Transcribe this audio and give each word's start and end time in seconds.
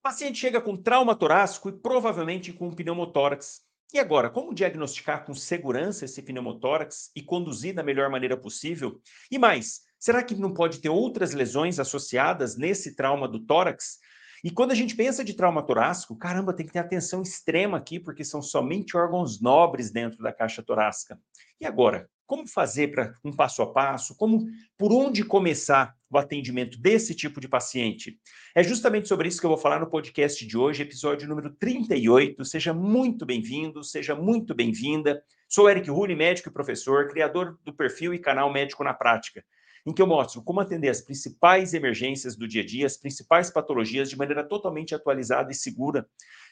O 0.00 0.02
paciente 0.02 0.38
chega 0.38 0.62
com 0.62 0.78
trauma 0.78 1.14
torácico 1.14 1.68
e 1.68 1.72
provavelmente 1.72 2.54
com 2.54 2.72
pneumotórax. 2.72 3.60
E 3.92 3.98
agora, 3.98 4.30
como 4.30 4.54
diagnosticar 4.54 5.26
com 5.26 5.34
segurança 5.34 6.06
esse 6.06 6.22
pneumotórax 6.22 7.10
e 7.14 7.20
conduzir 7.20 7.74
da 7.74 7.82
melhor 7.82 8.08
maneira 8.08 8.34
possível? 8.34 8.98
E 9.30 9.38
mais, 9.38 9.82
será 9.98 10.22
que 10.22 10.34
não 10.34 10.54
pode 10.54 10.78
ter 10.78 10.88
outras 10.88 11.34
lesões 11.34 11.78
associadas 11.78 12.56
nesse 12.56 12.96
trauma 12.96 13.28
do 13.28 13.40
tórax? 13.40 13.98
E 14.42 14.50
quando 14.50 14.70
a 14.70 14.74
gente 14.74 14.96
pensa 14.96 15.22
de 15.22 15.34
trauma 15.34 15.62
torácico, 15.62 16.16
caramba, 16.16 16.54
tem 16.54 16.64
que 16.64 16.72
ter 16.72 16.78
atenção 16.78 17.20
extrema 17.20 17.76
aqui, 17.76 18.00
porque 18.00 18.24
são 18.24 18.40
somente 18.40 18.96
órgãos 18.96 19.38
nobres 19.38 19.90
dentro 19.90 20.22
da 20.22 20.32
caixa 20.32 20.62
torácica. 20.62 21.20
E 21.60 21.66
agora, 21.66 22.08
como 22.30 22.46
fazer 22.46 22.92
para 22.92 23.12
um 23.24 23.32
passo 23.32 23.60
a 23.60 23.66
passo? 23.72 24.16
Como 24.16 24.46
por 24.78 24.92
onde 24.92 25.24
começar 25.24 25.96
o 26.08 26.16
atendimento 26.16 26.80
desse 26.80 27.12
tipo 27.12 27.40
de 27.40 27.48
paciente? 27.48 28.20
É 28.54 28.62
justamente 28.62 29.08
sobre 29.08 29.26
isso 29.26 29.40
que 29.40 29.46
eu 29.46 29.50
vou 29.50 29.58
falar 29.58 29.80
no 29.80 29.90
podcast 29.90 30.46
de 30.46 30.56
hoje, 30.56 30.84
episódio 30.84 31.28
número 31.28 31.50
38. 31.50 32.44
Seja 32.44 32.72
muito 32.72 33.26
bem-vindo, 33.26 33.82
seja 33.82 34.14
muito 34.14 34.54
bem-vinda. 34.54 35.20
Sou 35.48 35.68
Eric 35.68 35.90
Rulli, 35.90 36.14
médico 36.14 36.48
e 36.48 36.52
professor, 36.52 37.08
criador 37.08 37.58
do 37.64 37.74
perfil 37.74 38.14
e 38.14 38.18
canal 38.20 38.52
Médico 38.52 38.84
na 38.84 38.94
Prática 38.94 39.44
em 39.86 39.94
que 39.94 40.02
eu 40.02 40.06
mostro 40.06 40.42
como 40.42 40.60
atender 40.60 40.88
as 40.90 41.00
principais 41.00 41.72
emergências 41.74 42.36
do 42.36 42.46
dia 42.46 42.62
a 42.62 42.66
dia, 42.66 42.86
as 42.86 42.96
principais 42.96 43.50
patologias 43.50 44.10
de 44.10 44.16
maneira 44.16 44.44
totalmente 44.44 44.94
atualizada 44.94 45.50
e 45.50 45.54
segura. 45.54 46.06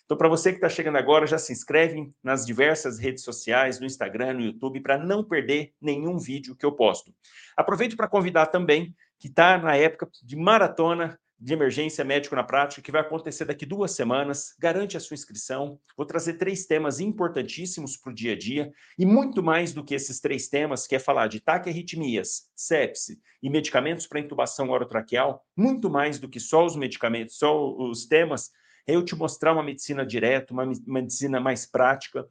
Então, 0.08 0.16
para 0.16 0.26
você 0.30 0.52
que 0.52 0.56
está 0.56 0.70
chegando 0.70 0.96
agora, 0.96 1.26
já 1.26 1.36
se 1.36 1.52
inscreve 1.52 2.10
nas 2.24 2.46
diversas 2.46 2.98
redes 2.98 3.22
sociais, 3.22 3.78
no 3.78 3.84
Instagram, 3.84 4.32
no 4.32 4.40
YouTube, 4.40 4.80
para 4.80 4.96
não 4.96 5.22
perder 5.22 5.74
nenhum 5.78 6.16
vídeo 6.16 6.56
que 6.56 6.64
eu 6.64 6.72
posto. 6.72 7.14
Aproveito 7.54 7.94
para 7.94 8.08
convidar 8.08 8.46
também 8.46 8.96
que 9.18 9.28
está 9.28 9.58
na 9.58 9.76
época 9.76 10.08
de 10.24 10.34
maratona 10.34 11.20
de 11.38 11.52
emergência 11.52 12.02
médico 12.06 12.34
na 12.34 12.42
prática, 12.42 12.80
que 12.80 12.90
vai 12.90 13.02
acontecer 13.02 13.44
daqui 13.44 13.66
duas 13.66 13.90
semanas. 13.90 14.54
Garante 14.58 14.96
a 14.96 15.00
sua 15.00 15.12
inscrição. 15.12 15.78
Vou 15.94 16.06
trazer 16.06 16.38
três 16.38 16.64
temas 16.64 17.00
importantíssimos 17.00 17.94
para 17.98 18.10
o 18.10 18.14
dia 18.14 18.32
a 18.32 18.38
dia 18.38 18.72
e 18.98 19.04
muito 19.04 19.42
mais 19.42 19.74
do 19.74 19.84
que 19.84 19.94
esses 19.94 20.20
três 20.20 20.48
temas, 20.48 20.86
que 20.86 20.96
é 20.96 20.98
falar 20.98 21.26
de 21.26 21.38
taquiarritmias, 21.38 22.48
sepse 22.56 23.20
e 23.42 23.50
medicamentos 23.50 24.06
para 24.06 24.20
intubação 24.20 24.70
orotraqueal. 24.70 25.44
Muito 25.54 25.90
mais 25.90 26.18
do 26.18 26.30
que 26.30 26.40
só 26.40 26.64
os 26.64 26.74
medicamentos, 26.74 27.36
só 27.36 27.76
os 27.76 28.06
temas. 28.06 28.50
É 28.88 28.96
eu 28.96 29.04
te 29.04 29.14
mostrar 29.14 29.52
uma 29.52 29.62
medicina 29.62 30.04
direta, 30.04 30.52
uma 30.52 30.66
medicina 30.86 31.38
mais 31.38 31.66
prática, 31.66 32.26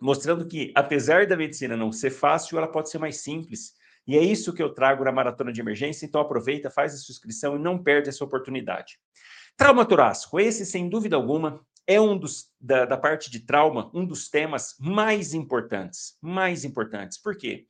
mostrando 0.00 0.46
que, 0.46 0.70
apesar 0.76 1.26
da 1.26 1.36
medicina 1.36 1.76
não 1.76 1.90
ser 1.90 2.10
fácil, 2.10 2.58
ela 2.58 2.68
pode 2.68 2.90
ser 2.90 2.98
mais 2.98 3.22
simples 3.22 3.72
e 4.06 4.16
é 4.16 4.22
isso 4.22 4.52
que 4.52 4.62
eu 4.62 4.72
trago 4.72 5.04
na 5.04 5.12
maratona 5.12 5.52
de 5.52 5.60
emergência, 5.60 6.04
então 6.04 6.20
aproveita, 6.20 6.70
faz 6.70 6.94
a 6.94 6.98
sua 6.98 7.12
inscrição 7.12 7.56
e 7.56 7.58
não 7.58 7.82
perde 7.82 8.08
essa 8.08 8.24
oportunidade. 8.24 8.98
Trauma 9.56 9.86
torácico, 9.86 10.38
esse 10.38 10.66
sem 10.66 10.88
dúvida 10.88 11.16
alguma 11.16 11.64
é 11.86 12.00
um 12.00 12.16
dos 12.16 12.50
da, 12.60 12.84
da 12.84 12.96
parte 12.96 13.30
de 13.30 13.40
trauma, 13.40 13.90
um 13.94 14.04
dos 14.04 14.28
temas 14.28 14.74
mais 14.78 15.32
importantes, 15.32 16.16
mais 16.20 16.64
importantes. 16.64 17.18
Por 17.18 17.36
quê? 17.36 17.66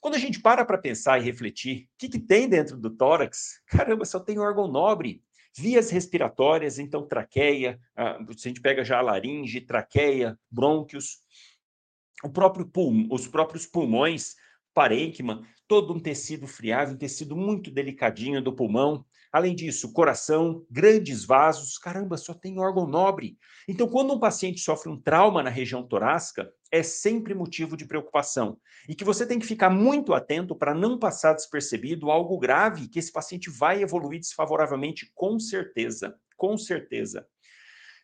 Quando 0.00 0.14
a 0.14 0.18
gente 0.18 0.40
para 0.40 0.64
para 0.64 0.78
pensar 0.78 1.18
e 1.18 1.24
refletir, 1.24 1.84
o 1.84 1.98
que, 1.98 2.08
que 2.08 2.18
tem 2.18 2.48
dentro 2.48 2.76
do 2.76 2.90
tórax? 2.90 3.60
Caramba, 3.66 4.04
só 4.04 4.20
tem 4.20 4.38
órgão 4.38 4.68
nobre. 4.68 5.22
Vias 5.58 5.90
respiratórias, 5.90 6.78
então 6.78 7.06
traqueia, 7.06 7.80
se 8.36 8.46
a 8.46 8.50
gente 8.50 8.60
pega 8.60 8.84
já 8.84 8.98
a 8.98 9.02
laringe, 9.02 9.60
traqueia, 9.60 10.38
brônquios, 10.48 11.20
o 12.22 12.28
próprio 12.28 12.64
pulmão, 12.64 13.08
os 13.10 13.26
próprios 13.26 13.66
pulmões, 13.66 14.36
parênquima, 14.72 15.42
todo 15.68 15.92
um 15.92 16.00
tecido 16.00 16.46
friável, 16.46 16.94
um 16.94 16.98
tecido 16.98 17.36
muito 17.36 17.70
delicadinho 17.70 18.42
do 18.42 18.56
pulmão. 18.56 19.04
Além 19.30 19.54
disso, 19.54 19.92
coração, 19.92 20.64
grandes 20.70 21.22
vasos, 21.22 21.76
caramba, 21.76 22.16
só 22.16 22.32
tem 22.32 22.58
órgão 22.58 22.86
nobre. 22.86 23.36
Então, 23.68 23.86
quando 23.86 24.14
um 24.14 24.18
paciente 24.18 24.60
sofre 24.60 24.90
um 24.90 24.98
trauma 24.98 25.42
na 25.42 25.50
região 25.50 25.86
torácica, 25.86 26.50
é 26.72 26.82
sempre 26.82 27.34
motivo 27.34 27.76
de 27.76 27.84
preocupação. 27.84 28.58
E 28.88 28.94
que 28.94 29.04
você 29.04 29.26
tem 29.26 29.38
que 29.38 29.46
ficar 29.46 29.68
muito 29.68 30.14
atento 30.14 30.56
para 30.56 30.74
não 30.74 30.98
passar 30.98 31.34
despercebido 31.34 32.10
algo 32.10 32.38
grave 32.38 32.88
que 32.88 32.98
esse 32.98 33.12
paciente 33.12 33.50
vai 33.50 33.82
evoluir 33.82 34.20
desfavoravelmente, 34.20 35.12
com 35.14 35.38
certeza. 35.38 36.16
Com 36.34 36.56
certeza. 36.56 37.26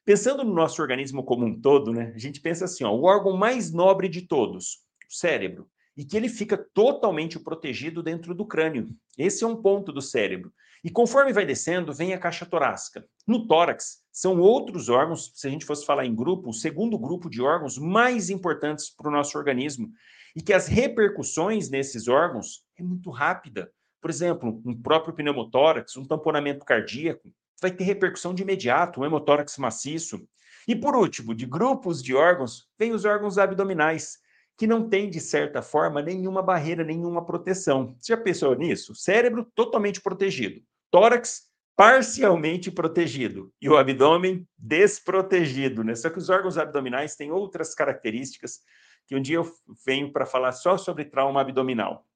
Pensando 0.05 0.45
no 0.45 0.53
nosso 0.53 0.83
organismo 0.83 1.25
como 1.25 1.47
um 1.47 1.59
todo, 1.59 1.91
né? 1.91 2.13
A 2.15 2.19
gente 2.19 2.43
pensa 2.43 2.67
assim, 2.67 2.85
ó, 2.85 2.93
o 2.93 3.05
órgão 3.05 3.35
mais 3.35 3.73
nobre 3.73 4.07
de 4.07 4.21
todos, 4.21 4.85
o 5.11 5.15
cérebro 5.15 5.67
e 5.97 6.05
que 6.05 6.17
ele 6.17 6.29
fica 6.29 6.57
totalmente 6.57 7.39
protegido 7.39 8.03
dentro 8.03 8.35
do 8.35 8.47
crânio. 8.47 8.89
Esse 9.17 9.45
é 9.45 9.47
um 9.47 9.57
ponto 9.57 9.93
do 9.93 10.03
cérebro. 10.03 10.53
E 10.83 10.91
conforme 10.91 11.33
vai 11.33 11.47
descendo, 11.47 11.95
vem 11.95 12.13
a 12.13 12.19
caixa 12.19 12.45
torácica. 12.45 13.07
No 13.27 13.47
tórax, 13.47 14.03
são 14.13 14.39
outros 14.39 14.89
órgãos, 14.91 15.33
se 15.35 15.47
a 15.47 15.51
gente 15.51 15.65
fosse 15.65 15.87
falar 15.87 16.05
em 16.05 16.15
grupo, 16.15 16.51
o 16.51 16.53
segundo 16.53 16.99
grupo 16.99 17.31
de 17.31 17.41
órgãos 17.41 17.79
mais 17.79 18.29
importantes 18.29 18.91
para 18.91 19.09
o 19.09 19.11
nosso 19.11 19.39
organismo. 19.39 19.91
E 20.37 20.43
que 20.43 20.53
as 20.53 20.67
repercussões 20.67 21.71
nesses 21.71 22.07
órgãos 22.07 22.65
é 22.77 22.83
muito 22.83 23.11
rápida. 23.11 23.73
Por 23.99 24.11
exemplo, 24.11 24.61
um 24.67 24.79
próprio 24.79 25.15
pneumotórax, 25.15 25.97
um 25.97 26.05
tamponamento 26.05 26.67
cardíaco, 26.67 27.33
vai 27.63 27.71
ter 27.71 27.85
repercussão 27.85 28.35
de 28.35 28.43
imediato, 28.43 29.01
um 29.01 29.07
hemotórax 29.07 29.57
maciço. 29.57 30.21
E 30.69 30.77
por 30.77 30.95
último, 30.95 31.35
de 31.35 31.47
grupos 31.47 32.03
de 32.03 32.15
órgãos, 32.15 32.69
vem 32.79 32.93
os 32.93 33.07
órgãos 33.07 33.39
abdominais, 33.39 34.19
que 34.57 34.67
não 34.67 34.89
tem, 34.89 35.11
de 35.11 35.21
certa 35.21 35.61
forma, 35.63 36.01
nenhuma 36.01 36.43
barreira, 36.43 36.85
nenhuma 36.85 37.25
proteção. 37.25 37.97
Você 37.99 38.13
já 38.13 38.17
pensou 38.17 38.55
nisso? 38.55 38.95
Cérebro 38.95 39.47
totalmente 39.55 40.01
protegido, 40.01 40.63
tórax 40.91 41.53
parcialmente 41.77 42.71
protegido 42.71 43.53
e 43.61 43.69
o 43.69 43.77
abdômen 43.77 44.47
desprotegido, 44.57 45.83
né? 45.83 45.95
Só 45.95 46.09
que 46.09 46.19
os 46.19 46.29
órgãos 46.29 46.57
abdominais 46.57 47.17
têm 47.17 47.33
outras 47.33 47.75
características 47.75 48.61
que 49.07 49.17
um 49.17 49.21
dia 49.21 49.37
eu 49.37 49.53
venho 49.85 50.13
para 50.13 50.25
falar 50.25 50.53
só 50.53 50.79
sobre 50.79 51.05
trauma 51.05 51.41
abdominal. 51.41 52.07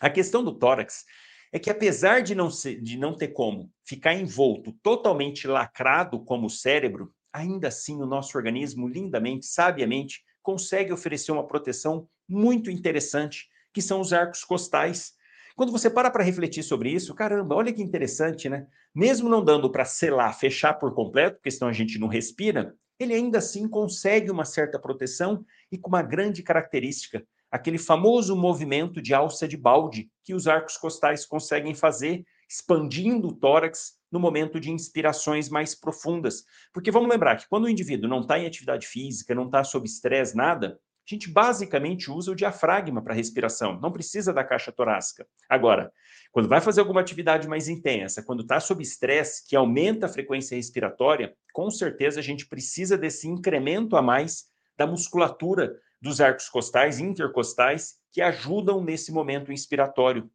A 0.00 0.10
questão 0.10 0.44
do 0.44 0.52
tórax 0.52 1.04
é 1.52 1.58
que 1.58 1.70
apesar 1.70 2.22
de 2.22 2.34
não, 2.34 2.50
ser, 2.50 2.80
de 2.80 2.98
não 2.98 3.16
ter 3.16 3.28
como 3.28 3.72
ficar 3.84 4.14
envolto 4.14 4.72
totalmente 4.82 5.46
lacrado 5.46 6.22
como 6.24 6.46
o 6.46 6.50
cérebro, 6.50 7.12
ainda 7.32 7.68
assim 7.68 8.00
o 8.02 8.06
nosso 8.06 8.36
organismo 8.36 8.88
lindamente, 8.88 9.46
sabiamente, 9.46 10.22
consegue 10.48 10.94
oferecer 10.94 11.30
uma 11.30 11.46
proteção 11.46 12.08
muito 12.26 12.70
interessante, 12.70 13.50
que 13.70 13.82
são 13.82 14.00
os 14.00 14.14
arcos 14.14 14.44
costais. 14.44 15.12
Quando 15.54 15.70
você 15.70 15.90
para 15.90 16.10
para 16.10 16.24
refletir 16.24 16.62
sobre 16.62 16.90
isso, 16.90 17.14
caramba, 17.14 17.54
olha 17.54 17.70
que 17.70 17.82
interessante, 17.82 18.48
né? 18.48 18.66
Mesmo 18.94 19.28
não 19.28 19.44
dando 19.44 19.70
para 19.70 19.84
selar, 19.84 20.38
fechar 20.38 20.72
por 20.72 20.94
completo, 20.94 21.36
porque 21.36 21.50
senão 21.50 21.68
a 21.68 21.72
gente 21.74 21.98
não 21.98 22.08
respira, 22.08 22.74
ele 22.98 23.12
ainda 23.12 23.36
assim 23.36 23.68
consegue 23.68 24.30
uma 24.30 24.46
certa 24.46 24.78
proteção 24.78 25.44
e 25.70 25.76
com 25.76 25.90
uma 25.90 26.00
grande 26.00 26.42
característica, 26.42 27.22
aquele 27.50 27.76
famoso 27.76 28.34
movimento 28.34 29.02
de 29.02 29.12
alça 29.12 29.46
de 29.46 29.56
balde 29.56 30.10
que 30.24 30.32
os 30.32 30.48
arcos 30.48 30.78
costais 30.78 31.26
conseguem 31.26 31.74
fazer, 31.74 32.24
expandindo 32.48 33.28
o 33.28 33.34
tórax 33.34 33.97
no 34.10 34.18
momento 34.18 34.58
de 34.58 34.70
inspirações 34.70 35.48
mais 35.48 35.74
profundas. 35.74 36.44
Porque 36.72 36.90
vamos 36.90 37.10
lembrar 37.10 37.36
que 37.36 37.48
quando 37.48 37.64
o 37.64 37.68
indivíduo 37.68 38.08
não 38.08 38.20
está 38.20 38.38
em 38.38 38.46
atividade 38.46 38.86
física, 38.86 39.34
não 39.34 39.46
está 39.46 39.62
sob 39.64 39.86
estresse, 39.86 40.36
nada, 40.36 40.78
a 41.10 41.14
gente 41.14 41.30
basicamente 41.30 42.10
usa 42.10 42.32
o 42.32 42.34
diafragma 42.34 43.02
para 43.02 43.14
respiração, 43.14 43.80
não 43.80 43.90
precisa 43.90 44.30
da 44.30 44.44
caixa 44.44 44.70
torácica. 44.70 45.26
Agora, 45.48 45.90
quando 46.30 46.50
vai 46.50 46.60
fazer 46.60 46.80
alguma 46.80 47.00
atividade 47.00 47.48
mais 47.48 47.66
intensa, 47.66 48.22
quando 48.22 48.42
está 48.42 48.60
sob 48.60 48.82
estresse, 48.82 49.48
que 49.48 49.56
aumenta 49.56 50.04
a 50.04 50.10
frequência 50.10 50.54
respiratória, 50.54 51.34
com 51.52 51.70
certeza 51.70 52.20
a 52.20 52.22
gente 52.22 52.46
precisa 52.46 52.98
desse 52.98 53.26
incremento 53.26 53.96
a 53.96 54.02
mais 54.02 54.44
da 54.76 54.86
musculatura 54.86 55.78
dos 56.00 56.20
arcos 56.20 56.48
costais, 56.50 56.98
intercostais, 56.98 57.94
que 58.12 58.20
ajudam 58.20 58.84
nesse 58.84 59.10
momento 59.10 59.50
inspiratório. 59.50 60.30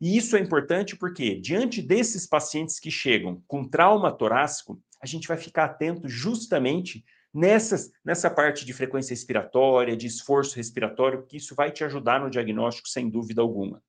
E 0.00 0.16
isso 0.16 0.36
é 0.36 0.40
importante 0.40 0.96
porque, 0.96 1.36
diante 1.40 1.80
desses 1.80 2.26
pacientes 2.26 2.78
que 2.78 2.90
chegam 2.90 3.42
com 3.46 3.68
trauma 3.68 4.12
torácico, 4.12 4.80
a 5.00 5.06
gente 5.06 5.28
vai 5.28 5.36
ficar 5.36 5.64
atento 5.64 6.08
justamente 6.08 7.04
nessas, 7.32 7.90
nessa 8.04 8.30
parte 8.30 8.64
de 8.64 8.72
frequência 8.72 9.12
respiratória, 9.12 9.96
de 9.96 10.06
esforço 10.06 10.56
respiratório, 10.56 11.26
que 11.26 11.36
isso 11.36 11.54
vai 11.54 11.70
te 11.70 11.84
ajudar 11.84 12.20
no 12.20 12.30
diagnóstico, 12.30 12.88
sem 12.88 13.08
dúvida 13.08 13.42
alguma. 13.42 13.82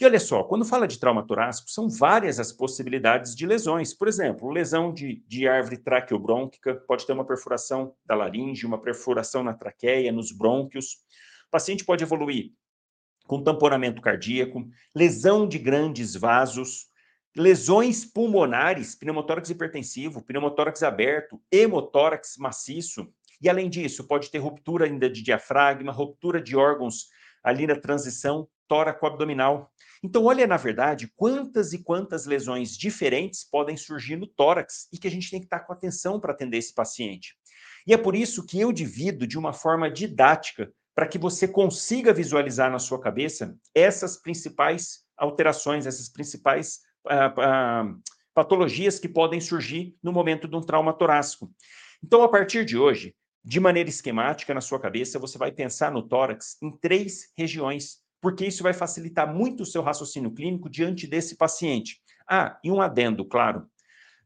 E 0.00 0.04
olha 0.04 0.18
só, 0.18 0.42
quando 0.42 0.64
fala 0.64 0.88
de 0.88 0.98
trauma 0.98 1.24
torácico, 1.24 1.70
são 1.70 1.88
várias 1.88 2.40
as 2.40 2.50
possibilidades 2.50 3.36
de 3.36 3.46
lesões. 3.46 3.94
Por 3.94 4.08
exemplo, 4.08 4.50
lesão 4.50 4.92
de, 4.92 5.22
de 5.28 5.46
árvore 5.46 5.76
traqueobrônquica, 5.76 6.74
pode 6.88 7.06
ter 7.06 7.12
uma 7.12 7.24
perfuração 7.24 7.94
da 8.04 8.16
laringe, 8.16 8.66
uma 8.66 8.80
perfuração 8.80 9.44
na 9.44 9.54
traqueia, 9.54 10.10
nos 10.10 10.32
brônquios. 10.32 10.94
O 11.46 11.50
paciente 11.52 11.84
pode 11.84 12.02
evoluir 12.02 12.52
com 13.26 13.42
tamponamento 13.42 14.02
cardíaco, 14.02 14.66
lesão 14.94 15.46
de 15.46 15.58
grandes 15.58 16.14
vasos, 16.14 16.86
lesões 17.36 18.04
pulmonares, 18.04 18.94
pneumotórax 18.94 19.50
hipertensivo, 19.50 20.22
pneumotórax 20.22 20.82
aberto, 20.82 21.40
hemotórax 21.50 22.36
maciço. 22.38 23.08
E 23.40 23.48
além 23.48 23.68
disso, 23.70 24.06
pode 24.06 24.30
ter 24.30 24.38
ruptura 24.38 24.86
ainda 24.86 25.08
de 25.08 25.22
diafragma, 25.22 25.92
ruptura 25.92 26.40
de 26.40 26.56
órgãos 26.56 27.06
ali 27.42 27.66
na 27.66 27.74
transição 27.74 28.48
tóraco-abdominal. 28.68 29.70
Então, 30.02 30.24
olha, 30.24 30.46
na 30.46 30.56
verdade, 30.56 31.12
quantas 31.16 31.72
e 31.72 31.82
quantas 31.82 32.26
lesões 32.26 32.76
diferentes 32.76 33.44
podem 33.44 33.76
surgir 33.76 34.16
no 34.16 34.26
tórax 34.26 34.88
e 34.92 34.98
que 34.98 35.06
a 35.06 35.10
gente 35.10 35.30
tem 35.30 35.40
que 35.40 35.46
estar 35.46 35.60
com 35.60 35.72
atenção 35.72 36.20
para 36.20 36.32
atender 36.32 36.58
esse 36.58 36.74
paciente. 36.74 37.36
E 37.86 37.92
é 37.92 37.96
por 37.96 38.14
isso 38.14 38.44
que 38.44 38.60
eu 38.60 38.72
divido 38.72 39.26
de 39.26 39.38
uma 39.38 39.52
forma 39.52 39.90
didática 39.90 40.72
para 40.94 41.06
que 41.06 41.18
você 41.18 41.48
consiga 41.48 42.12
visualizar 42.12 42.70
na 42.70 42.78
sua 42.78 43.00
cabeça 43.00 43.56
essas 43.74 44.16
principais 44.20 45.04
alterações, 45.16 45.86
essas 45.86 46.08
principais 46.08 46.80
ah, 47.08 47.34
ah, 47.38 47.94
patologias 48.34 48.98
que 48.98 49.08
podem 49.08 49.40
surgir 49.40 49.96
no 50.02 50.12
momento 50.12 50.46
de 50.48 50.56
um 50.56 50.60
trauma 50.60 50.92
torácico. 50.92 51.50
Então, 52.02 52.22
a 52.22 52.28
partir 52.28 52.64
de 52.64 52.76
hoje, 52.76 53.14
de 53.44 53.58
maneira 53.58 53.88
esquemática 53.88 54.54
na 54.54 54.60
sua 54.60 54.78
cabeça, 54.78 55.18
você 55.18 55.38
vai 55.38 55.50
pensar 55.50 55.90
no 55.90 56.02
tórax 56.02 56.56
em 56.62 56.70
três 56.78 57.32
regiões, 57.36 57.98
porque 58.20 58.46
isso 58.46 58.62
vai 58.62 58.72
facilitar 58.72 59.32
muito 59.32 59.62
o 59.62 59.66
seu 59.66 59.82
raciocínio 59.82 60.32
clínico 60.32 60.68
diante 60.70 61.06
desse 61.06 61.36
paciente. 61.36 62.00
Ah, 62.28 62.58
e 62.62 62.70
um 62.70 62.80
adendo, 62.80 63.24
claro. 63.24 63.66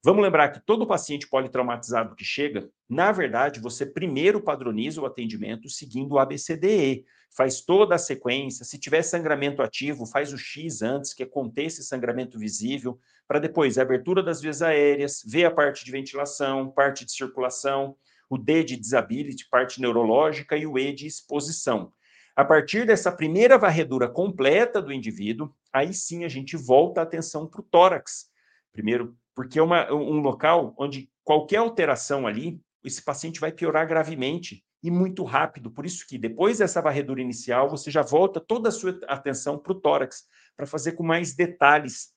Vamos 0.05 0.23
lembrar 0.23 0.51
que 0.51 0.61
todo 0.65 0.87
paciente 0.87 1.29
politraumatizado 1.29 2.15
que 2.15 2.25
chega, 2.25 2.69
na 2.89 3.11
verdade, 3.11 3.61
você 3.61 3.85
primeiro 3.85 4.41
padroniza 4.41 5.01
o 5.01 5.07
atendimento 5.07 5.69
seguindo 5.69 6.13
o 6.13 6.19
ABCDE. 6.19 7.05
Faz 7.37 7.61
toda 7.61 7.97
a 7.97 7.99
sequência. 7.99 8.65
Se 8.65 8.79
tiver 8.79 9.03
sangramento 9.03 9.61
ativo, 9.61 10.07
faz 10.07 10.33
o 10.33 10.39
X 10.39 10.83
antes, 10.83 11.13
que 11.13 11.25
é 11.25 11.27
conter 11.27 11.65
esse 11.65 11.83
sangramento 11.83 12.39
visível, 12.39 12.99
para 13.27 13.41
depois 13.41 13.77
a 13.77 13.83
abertura 13.83 14.23
das 14.23 14.41
vias 14.41 14.63
aéreas, 14.63 15.23
ver 15.27 15.45
a 15.47 15.51
parte 15.51 15.85
de 15.85 15.91
ventilação, 15.91 16.71
parte 16.71 17.05
de 17.05 17.13
circulação, 17.13 17.97
o 18.31 18.39
D 18.39 18.63
de 18.63 18.77
disability, 18.77 19.49
parte 19.51 19.81
neurológica, 19.81 20.57
e 20.57 20.67
o 20.67 20.79
E 20.79 20.93
de 20.93 21.07
exposição. 21.07 21.93
A 22.37 22.45
partir 22.45 22.87
dessa 22.87 23.11
primeira 23.11 23.59
varredura 23.59 24.09
completa 24.09 24.81
do 24.81 24.93
indivíduo, 24.93 25.53
aí 25.73 25.93
sim 25.93 26.25
a 26.25 26.29
gente 26.29 26.57
volta 26.57 27.01
a 27.01 27.05
atenção 27.05 27.47
para 27.47 27.61
o 27.61 27.65
tórax. 27.65 28.31
Primeiro, 28.73 29.17
porque 29.35 29.59
é 29.59 29.63
uma, 29.63 29.93
um 29.93 30.21
local 30.21 30.75
onde 30.79 31.11
qualquer 31.25 31.57
alteração 31.57 32.27
ali, 32.27 32.61
esse 32.87 33.03
paciente 33.03 33.41
vai 33.41 33.53
piorar 33.53 33.87
gravemente 33.87 34.65
e 34.83 34.91
muito 34.91 35.25
rápido. 35.25 35.71
Por 35.71 35.85
isso 35.85 36.07
que 36.07 36.17
depois 36.17 36.59
dessa 36.59 36.81
varredura 36.81 37.21
inicial, 37.21 37.69
você 37.69 37.91
já 37.91 38.03
volta 38.03 38.41
toda 38.41 38.69
a 38.69 38.73
sua 38.73 38.99
atenção 39.09 39.59
para 39.59 39.73
o 39.73 39.81
tórax, 39.81 40.25
para 40.57 40.67
fazer 40.67 40.93
com 40.93 41.03
mais 41.03 41.35
detalhes 41.35 42.15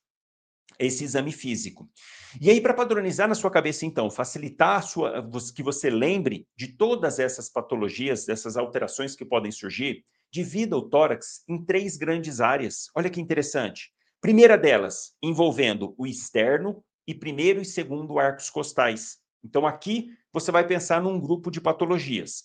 esse 0.77 1.04
exame 1.04 1.31
físico. 1.31 1.89
E 2.39 2.50
aí, 2.50 2.62
para 2.62 2.74
padronizar 2.74 3.27
na 3.27 3.36
sua 3.36 3.50
cabeça, 3.50 3.86
então, 3.86 4.10
facilitar 4.10 4.83
sua, 4.83 5.27
que 5.54 5.63
você 5.63 5.89
lembre 5.89 6.48
de 6.56 6.68
todas 6.68 7.19
essas 7.19 7.50
patologias, 7.50 8.25
dessas 8.25 8.56
alterações 8.56 9.16
que 9.16 9.25
podem 9.25 9.51
surgir, 9.51 10.06
divida 10.31 10.77
o 10.77 10.88
tórax 10.88 11.44
em 11.48 11.63
três 11.66 11.98
grandes 11.98 12.39
áreas. 12.39 12.89
Olha 12.95 13.10
que 13.10 13.19
interessante. 13.19 13.92
Primeira 14.21 14.57
delas, 14.57 15.16
envolvendo 15.24 15.95
o 15.98 16.06
externo 16.06 16.83
e 17.07 17.16
primeiro 17.16 17.62
e 17.62 17.66
segundo 17.66 18.19
arcos 18.19 18.50
costais. 18.50 19.18
Então, 19.44 19.65
aqui 19.65 20.12
você 20.31 20.51
vai 20.51 20.65
pensar 20.65 21.01
num 21.01 21.19
grupo 21.19 21.50
de 21.50 21.62
patologias. 21.62 22.44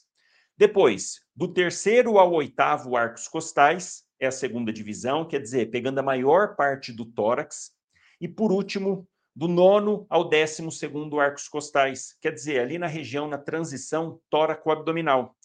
Depois, 0.57 1.21
do 1.35 1.53
terceiro 1.53 2.19
ao 2.19 2.33
oitavo 2.33 2.97
arcos 2.97 3.27
costais, 3.27 4.05
é 4.21 4.27
a 4.27 4.33
segunda 4.33 4.73
divisão, 4.73 5.27
quer 5.27 5.41
dizer, 5.41 5.71
pegando 5.71 5.99
a 5.99 6.03
maior 6.03 6.55
parte 6.55 6.93
do 6.93 7.05
tórax. 7.05 7.73
E 8.21 8.29
por 8.29 8.53
último, 8.53 9.09
do 9.35 9.49
nono 9.49 10.07
ao 10.09 10.29
décimo 10.29 10.71
segundo 10.71 11.19
arcos 11.19 11.49
costais, 11.49 12.17
quer 12.21 12.33
dizer, 12.33 12.61
ali 12.61 12.79
na 12.79 12.87
região, 12.87 13.27
na 13.29 13.37
transição 13.37 14.21
tóraco-abdominal. 14.31 15.37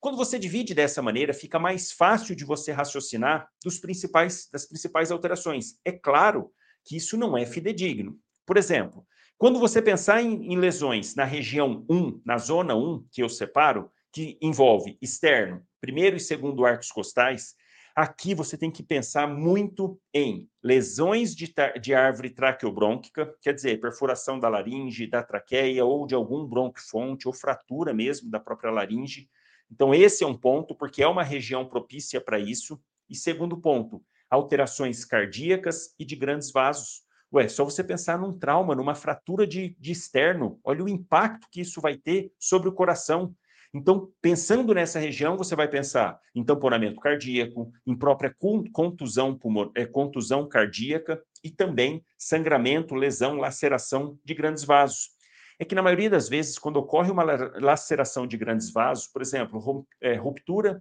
Quando 0.00 0.16
você 0.16 0.38
divide 0.38 0.74
dessa 0.74 1.02
maneira, 1.02 1.32
fica 1.32 1.58
mais 1.58 1.92
fácil 1.92 2.34
de 2.34 2.44
você 2.44 2.72
raciocinar 2.72 3.48
dos 3.62 3.78
principais, 3.78 4.48
das 4.50 4.66
principais 4.66 5.10
alterações. 5.10 5.78
É 5.84 5.92
claro 5.92 6.50
que 6.84 6.96
isso 6.96 7.16
não 7.16 7.36
é 7.36 7.44
fidedigno. 7.46 8.18
Por 8.46 8.56
exemplo, 8.56 9.06
quando 9.38 9.58
você 9.58 9.82
pensar 9.82 10.22
em, 10.22 10.52
em 10.52 10.56
lesões 10.56 11.14
na 11.14 11.24
região 11.24 11.84
1, 11.88 12.22
na 12.24 12.38
zona 12.38 12.74
1, 12.74 13.06
que 13.10 13.22
eu 13.22 13.28
separo, 13.28 13.90
que 14.12 14.38
envolve 14.40 14.96
externo, 15.02 15.62
primeiro 15.80 16.16
e 16.16 16.20
segundo 16.20 16.64
arcos 16.64 16.90
costais, 16.90 17.54
Aqui 17.94 18.34
você 18.34 18.58
tem 18.58 18.72
que 18.72 18.82
pensar 18.82 19.28
muito 19.28 20.00
em 20.12 20.48
lesões 20.60 21.32
de, 21.32 21.54
de 21.80 21.94
árvore 21.94 22.28
traqueobrônquica, 22.28 23.32
quer 23.40 23.54
dizer, 23.54 23.80
perfuração 23.80 24.40
da 24.40 24.48
laringe, 24.48 25.06
da 25.06 25.22
traqueia 25.22 25.84
ou 25.84 26.04
de 26.04 26.12
algum 26.12 26.44
bronquifonte, 26.44 27.28
ou 27.28 27.32
fratura 27.32 27.94
mesmo 27.94 28.28
da 28.28 28.40
própria 28.40 28.72
laringe. 28.72 29.30
Então, 29.70 29.94
esse 29.94 30.24
é 30.24 30.26
um 30.26 30.36
ponto, 30.36 30.74
porque 30.74 31.04
é 31.04 31.06
uma 31.06 31.22
região 31.22 31.64
propícia 31.68 32.20
para 32.20 32.36
isso. 32.36 32.82
E 33.08 33.14
segundo 33.14 33.56
ponto, 33.60 34.02
alterações 34.28 35.04
cardíacas 35.04 35.94
e 35.96 36.04
de 36.04 36.16
grandes 36.16 36.50
vasos. 36.50 37.03
Ué, 37.34 37.48
só 37.48 37.64
você 37.64 37.82
pensar 37.82 38.16
num 38.16 38.38
trauma, 38.38 38.76
numa 38.76 38.94
fratura 38.94 39.44
de, 39.44 39.76
de 39.80 39.90
externo, 39.90 40.60
olha 40.62 40.84
o 40.84 40.88
impacto 40.88 41.48
que 41.50 41.60
isso 41.60 41.80
vai 41.80 41.96
ter 41.96 42.32
sobre 42.38 42.68
o 42.68 42.72
coração. 42.72 43.34
Então, 43.74 44.08
pensando 44.22 44.72
nessa 44.72 45.00
região, 45.00 45.36
você 45.36 45.56
vai 45.56 45.66
pensar 45.66 46.20
em 46.32 46.44
tamponamento 46.44 47.00
cardíaco, 47.00 47.72
em 47.84 47.96
própria 47.96 48.32
contusão, 48.72 49.36
pulmon... 49.36 49.72
é, 49.74 49.84
contusão 49.84 50.48
cardíaca 50.48 51.20
e 51.42 51.50
também 51.50 52.04
sangramento, 52.16 52.94
lesão, 52.94 53.34
laceração 53.34 54.16
de 54.24 54.32
grandes 54.32 54.62
vasos. 54.62 55.10
É 55.58 55.64
que 55.64 55.74
na 55.74 55.82
maioria 55.82 56.08
das 56.08 56.28
vezes, 56.28 56.56
quando 56.56 56.76
ocorre 56.76 57.10
uma 57.10 57.24
laceração 57.24 58.28
de 58.28 58.36
grandes 58.36 58.72
vasos, 58.72 59.08
por 59.08 59.20
exemplo, 59.20 59.84
é, 60.00 60.14
ruptura 60.14 60.80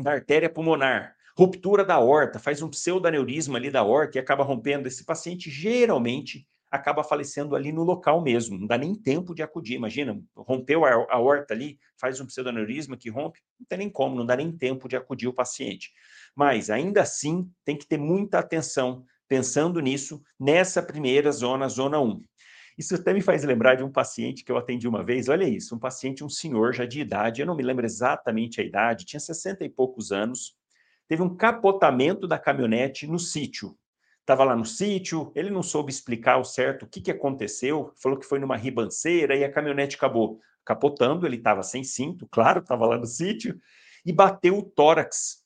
da 0.00 0.12
artéria 0.12 0.48
pulmonar, 0.48 1.16
ruptura 1.36 1.84
da 1.84 1.98
horta, 1.98 2.38
faz 2.38 2.62
um 2.62 2.68
pseudaneurisma 2.68 3.58
ali 3.58 3.70
da 3.70 3.82
horta 3.82 4.18
e 4.18 4.20
acaba 4.20 4.44
rompendo, 4.44 4.88
esse 4.88 5.04
paciente 5.04 5.50
geralmente 5.50 6.46
acaba 6.70 7.04
falecendo 7.04 7.54
ali 7.54 7.70
no 7.70 7.82
local 7.82 8.22
mesmo, 8.22 8.58
não 8.58 8.66
dá 8.66 8.78
nem 8.78 8.94
tempo 8.94 9.34
de 9.34 9.42
acudir. 9.42 9.74
Imagina, 9.74 10.18
rompeu 10.34 10.86
a, 10.86 10.90
a 11.10 11.18
horta 11.18 11.52
ali, 11.52 11.78
faz 12.00 12.18
um 12.18 12.26
pseudoneurisma 12.26 12.96
que 12.96 13.10
rompe, 13.10 13.40
não 13.60 13.66
tem 13.66 13.78
nem 13.78 13.90
como, 13.90 14.16
não 14.16 14.24
dá 14.24 14.34
nem 14.34 14.50
tempo 14.50 14.88
de 14.88 14.96
acudir 14.96 15.28
o 15.28 15.34
paciente. 15.34 15.92
Mas 16.34 16.70
ainda 16.70 17.02
assim, 17.02 17.50
tem 17.62 17.76
que 17.76 17.86
ter 17.86 17.98
muita 17.98 18.38
atenção 18.38 19.04
pensando 19.28 19.80
nisso, 19.80 20.22
nessa 20.40 20.82
primeira 20.82 21.30
zona, 21.30 21.68
zona 21.68 22.00
1. 22.00 22.22
Isso 22.78 22.94
até 22.94 23.12
me 23.12 23.20
faz 23.20 23.44
lembrar 23.44 23.74
de 23.74 23.84
um 23.84 23.92
paciente 23.92 24.42
que 24.42 24.50
eu 24.50 24.56
atendi 24.56 24.88
uma 24.88 25.04
vez. 25.04 25.28
Olha 25.28 25.44
isso, 25.44 25.76
um 25.76 25.78
paciente, 25.78 26.24
um 26.24 26.28
senhor 26.28 26.72
já 26.72 26.86
de 26.86 27.00
idade, 27.00 27.42
eu 27.42 27.46
não 27.46 27.54
me 27.54 27.62
lembro 27.62 27.84
exatamente 27.84 28.62
a 28.62 28.64
idade, 28.64 29.04
tinha 29.04 29.20
60 29.20 29.62
e 29.62 29.68
poucos 29.68 30.10
anos, 30.10 30.56
teve 31.12 31.20
um 31.22 31.36
capotamento 31.36 32.26
da 32.26 32.38
caminhonete 32.38 33.06
no 33.06 33.18
sítio. 33.18 33.76
Estava 34.20 34.44
lá 34.44 34.56
no 34.56 34.64
sítio, 34.64 35.30
ele 35.34 35.50
não 35.50 35.62
soube 35.62 35.92
explicar 35.92 36.36
ao 36.36 36.44
certo 36.44 36.84
o 36.84 36.88
que, 36.88 37.02
que 37.02 37.10
aconteceu, 37.10 37.92
falou 38.02 38.18
que 38.18 38.24
foi 38.24 38.38
numa 38.38 38.56
ribanceira 38.56 39.36
e 39.36 39.44
a 39.44 39.52
caminhonete 39.52 39.96
acabou 39.96 40.40
capotando, 40.64 41.26
ele 41.26 41.36
estava 41.36 41.62
sem 41.62 41.84
cinto, 41.84 42.26
claro, 42.30 42.60
estava 42.60 42.86
lá 42.86 42.96
no 42.96 43.04
sítio, 43.04 43.60
e 44.06 44.10
bateu 44.10 44.56
o 44.56 44.62
tórax. 44.62 45.44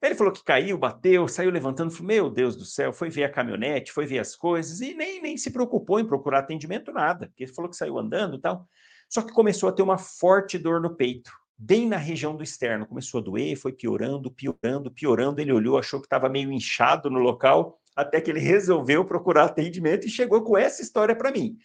Ele 0.00 0.14
falou 0.14 0.32
que 0.32 0.44
caiu, 0.44 0.78
bateu, 0.78 1.26
saiu 1.26 1.50
levantando, 1.50 1.90
falou, 1.90 2.06
meu 2.06 2.30
Deus 2.30 2.54
do 2.54 2.64
céu, 2.64 2.92
foi 2.92 3.10
ver 3.10 3.24
a 3.24 3.28
caminhonete, 3.28 3.90
foi 3.90 4.06
ver 4.06 4.20
as 4.20 4.36
coisas, 4.36 4.80
e 4.80 4.94
nem, 4.94 5.20
nem 5.20 5.36
se 5.36 5.50
preocupou 5.50 5.98
em 5.98 6.06
procurar 6.06 6.38
atendimento, 6.38 6.92
nada, 6.92 7.26
porque 7.26 7.42
ele 7.42 7.52
falou 7.52 7.68
que 7.68 7.76
saiu 7.76 7.98
andando 7.98 8.36
e 8.36 8.40
tal, 8.40 8.68
só 9.10 9.20
que 9.20 9.32
começou 9.32 9.68
a 9.68 9.72
ter 9.72 9.82
uma 9.82 9.98
forte 9.98 10.56
dor 10.56 10.80
no 10.80 10.94
peito, 10.94 11.32
bem 11.58 11.88
na 11.88 11.96
região 11.96 12.36
do 12.36 12.44
externo, 12.44 12.86
começou 12.86 13.20
a 13.20 13.24
doer, 13.24 13.56
foi 13.56 13.72
piorando, 13.72 14.30
piorando, 14.30 14.90
piorando, 14.90 15.40
ele 15.40 15.52
olhou, 15.52 15.76
achou 15.76 16.00
que 16.00 16.06
estava 16.06 16.28
meio 16.28 16.52
inchado 16.52 17.10
no 17.10 17.18
local, 17.18 17.80
até 17.96 18.20
que 18.20 18.30
ele 18.30 18.38
resolveu 18.38 19.04
procurar 19.04 19.46
atendimento 19.46 20.06
e 20.06 20.10
chegou 20.10 20.42
com 20.42 20.56
essa 20.56 20.80
história 20.80 21.16
para 21.16 21.32
mim. 21.32 21.58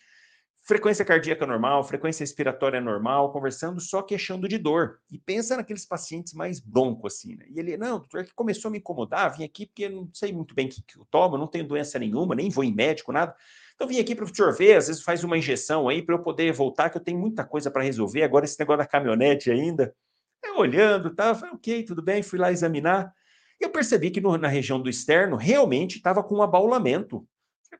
Frequência 0.66 1.04
cardíaca 1.04 1.46
normal, 1.46 1.84
frequência 1.84 2.24
respiratória 2.24 2.80
normal, 2.80 3.32
conversando 3.34 3.82
só 3.82 4.02
queixando 4.02 4.48
de 4.48 4.58
dor. 4.58 5.00
E 5.12 5.20
pensa 5.20 5.58
naqueles 5.58 5.86
pacientes 5.86 6.34
mais 6.34 6.60
broncos, 6.60 7.16
assim, 7.16 7.36
né? 7.36 7.46
E 7.50 7.60
ele, 7.60 7.78
não, 7.78 8.00
doutor, 8.00 8.22
é 8.22 8.24
que 8.24 8.34
começou 8.34 8.70
a 8.70 8.72
me 8.72 8.78
incomodar, 8.78 9.36
vim 9.38 9.44
aqui 9.44 9.68
porque 9.68 9.90
não 9.90 10.10
sei 10.14 10.32
muito 10.32 10.56
bem 10.56 10.68
o 10.68 10.70
que, 10.70 10.82
que 10.82 10.98
eu 10.98 11.06
tomo, 11.12 11.38
não 11.38 11.48
tenho 11.48 11.68
doença 11.68 12.00
nenhuma, 12.00 12.34
nem 12.34 12.50
vou 12.50 12.64
em 12.64 12.74
médico, 12.74 13.12
nada. 13.12 13.36
Então 13.76 13.88
vim 13.88 14.00
aqui 14.00 14.16
para 14.16 14.26
o 14.26 14.36
senhor 14.36 14.54
ver, 14.56 14.78
às 14.78 14.88
vezes 14.88 15.02
faz 15.02 15.24
uma 15.24 15.38
injeção 15.38 15.90
aí 15.90 16.02
para 16.02 16.16
eu 16.16 16.20
poder 16.20 16.52
voltar, 16.54 16.90
que 16.90 16.98
eu 16.98 17.04
tenho 17.04 17.20
muita 17.20 17.44
coisa 17.44 17.72
para 17.72 17.84
resolver. 17.84 18.24
Agora 18.24 18.46
esse 18.46 18.60
negócio 18.60 18.80
da 18.80 18.88
caminhonete 18.88 19.52
ainda. 19.52 19.96
Eu 20.44 20.58
olhando, 20.58 21.14
tá, 21.14 21.34
falei, 21.34 21.56
ok, 21.56 21.84
tudo 21.84 22.02
bem, 22.02 22.22
fui 22.22 22.38
lá 22.38 22.52
examinar. 22.52 23.14
E 23.60 23.64
eu 23.64 23.70
percebi 23.70 24.12
que 24.12 24.22
no, 24.22 24.38
na 24.38 24.48
região 24.48 24.82
do 24.82 24.90
externo 24.90 25.36
realmente 25.36 25.98
estava 25.98 26.24
com 26.24 26.36
um 26.36 26.42
abaulamento. 26.42 27.28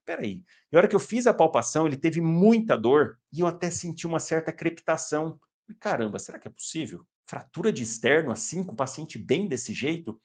Peraí. 0.06 0.42
E 0.72 0.76
a 0.76 0.80
hora 0.80 0.88
que 0.88 0.96
eu 0.96 1.00
fiz 1.00 1.28
a 1.28 1.34
palpação, 1.34 1.86
ele 1.86 1.98
teve 1.98 2.20
muita 2.20 2.76
dor 2.78 3.20
e 3.32 3.42
eu 3.42 3.48
até 3.48 3.70
senti 3.70 4.08
uma 4.08 4.20
certa 4.20 4.52
crepitação. 4.52 5.40
Caramba, 5.80 6.20
será 6.20 6.40
que 6.40 6.48
é 6.48 6.52
possível? 6.52 7.06
Fratura 7.26 7.72
de 7.72 7.84
externo 7.84 8.32
assim, 8.32 8.64
com 8.64 8.74
o 8.74 8.76
paciente 8.76 9.18
bem 9.18 9.48
desse 9.48 9.74
jeito? 9.74 10.20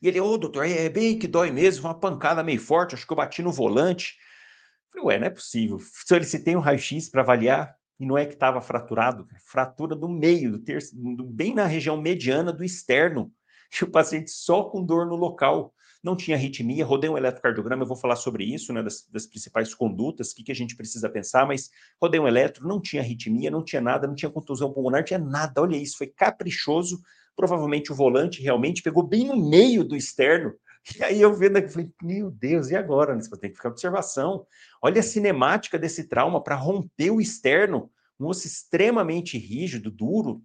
E 0.00 0.08
ele, 0.08 0.20
ô 0.20 0.26
oh, 0.26 0.38
doutor, 0.38 0.64
é 0.64 0.88
bem 0.88 1.18
que 1.18 1.26
dói 1.26 1.50
mesmo, 1.50 1.86
uma 1.86 1.98
pancada 1.98 2.42
meio 2.42 2.60
forte, 2.60 2.94
acho 2.94 3.06
que 3.06 3.12
eu 3.12 3.16
bati 3.16 3.42
no 3.42 3.50
volante. 3.50 4.16
Falei, 4.92 5.06
ué, 5.06 5.18
não 5.18 5.26
é 5.26 5.30
possível. 5.30 5.78
Tem 6.44 6.56
um 6.56 6.60
raio-x 6.60 7.08
para 7.08 7.22
avaliar, 7.22 7.78
e 7.98 8.06
não 8.06 8.16
é 8.16 8.24
que 8.24 8.34
estava 8.34 8.60
fraturado, 8.60 9.26
fratura 9.44 9.96
do 9.96 10.08
meio, 10.08 10.52
do 10.52 10.58
terço, 10.60 10.94
bem 11.26 11.54
na 11.54 11.66
região 11.66 12.00
mediana 12.00 12.52
do 12.52 12.62
externo 12.62 13.32
e 13.80 13.84
o 13.84 13.90
paciente 13.90 14.30
só 14.30 14.64
com 14.64 14.84
dor 14.84 15.06
no 15.06 15.16
local. 15.16 15.74
não 16.02 16.16
tinha 16.16 16.36
arritmia, 16.36 16.86
rodei 16.86 17.10
um 17.10 17.18
eletrocardiograma, 17.18 17.82
eu 17.82 17.86
vou 17.86 17.96
falar 17.96 18.14
sobre 18.14 18.44
isso, 18.44 18.72
né, 18.72 18.82
das, 18.82 19.04
das 19.10 19.26
principais 19.26 19.74
condutas, 19.74 20.30
o 20.30 20.36
que, 20.36 20.44
que 20.44 20.52
a 20.52 20.54
gente 20.54 20.76
precisa 20.76 21.10
pensar, 21.10 21.44
mas 21.44 21.70
rodei 22.00 22.20
um 22.20 22.28
eletro, 22.28 22.68
não 22.68 22.80
tinha 22.80 23.02
arritmia, 23.02 23.50
não 23.50 23.64
tinha 23.64 23.82
nada, 23.82 24.06
não 24.06 24.14
tinha 24.14 24.30
contusão 24.30 24.72
pulmonar, 24.72 25.02
tinha 25.02 25.18
nada, 25.18 25.60
olha 25.60 25.76
isso, 25.76 25.98
foi 25.98 26.06
caprichoso, 26.06 27.00
provavelmente 27.34 27.90
o 27.90 27.96
volante 27.96 28.40
realmente 28.40 28.80
pegou 28.80 29.02
bem 29.02 29.26
no 29.26 29.36
meio 29.36 29.82
do 29.82 29.96
externo, 29.96 30.54
e 30.96 31.02
aí 31.02 31.20
eu 31.20 31.34
vendo 31.34 31.56
aqui, 31.56 31.68
falei, 31.68 31.90
meu 32.02 32.30
Deus, 32.30 32.70
e 32.70 32.76
agora? 32.76 33.14
Você 33.14 33.36
tem 33.36 33.50
que 33.50 33.56
ficar 33.56 33.70
observação. 33.70 34.46
Olha 34.80 35.00
a 35.00 35.02
cinemática 35.02 35.78
desse 35.78 36.04
trauma 36.08 36.42
para 36.42 36.54
romper 36.54 37.10
o 37.10 37.20
externo, 37.20 37.90
um 38.18 38.26
osso 38.26 38.46
extremamente 38.46 39.36
rígido, 39.36 39.90
duro. 39.90 40.42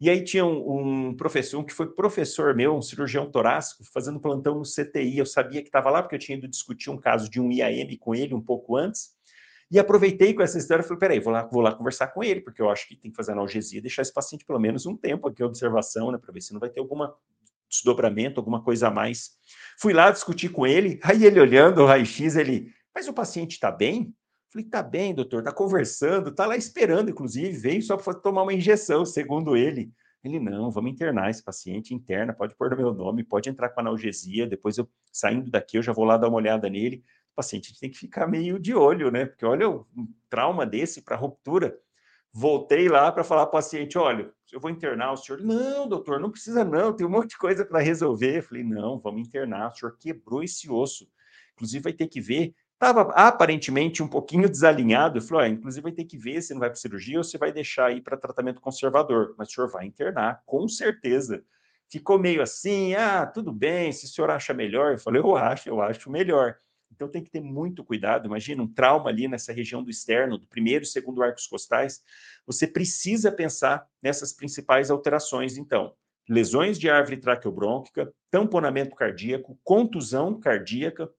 E 0.00 0.10
aí 0.10 0.24
tinha 0.24 0.44
um, 0.44 1.08
um, 1.08 1.16
professor, 1.16 1.60
um 1.60 1.64
que 1.64 1.72
foi 1.72 1.86
professor 1.94 2.54
meu, 2.54 2.76
um 2.76 2.82
cirurgião 2.82 3.30
torácico, 3.30 3.84
fazendo 3.92 4.20
plantão 4.20 4.56
no 4.56 4.64
CTI. 4.64 5.18
Eu 5.18 5.26
sabia 5.26 5.62
que 5.62 5.68
estava 5.68 5.90
lá 5.90 6.02
porque 6.02 6.16
eu 6.16 6.20
tinha 6.20 6.36
ido 6.36 6.48
discutir 6.48 6.90
um 6.90 6.98
caso 6.98 7.30
de 7.30 7.40
um 7.40 7.50
IAM 7.50 7.96
com 7.98 8.14
ele 8.14 8.34
um 8.34 8.40
pouco 8.40 8.76
antes. 8.76 9.14
E 9.70 9.78
aproveitei 9.78 10.34
com 10.34 10.42
essa 10.42 10.58
história 10.58 10.82
e 10.82 10.84
falei, 10.84 10.98
peraí, 10.98 11.20
vou 11.20 11.32
lá, 11.32 11.46
vou 11.46 11.62
lá 11.62 11.74
conversar 11.74 12.08
com 12.08 12.22
ele, 12.22 12.40
porque 12.40 12.60
eu 12.60 12.68
acho 12.68 12.86
que 12.86 12.96
tem 12.96 13.10
que 13.10 13.16
fazer 13.16 13.32
analgesia, 13.32 13.80
deixar 13.80 14.02
esse 14.02 14.12
paciente 14.12 14.44
pelo 14.44 14.58
menos 14.58 14.84
um 14.84 14.96
tempo 14.96 15.26
aqui, 15.26 15.42
observação, 15.42 16.12
né, 16.12 16.18
para 16.18 16.32
ver 16.32 16.42
se 16.42 16.52
não 16.52 16.60
vai 16.60 16.68
ter 16.68 16.80
alguma 16.80 17.14
desdobramento, 17.68 18.38
alguma 18.38 18.62
coisa 18.62 18.88
a 18.88 18.90
mais. 18.90 19.32
Fui 19.78 19.92
lá 19.92 20.10
discutir 20.10 20.50
com 20.50 20.66
ele, 20.66 20.98
aí 21.02 21.24
ele 21.24 21.40
olhando 21.40 21.82
o 21.82 21.86
raio-x, 21.86 22.36
ele, 22.36 22.72
mas 22.94 23.08
o 23.08 23.12
paciente 23.12 23.52
está 23.52 23.70
bem? 23.70 24.14
Falei, 24.50 24.68
tá 24.68 24.82
bem, 24.82 25.12
doutor, 25.12 25.42
tá 25.42 25.52
conversando, 25.52 26.32
tá 26.32 26.46
lá 26.46 26.56
esperando, 26.56 27.10
inclusive, 27.10 27.50
veio 27.50 27.82
só 27.82 27.96
para 27.96 28.14
tomar 28.14 28.42
uma 28.42 28.52
injeção, 28.52 29.04
segundo 29.04 29.56
ele. 29.56 29.90
Ele, 30.22 30.38
não, 30.38 30.70
vamos 30.70 30.92
internar 30.92 31.28
esse 31.28 31.42
paciente, 31.42 31.92
interna, 31.92 32.32
pode 32.32 32.54
pôr 32.54 32.70
no 32.70 32.76
meu 32.76 32.94
nome, 32.94 33.22
pode 33.22 33.50
entrar 33.50 33.68
com 33.68 33.80
analgesia, 33.80 34.46
depois 34.46 34.78
eu, 34.78 34.88
saindo 35.12 35.50
daqui, 35.50 35.76
eu 35.76 35.82
já 35.82 35.92
vou 35.92 36.04
lá 36.04 36.16
dar 36.16 36.28
uma 36.28 36.38
olhada 36.38 36.70
nele. 36.70 37.04
O 37.32 37.36
paciente 37.36 37.78
tem 37.78 37.90
que 37.90 37.98
ficar 37.98 38.26
meio 38.26 38.58
de 38.58 38.74
olho, 38.74 39.10
né? 39.10 39.26
Porque 39.26 39.44
olha, 39.44 39.68
um 39.68 39.84
trauma 40.30 40.64
desse 40.64 41.02
para 41.02 41.16
ruptura. 41.16 41.76
Voltei 42.32 42.88
lá 42.88 43.12
para 43.12 43.22
falar 43.22 43.46
para 43.46 43.50
o 43.50 43.52
paciente, 43.60 43.98
olha, 43.98 44.32
eu 44.54 44.60
vou 44.60 44.70
internar 44.70 45.12
o 45.12 45.16
senhor. 45.16 45.42
Não, 45.42 45.88
doutor, 45.88 46.20
não 46.20 46.30
precisa 46.30 46.64
não, 46.64 46.92
tem 46.92 47.06
um 47.06 47.10
monte 47.10 47.30
de 47.30 47.38
coisa 47.38 47.64
para 47.64 47.80
resolver. 47.80 48.42
falei, 48.42 48.64
não, 48.64 48.98
vamos 48.98 49.26
internar, 49.26 49.70
o 49.70 49.74
senhor 49.74 49.96
quebrou 49.98 50.42
esse 50.42 50.70
osso. 50.70 51.08
Inclusive 51.54 51.82
vai 51.82 51.92
ter 51.92 52.08
que 52.08 52.20
ver 52.20 52.54
Estava 52.74 53.12
aparentemente 53.12 54.02
um 54.02 54.08
pouquinho 54.08 54.48
desalinhado. 54.48 55.18
Eu 55.18 55.22
falei, 55.22 55.52
inclusive 55.52 55.82
vai 55.82 55.92
ter 55.92 56.04
que 56.04 56.18
ver 56.18 56.42
se 56.42 56.52
não 56.52 56.60
vai 56.60 56.68
para 56.68 56.76
cirurgia 56.76 57.16
ou 57.16 57.24
se 57.24 57.38
vai 57.38 57.52
deixar 57.52 57.86
aí 57.86 58.00
para 58.00 58.16
tratamento 58.16 58.60
conservador. 58.60 59.34
Mas 59.38 59.48
o 59.48 59.52
senhor 59.52 59.70
vai 59.70 59.86
internar, 59.86 60.42
com 60.44 60.68
certeza. 60.68 61.42
Ficou 61.88 62.18
meio 62.18 62.42
assim, 62.42 62.94
ah, 62.94 63.24
tudo 63.24 63.52
bem, 63.52 63.92
se 63.92 64.04
o 64.04 64.08
senhor 64.08 64.30
acha 64.30 64.52
melhor. 64.52 64.92
Eu 64.92 64.98
falei, 64.98 65.22
eu 65.22 65.36
acho, 65.36 65.68
eu 65.68 65.80
acho 65.80 66.10
melhor. 66.10 66.56
Então 66.94 67.08
tem 67.08 67.22
que 67.22 67.30
ter 67.30 67.40
muito 67.40 67.84
cuidado. 67.84 68.26
Imagina 68.26 68.62
um 68.62 68.68
trauma 68.68 69.10
ali 69.10 69.28
nessa 69.28 69.52
região 69.52 69.82
do 69.82 69.90
externo, 69.90 70.38
do 70.38 70.46
primeiro 70.46 70.84
e 70.84 70.86
segundo 70.86 71.22
arcos 71.22 71.46
costais. 71.46 72.02
Você 72.46 72.66
precisa 72.66 73.32
pensar 73.32 73.86
nessas 74.02 74.32
principais 74.32 74.90
alterações, 74.90 75.56
então. 75.56 75.94
Lesões 76.28 76.78
de 76.78 76.88
árvore 76.88 77.18
traqueobrônquica, 77.18 78.10
tamponamento 78.30 78.96
cardíaco, 78.96 79.58
contusão 79.62 80.40
cardíaca, 80.40 81.10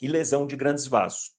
e 0.00 0.08
lesão 0.08 0.46
de 0.46 0.56
grandes 0.56 0.86
vasos. 0.86 1.32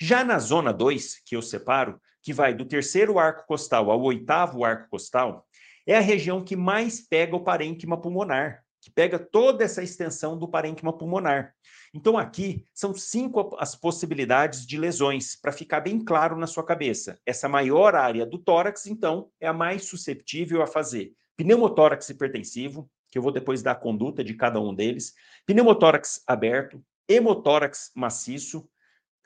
Já 0.00 0.24
na 0.24 0.38
zona 0.38 0.72
2, 0.72 1.20
que 1.24 1.36
eu 1.36 1.42
separo, 1.42 2.00
que 2.22 2.32
vai 2.32 2.54
do 2.54 2.64
terceiro 2.64 3.18
arco 3.18 3.46
costal 3.46 3.90
ao 3.90 4.02
oitavo 4.02 4.64
arco 4.64 4.88
costal, 4.88 5.46
é 5.86 5.96
a 5.96 6.00
região 6.00 6.44
que 6.44 6.56
mais 6.56 7.00
pega 7.00 7.36
o 7.36 7.44
parênquima 7.44 8.00
pulmonar, 8.00 8.64
que 8.80 8.90
pega 8.90 9.18
toda 9.18 9.64
essa 9.64 9.82
extensão 9.82 10.38
do 10.38 10.48
parênquima 10.48 10.96
pulmonar. 10.96 11.54
Então, 11.92 12.16
aqui 12.16 12.64
são 12.72 12.94
cinco 12.94 13.56
as 13.58 13.74
possibilidades 13.74 14.66
de 14.66 14.78
lesões, 14.78 15.36
para 15.36 15.52
ficar 15.52 15.80
bem 15.80 16.02
claro 16.02 16.36
na 16.36 16.46
sua 16.46 16.64
cabeça. 16.64 17.18
Essa 17.26 17.48
maior 17.48 17.94
área 17.94 18.24
do 18.24 18.38
tórax, 18.38 18.86
então, 18.86 19.30
é 19.40 19.46
a 19.46 19.52
mais 19.52 19.84
susceptível 19.84 20.62
a 20.62 20.66
fazer 20.66 21.12
pneumotórax 21.36 22.08
hipertensivo, 22.08 22.90
que 23.10 23.18
eu 23.18 23.22
vou 23.22 23.32
depois 23.32 23.62
dar 23.62 23.72
a 23.72 23.76
conduta 23.76 24.22
de 24.22 24.34
cada 24.34 24.60
um 24.60 24.74
deles, 24.74 25.14
pneumotórax 25.46 26.22
aberto, 26.26 26.82
hemotórax 27.08 27.90
maciço, 27.94 28.60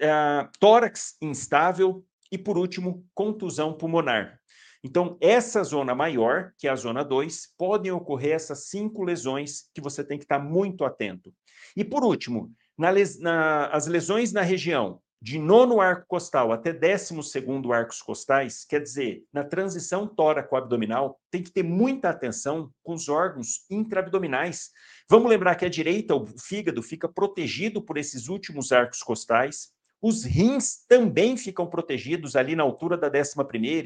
uh, 0.01 0.49
tórax 0.59 1.17
instável 1.21 2.05
e, 2.33 2.39
por 2.39 2.57
último, 2.57 3.07
contusão 3.15 3.75
pulmonar. 3.75 4.41
Então, 4.85 5.17
essa 5.19 5.65
zona 5.65 5.95
maior, 5.95 6.53
que 6.59 6.69
é 6.69 6.71
a 6.71 6.77
zona 6.77 7.03
2, 7.03 7.55
podem 7.57 7.91
ocorrer 7.91 8.33
essas 8.33 8.67
cinco 8.69 9.03
lesões 9.03 9.71
que 9.75 9.81
você 9.81 10.05
tem 10.05 10.19
que 10.19 10.25
estar 10.25 10.39
muito 10.39 10.85
atento. 10.85 11.33
E, 11.75 11.83
por 11.83 12.05
último, 12.05 12.53
na 12.77 12.91
les 12.91 13.19
na, 13.19 13.69
as 13.69 13.87
lesões 13.87 14.31
na 14.31 14.43
região 14.43 15.01
de 15.25 15.39
nono 15.39 15.81
arco 15.81 16.05
costal 16.07 16.53
até 16.53 16.71
décimo 16.71 17.23
segundo 17.23 17.73
arcos 17.73 18.03
costais, 18.03 18.63
quer 18.67 18.83
dizer, 18.83 19.25
na 19.33 19.43
transição 19.43 20.07
tóraco-abdominal, 20.07 21.19
tem 21.31 21.43
que 21.43 21.51
ter 21.51 21.63
muita 21.63 22.11
atenção 22.11 22.71
com 22.83 22.93
os 22.93 23.09
órgãos 23.09 23.65
intraabdominais. 23.71 24.69
Vamos 25.09 25.31
lembrar 25.31 25.55
que 25.55 25.65
a 25.65 25.71
direita, 25.71 26.15
o 26.15 26.27
fígado, 26.39 26.83
fica 26.83 27.09
protegido 27.09 27.81
por 27.81 27.97
esses 27.97 28.29
últimos 28.29 28.71
arcos 28.71 29.03
costais. 29.03 29.71
Os 30.07 30.23
rins 30.23 30.85
também 30.87 31.35
ficam 31.35 31.67
protegidos 31.67 32.37
ali 32.37 32.55
na 32.55 32.63
altura 32.63 32.95
da 32.95 33.09
11 33.09 33.37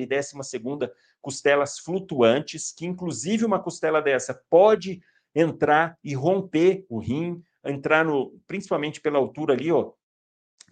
e 0.00 0.04
12 0.04 0.92
costelas 1.22 1.78
flutuantes, 1.78 2.72
que 2.72 2.84
inclusive 2.84 3.44
uma 3.44 3.60
costela 3.60 4.02
dessa 4.02 4.34
pode 4.50 5.00
entrar 5.32 5.96
e 6.02 6.16
romper 6.16 6.84
o 6.88 6.98
rim, 6.98 7.40
entrar 7.64 8.04
no, 8.04 8.36
principalmente 8.48 9.00
pela 9.00 9.16
altura 9.16 9.54
ali, 9.54 9.70
ó, 9.70 9.92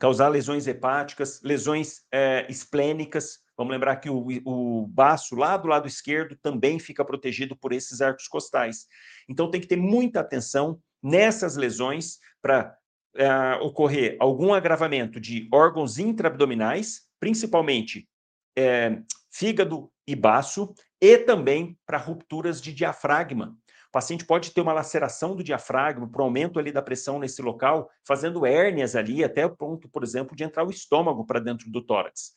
causar 0.01 0.27
lesões 0.31 0.67
hepáticas, 0.67 1.41
lesões 1.43 2.05
é, 2.11 2.45
esplênicas. 2.51 3.39
Vamos 3.57 3.73
lembrar 3.73 3.99
que 3.99 4.11
o, 4.11 4.27
o 4.45 4.89
baço 4.89 5.37
lá 5.37 5.57
do 5.57 5.69
lado 5.69 5.87
esquerdo 5.87 6.37
também 6.43 6.81
fica 6.81 7.05
protegido 7.05 7.55
por 7.55 7.73
esses 7.73 8.01
arcos 8.01 8.27
costais. 8.27 8.89
Então 9.29 9.49
tem 9.49 9.61
que 9.61 9.69
ter 9.69 9.77
muita 9.77 10.19
atenção 10.19 10.81
nessas 11.01 11.55
lesões 11.55 12.19
para 12.43 12.77
é, 13.17 13.55
ocorrer 13.57 14.17
algum 14.21 14.53
agravamento 14.53 15.21
de 15.21 15.49
órgãos 15.53 15.99
intraabdominais, 15.99 17.03
principalmente 17.19 18.09
é, 18.57 19.01
fígado 19.31 19.91
e 20.07 20.15
baço, 20.15 20.75
e 21.01 21.19
também 21.19 21.79
para 21.87 21.99
rupturas 21.99 22.61
de 22.61 22.73
diafragma, 22.73 23.57
paciente 23.97 24.27
pode 24.27 24.51
ter 24.51 24.61
uma 24.61 24.75
laceração 24.75 25.35
do 25.35 25.43
diafragma, 25.43 26.07
por 26.07 26.21
aumento 26.21 26.59
ali 26.59 26.71
da 26.71 26.83
pressão 26.83 27.19
nesse 27.19 27.41
local, 27.41 27.91
fazendo 28.07 28.45
hérnias 28.45 28.95
ali, 28.95 29.25
até 29.25 29.47
o 29.47 29.57
ponto, 29.57 29.89
por 29.89 30.05
exemplo, 30.05 30.37
de 30.37 30.45
entrar 30.45 30.67
o 30.67 30.71
estômago 30.71 31.25
para 31.25 31.41
dentro 31.41 31.71
do 31.71 31.81
tórax. 31.81 32.35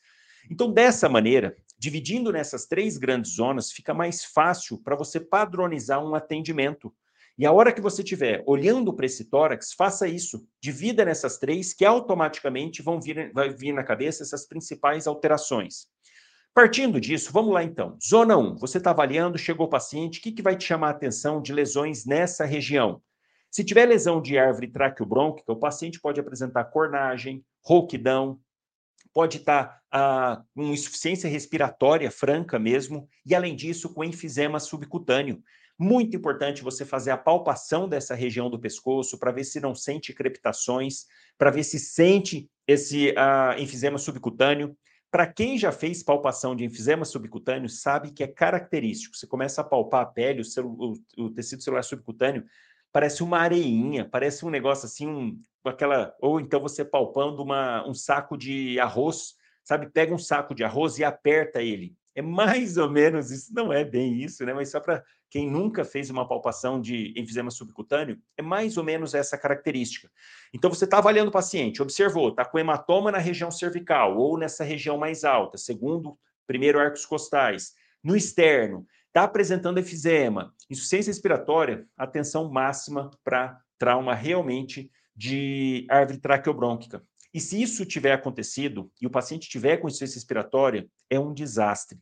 Então, 0.50 0.72
dessa 0.72 1.06
maneira, 1.06 1.54
dividindo 1.78 2.32
nessas 2.32 2.64
três 2.64 2.96
grandes 2.96 3.32
zonas, 3.32 3.70
fica 3.70 3.92
mais 3.92 4.24
fácil 4.24 4.78
para 4.82 4.96
você 4.96 5.20
padronizar 5.20 6.02
um 6.02 6.14
atendimento. 6.14 6.90
E 7.40 7.46
a 7.46 7.52
hora 7.52 7.72
que 7.72 7.80
você 7.80 8.02
estiver 8.02 8.44
olhando 8.46 8.92
para 8.92 9.06
esse 9.06 9.24
tórax, 9.24 9.72
faça 9.72 10.06
isso. 10.06 10.46
Divida 10.60 11.06
nessas 11.06 11.38
três, 11.38 11.72
que 11.72 11.86
automaticamente 11.86 12.82
vão 12.82 13.00
vir, 13.00 13.32
vai 13.32 13.48
vir 13.48 13.72
na 13.72 13.82
cabeça 13.82 14.22
essas 14.22 14.46
principais 14.46 15.06
alterações. 15.06 15.86
Partindo 16.52 17.00
disso, 17.00 17.32
vamos 17.32 17.54
lá 17.54 17.64
então. 17.64 17.96
Zona 18.06 18.36
1, 18.36 18.58
você 18.58 18.76
está 18.76 18.90
avaliando, 18.90 19.38
chegou 19.38 19.68
o 19.68 19.70
paciente, 19.70 20.18
o 20.18 20.22
que, 20.22 20.32
que 20.32 20.42
vai 20.42 20.54
te 20.54 20.64
chamar 20.64 20.88
a 20.88 20.90
atenção 20.90 21.40
de 21.40 21.54
lesões 21.54 22.04
nessa 22.04 22.44
região? 22.44 23.00
Se 23.50 23.64
tiver 23.64 23.86
lesão 23.86 24.20
de 24.20 24.36
árvore 24.36 24.68
traqueobrônquica, 24.68 25.50
o 25.50 25.58
paciente 25.58 25.98
pode 25.98 26.20
apresentar 26.20 26.64
cornagem, 26.64 27.42
rouquidão, 27.64 28.38
pode 29.14 29.38
estar 29.38 29.64
tá, 29.64 29.82
ah, 29.90 30.42
com 30.54 30.64
insuficiência 30.64 31.30
respiratória 31.30 32.10
franca 32.10 32.58
mesmo, 32.58 33.08
e 33.24 33.34
além 33.34 33.56
disso, 33.56 33.94
com 33.94 34.04
enfisema 34.04 34.60
subcutâneo. 34.60 35.42
Muito 35.82 36.14
importante 36.14 36.62
você 36.62 36.84
fazer 36.84 37.10
a 37.10 37.16
palpação 37.16 37.88
dessa 37.88 38.14
região 38.14 38.50
do 38.50 38.60
pescoço 38.60 39.18
para 39.18 39.32
ver 39.32 39.44
se 39.44 39.58
não 39.60 39.74
sente 39.74 40.12
crepitações, 40.12 41.06
para 41.38 41.50
ver 41.50 41.64
se 41.64 41.78
sente 41.78 42.50
esse 42.66 43.14
ah, 43.16 43.56
enfisema 43.58 43.96
subcutâneo. 43.96 44.76
Para 45.10 45.26
quem 45.26 45.56
já 45.56 45.72
fez 45.72 46.02
palpação 46.02 46.54
de 46.54 46.66
enfisema 46.66 47.06
subcutâneo, 47.06 47.66
sabe 47.66 48.10
que 48.10 48.22
é 48.22 48.26
característico. 48.26 49.16
Você 49.16 49.26
começa 49.26 49.62
a 49.62 49.64
palpar 49.64 50.02
a 50.02 50.06
pele, 50.06 50.42
o, 50.42 50.94
o, 51.16 51.24
o 51.24 51.30
tecido 51.30 51.62
celular 51.62 51.82
subcutâneo, 51.82 52.44
parece 52.92 53.22
uma 53.22 53.38
areinha, 53.38 54.06
parece 54.06 54.44
um 54.44 54.50
negócio 54.50 54.84
assim, 54.84 55.06
um, 55.06 55.42
aquela. 55.64 56.14
Ou 56.20 56.38
então 56.38 56.60
você 56.60 56.84
palpando 56.84 57.42
uma, 57.42 57.88
um 57.88 57.94
saco 57.94 58.36
de 58.36 58.78
arroz, 58.78 59.34
sabe? 59.64 59.88
Pega 59.88 60.14
um 60.14 60.18
saco 60.18 60.54
de 60.54 60.62
arroz 60.62 60.98
e 60.98 61.04
aperta 61.04 61.62
ele. 61.62 61.96
É 62.20 62.22
mais 62.22 62.76
ou 62.76 62.90
menos 62.90 63.30
isso, 63.30 63.50
não 63.54 63.72
é 63.72 63.82
bem 63.82 64.22
isso, 64.22 64.44
né? 64.44 64.52
Mas 64.52 64.70
só 64.70 64.78
para 64.78 65.02
quem 65.30 65.50
nunca 65.50 65.86
fez 65.86 66.10
uma 66.10 66.28
palpação 66.28 66.78
de 66.78 67.14
enfisema 67.16 67.50
subcutâneo, 67.50 68.18
é 68.36 68.42
mais 68.42 68.76
ou 68.76 68.84
menos 68.84 69.14
essa 69.14 69.38
característica. 69.38 70.10
Então, 70.52 70.68
você 70.68 70.84
está 70.84 70.98
avaliando 70.98 71.30
o 71.30 71.32
paciente, 71.32 71.80
observou, 71.80 72.28
está 72.28 72.44
com 72.44 72.58
hematoma 72.58 73.10
na 73.10 73.16
região 73.16 73.50
cervical 73.50 74.18
ou 74.18 74.36
nessa 74.36 74.62
região 74.62 74.98
mais 74.98 75.24
alta, 75.24 75.56
segundo 75.56 76.18
primeiro 76.46 76.78
arcos 76.78 77.06
costais, 77.06 77.72
no 78.04 78.14
externo, 78.14 78.86
está 79.06 79.22
apresentando 79.22 79.78
efizema, 79.78 80.52
insuficiência 80.68 81.10
respiratória, 81.10 81.86
atenção 81.96 82.50
máxima 82.50 83.10
para 83.24 83.58
trauma 83.78 84.14
realmente 84.14 84.90
de 85.16 85.86
árvore 85.88 86.18
traqueobrônquica. 86.18 87.02
E 87.32 87.40
se 87.40 87.62
isso 87.62 87.86
tiver 87.86 88.12
acontecido 88.12 88.90
e 89.00 89.06
o 89.06 89.10
paciente 89.10 89.48
tiver 89.48 89.78
com 89.78 89.86
insuficiência 89.86 90.18
respiratória, 90.18 90.86
é 91.08 91.18
um 91.18 91.32
desastre. 91.32 91.98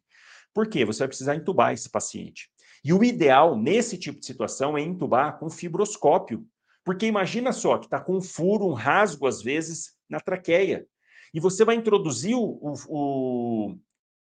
Por 0.54 0.68
quê? 0.68 0.84
Você 0.84 1.00
vai 1.00 1.08
precisar 1.08 1.34
entubar 1.34 1.72
esse 1.72 1.90
paciente. 1.90 2.50
E 2.84 2.92
o 2.92 3.02
ideal 3.02 3.56
nesse 3.56 3.98
tipo 3.98 4.20
de 4.20 4.26
situação 4.26 4.76
é 4.76 4.80
entubar 4.80 5.38
com 5.38 5.50
fibroscópio. 5.50 6.46
Porque 6.84 7.06
imagina 7.06 7.52
só 7.52 7.76
que 7.76 7.86
está 7.86 8.00
com 8.00 8.16
um 8.16 8.22
furo, 8.22 8.66
um 8.66 8.72
rasgo, 8.72 9.26
às 9.26 9.42
vezes, 9.42 9.94
na 10.08 10.20
traqueia. 10.20 10.86
E 11.34 11.40
você 11.40 11.64
vai 11.64 11.74
introduzir 11.74 12.34
o, 12.34 12.58
o, 12.88 13.76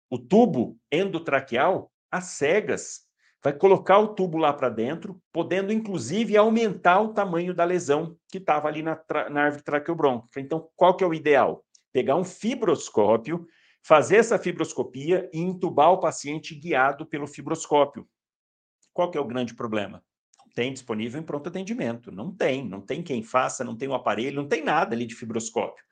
o 0.09 0.19
tubo 0.19 0.77
endotraqueal 0.91 1.91
às 2.11 2.25
cegas. 2.25 3.07
Vai 3.41 3.53
colocar 3.53 3.99
o 3.99 4.09
tubo 4.09 4.37
lá 4.37 4.51
para 4.51 4.67
dentro, 4.67 5.21
podendo 5.31 5.71
inclusive 5.71 6.35
aumentar 6.35 6.99
o 6.99 7.13
tamanho 7.13 7.53
da 7.53 7.63
lesão 7.63 8.17
que 8.29 8.39
estava 8.39 8.67
ali 8.67 8.81
na, 8.81 8.99
na 9.29 9.43
árvore 9.43 9.63
traqueobrônquica. 9.63 10.41
Então, 10.41 10.67
qual 10.75 10.95
que 10.97 11.03
é 11.03 11.07
o 11.07 11.13
ideal? 11.13 11.63
Pegar 11.93 12.15
um 12.15 12.25
fibroscópio, 12.25 13.47
fazer 13.87 14.17
essa 14.17 14.37
fibroscopia 14.37 15.29
e 15.31 15.39
intubar 15.39 15.93
o 15.93 15.99
paciente 15.99 16.53
guiado 16.53 17.05
pelo 17.05 17.25
fibroscópio. 17.25 18.05
Qual 18.93 19.09
que 19.09 19.17
é 19.17 19.21
o 19.21 19.25
grande 19.25 19.53
problema? 19.55 20.03
Não 20.45 20.53
tem 20.53 20.73
disponível 20.73 21.21
em 21.21 21.23
pronto 21.23 21.47
atendimento. 21.47 22.11
Não 22.11 22.29
tem, 22.35 22.67
não 22.67 22.81
tem 22.81 23.01
quem 23.01 23.23
faça, 23.23 23.63
não 23.63 23.77
tem 23.77 23.87
um 23.87 23.93
aparelho, 23.93 24.41
não 24.41 24.49
tem 24.49 24.61
nada 24.61 24.93
ali 24.93 25.05
de 25.05 25.15
fibroscópio. 25.15 25.85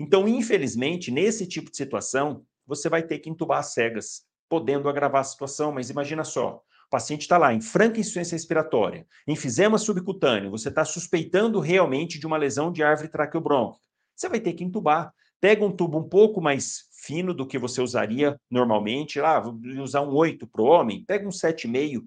Então, 0.00 0.26
infelizmente, 0.26 1.12
nesse 1.12 1.46
tipo 1.46 1.70
de 1.70 1.76
situação, 1.76 2.44
você 2.66 2.88
vai 2.88 3.04
ter 3.04 3.20
que 3.20 3.30
entubar 3.30 3.60
as 3.60 3.72
cegas, 3.72 4.24
podendo 4.48 4.88
agravar 4.88 5.20
a 5.20 5.24
situação. 5.24 5.70
Mas 5.70 5.88
imagina 5.88 6.24
só, 6.24 6.64
o 6.88 6.90
paciente 6.90 7.22
está 7.22 7.38
lá 7.38 7.54
em 7.54 7.60
franca 7.60 8.00
insuficiência 8.00 8.34
respiratória, 8.34 9.06
enfisema 9.24 9.78
subcutâneo, 9.78 10.50
você 10.50 10.68
está 10.68 10.84
suspeitando 10.84 11.60
realmente 11.60 12.18
de 12.18 12.26
uma 12.26 12.36
lesão 12.36 12.72
de 12.72 12.82
árvore 12.82 13.08
traqueobrônquica. 13.08 13.86
Você 14.16 14.28
vai 14.28 14.40
ter 14.40 14.54
que 14.54 14.64
entubar. 14.64 15.14
Pega 15.40 15.64
um 15.64 15.70
tubo 15.70 15.98
um 15.98 16.08
pouco 16.08 16.40
mais 16.40 16.85
fino 17.06 17.32
do 17.32 17.46
que 17.46 17.58
você 17.58 17.80
usaria 17.80 18.38
normalmente, 18.50 19.20
lá, 19.20 19.38
vou 19.40 19.58
usar 19.82 20.02
um 20.02 20.14
8 20.14 20.46
para 20.46 20.62
o 20.62 20.66
homem, 20.66 21.04
pega 21.06 21.26
um 21.26 21.30
7,5, 21.30 22.02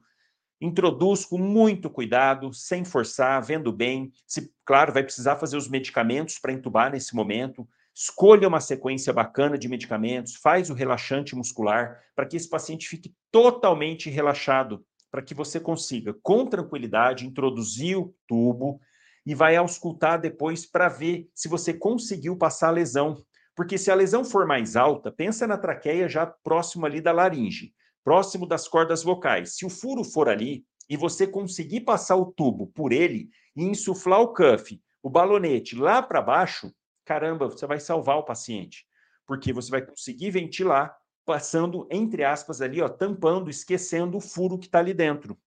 introduz 0.61 1.25
com 1.25 1.37
muito 1.37 1.89
cuidado, 1.89 2.53
sem 2.53 2.83
forçar, 2.83 3.41
vendo 3.41 3.71
bem. 3.71 4.11
Se, 4.27 4.51
claro, 4.65 4.91
vai 4.91 5.03
precisar 5.03 5.37
fazer 5.37 5.57
os 5.57 5.69
medicamentos 5.69 6.37
para 6.37 6.51
entubar 6.51 6.91
nesse 6.91 7.15
momento, 7.15 7.67
Escolha 8.01 8.47
uma 8.47 8.61
sequência 8.61 9.11
bacana 9.11 9.57
de 9.57 9.67
medicamentos, 9.67 10.35
faz 10.35 10.69
o 10.69 10.73
relaxante 10.73 11.35
muscular, 11.35 11.99
para 12.15 12.25
que 12.25 12.37
esse 12.37 12.49
paciente 12.49 12.87
fique 12.87 13.13
totalmente 13.29 14.09
relaxado, 14.09 14.85
para 15.11 15.21
que 15.21 15.33
você 15.33 15.59
consiga, 15.59 16.15
com 16.23 16.45
tranquilidade, 16.45 17.27
introduzir 17.27 17.97
o 17.97 18.15
tubo 18.25 18.79
e 19.25 19.35
vai 19.35 19.57
auscultar 19.57 20.17
depois 20.17 20.65
para 20.65 20.87
ver 20.87 21.29
se 21.35 21.49
você 21.49 21.73
conseguiu 21.73 22.37
passar 22.37 22.69
a 22.69 22.71
lesão. 22.71 23.21
Porque 23.59 23.77
se 23.77 23.91
a 23.91 23.93
lesão 23.93 24.23
for 24.23 24.47
mais 24.47 24.77
alta, 24.77 25.11
pensa 25.11 25.45
na 25.45 25.57
traqueia 25.57 26.07
já 26.07 26.25
próximo 26.25 26.85
ali 26.85 27.01
da 27.01 27.11
laringe, 27.11 27.73
próximo 28.05 28.47
das 28.47 28.69
cordas 28.69 29.03
vocais. 29.03 29.57
Se 29.57 29.65
o 29.65 29.69
furo 29.69 30.01
for 30.01 30.29
ali 30.29 30.63
e 30.89 30.95
você 30.95 31.27
conseguir 31.27 31.81
passar 31.81 32.15
o 32.15 32.31
tubo 32.31 32.67
por 32.67 32.93
ele 32.93 33.29
e 33.53 33.65
insuflar 33.65 34.21
o 34.21 34.33
cuff, 34.33 34.81
o 35.03 35.09
balonete 35.09 35.75
lá 35.75 36.01
para 36.01 36.21
baixo, 36.21 36.73
caramba, 37.03 37.49
você 37.49 37.67
vai 37.67 37.81
salvar 37.81 38.15
o 38.19 38.23
paciente, 38.23 38.85
porque 39.27 39.51
você 39.51 39.69
vai 39.69 39.81
conseguir 39.81 40.31
ventilar 40.31 40.95
passando, 41.25 41.85
entre 41.91 42.23
aspas, 42.23 42.61
ali, 42.61 42.81
ó, 42.81 42.87
tampando, 42.87 43.49
esquecendo 43.49 44.15
o 44.15 44.21
furo 44.21 44.57
que 44.57 44.67
está 44.67 44.79
ali 44.79 44.93
dentro. 44.93 45.37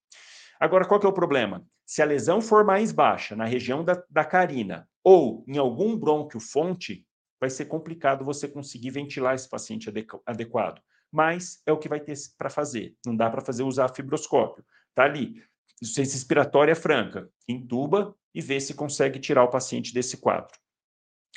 Agora, 0.60 0.84
qual 0.84 1.00
que 1.00 1.06
é 1.06 1.08
o 1.08 1.14
problema? 1.14 1.64
Se 1.86 2.02
a 2.02 2.04
lesão 2.04 2.42
for 2.42 2.62
mais 2.62 2.92
baixa, 2.92 3.34
na 3.34 3.46
região 3.46 3.82
da, 3.82 4.04
da 4.10 4.22
carina, 4.22 4.86
ou 5.02 5.42
em 5.48 5.56
algum 5.56 5.96
brônquio 5.96 6.38
fonte, 6.38 7.06
vai 7.42 7.50
ser 7.50 7.64
complicado 7.64 8.24
você 8.24 8.46
conseguir 8.46 8.90
ventilar 8.90 9.34
esse 9.34 9.50
paciente 9.50 9.92
adequado. 10.24 10.80
Mas 11.10 11.60
é 11.66 11.72
o 11.72 11.76
que 11.76 11.88
vai 11.88 11.98
ter 11.98 12.16
para 12.38 12.48
fazer. 12.48 12.94
Não 13.04 13.16
dá 13.16 13.28
para 13.28 13.44
fazer 13.44 13.64
usar 13.64 13.92
fibroscópio. 13.92 14.64
Tá 14.94 15.02
ali. 15.02 15.42
Insuficiência 15.82 16.14
respiratória 16.14 16.76
franca. 16.76 17.28
Entuba 17.48 18.14
e 18.32 18.40
vê 18.40 18.60
se 18.60 18.74
consegue 18.74 19.18
tirar 19.18 19.42
o 19.42 19.50
paciente 19.50 19.92
desse 19.92 20.18
quadro. 20.18 20.56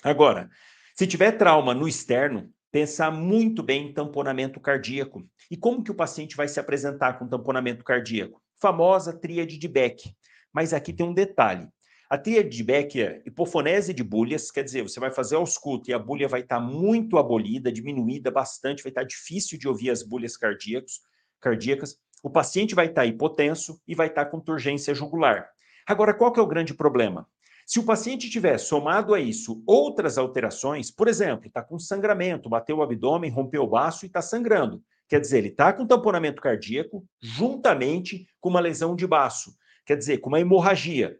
Agora, 0.03 0.47
se 0.95 1.07
tiver 1.07 1.31
trauma 1.39 1.73
no 1.73 1.87
externo, 1.87 2.53
pensar 2.71 3.09
muito 3.09 3.63
bem 3.63 3.87
em 3.87 3.93
tamponamento 3.93 4.59
cardíaco. 4.59 5.27
E 5.49 5.57
como 5.57 5.83
que 5.83 5.89
o 5.89 5.95
paciente 5.95 6.37
vai 6.37 6.47
se 6.47 6.59
apresentar 6.59 7.17
com 7.17 7.27
tamponamento 7.27 7.83
cardíaco? 7.83 8.39
Famosa 8.61 9.11
tríade 9.11 9.57
de 9.57 9.67
Beck. 9.67 10.15
Mas 10.53 10.71
aqui 10.71 10.93
tem 10.93 11.03
um 11.03 11.15
detalhe. 11.15 11.67
A 12.07 12.17
tríade 12.19 12.49
de 12.49 12.63
Beck 12.63 13.01
é 13.01 13.21
hipofonese 13.25 13.91
de 13.91 14.03
bulhas, 14.03 14.51
quer 14.51 14.63
dizer, 14.63 14.83
você 14.83 14.99
vai 14.99 15.11
fazer 15.11 15.35
ausculto 15.35 15.89
e 15.89 15.93
a 15.93 15.97
bulha 15.97 16.27
vai 16.27 16.41
estar 16.41 16.59
muito 16.59 17.17
abolida, 17.17 17.71
diminuída 17.71 18.29
bastante, 18.29 18.83
vai 18.83 18.91
estar 18.91 19.03
difícil 19.03 19.57
de 19.57 19.67
ouvir 19.67 19.89
as 19.89 20.03
bulhas 20.03 20.37
cardíacos, 20.37 21.01
cardíacas. 21.41 21.97
O 22.21 22.29
paciente 22.29 22.75
vai 22.75 22.87
estar 22.87 23.07
hipotenso 23.07 23.81
e 23.87 23.95
vai 23.95 24.07
estar 24.07 24.25
com 24.25 24.39
turgência 24.39 24.93
jugular. 24.93 25.49
Agora, 25.87 26.13
qual 26.13 26.31
que 26.31 26.39
é 26.39 26.43
o 26.43 26.47
grande 26.47 26.75
problema? 26.75 27.27
Se 27.65 27.79
o 27.79 27.83
paciente 27.83 28.29
tiver 28.29 28.59
somado 28.59 29.15
a 29.15 29.19
isso 29.19 29.63
outras 29.65 30.19
alterações, 30.19 30.91
por 30.91 31.07
exemplo, 31.07 31.47
está 31.47 31.63
com 31.63 31.79
sangramento, 31.79 32.47
bateu 32.47 32.77
o 32.77 32.83
abdômen, 32.83 33.31
rompeu 33.31 33.63
o 33.63 33.67
baço 33.67 34.05
e 34.05 34.07
está 34.07 34.21
sangrando. 34.21 34.83
Quer 35.09 35.19
dizer, 35.19 35.39
ele 35.39 35.47
está 35.47 35.73
com 35.73 35.87
tamponamento 35.87 36.39
cardíaco 36.39 37.03
juntamente 37.19 38.27
com 38.39 38.49
uma 38.49 38.59
lesão 38.59 38.95
de 38.95 39.07
baço, 39.07 39.55
quer 39.83 39.97
dizer, 39.97 40.19
com 40.19 40.29
uma 40.29 40.39
hemorragia. 40.39 41.19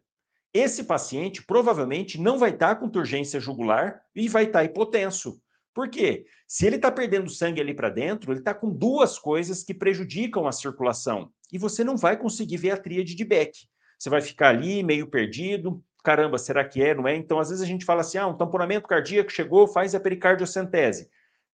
Esse 0.56 0.86
paciente 0.86 1.44
provavelmente 1.44 2.18
não 2.18 2.39
vai 2.39 2.52
estar 2.52 2.76
tá 2.76 2.76
com 2.80 2.88
turgência 2.88 3.41
jugular 3.41 4.00
e 4.15 4.30
vai 4.30 4.46
estar 4.46 4.60
tá 4.60 4.63
hipotenso. 4.63 5.38
Por 5.74 5.89
quê? 5.89 6.26
Se 6.48 6.65
ele 6.65 6.78
está 6.78 6.89
perdendo 6.89 7.30
sangue 7.30 7.60
ali 7.60 7.74
para 7.74 7.89
dentro, 7.89 8.32
ele 8.32 8.39
está 8.39 8.54
com 8.54 8.72
duas 8.72 9.20
coisas 9.20 9.63
que 9.63 9.74
prejudicam 9.74 10.48
a 10.48 10.54
circulação. 10.54 11.30
E 11.52 11.58
você 11.58 11.84
não 11.84 11.98
vai 11.98 12.15
conseguir 12.15 12.56
ver 12.56 12.72
a 12.72 12.78
tríade 12.78 13.15
de 13.15 13.26
Beck. 13.26 13.52
Você 14.00 14.10
vai 14.10 14.22
ficar 14.22 14.48
ali 14.48 14.82
meio 14.82 15.08
perdido, 15.08 15.84
caramba, 16.02 16.38
será 16.38 16.63
que 16.63 16.82
é, 16.82 16.96
não 16.96 17.06
é? 17.06 17.18
Então, 17.18 17.38
às 17.38 17.50
vezes 17.50 17.62
a 17.62 17.68
gente 17.68 17.84
fala 17.84 18.00
assim, 18.00 18.18
ah, 18.18 18.28
um 18.28 18.38
tamponamento 18.38 18.88
cardiaco 18.88 19.30
chegou, 19.30 19.68
faz 19.68 19.94
a 19.94 20.00
pericardiocentese. 20.00 21.10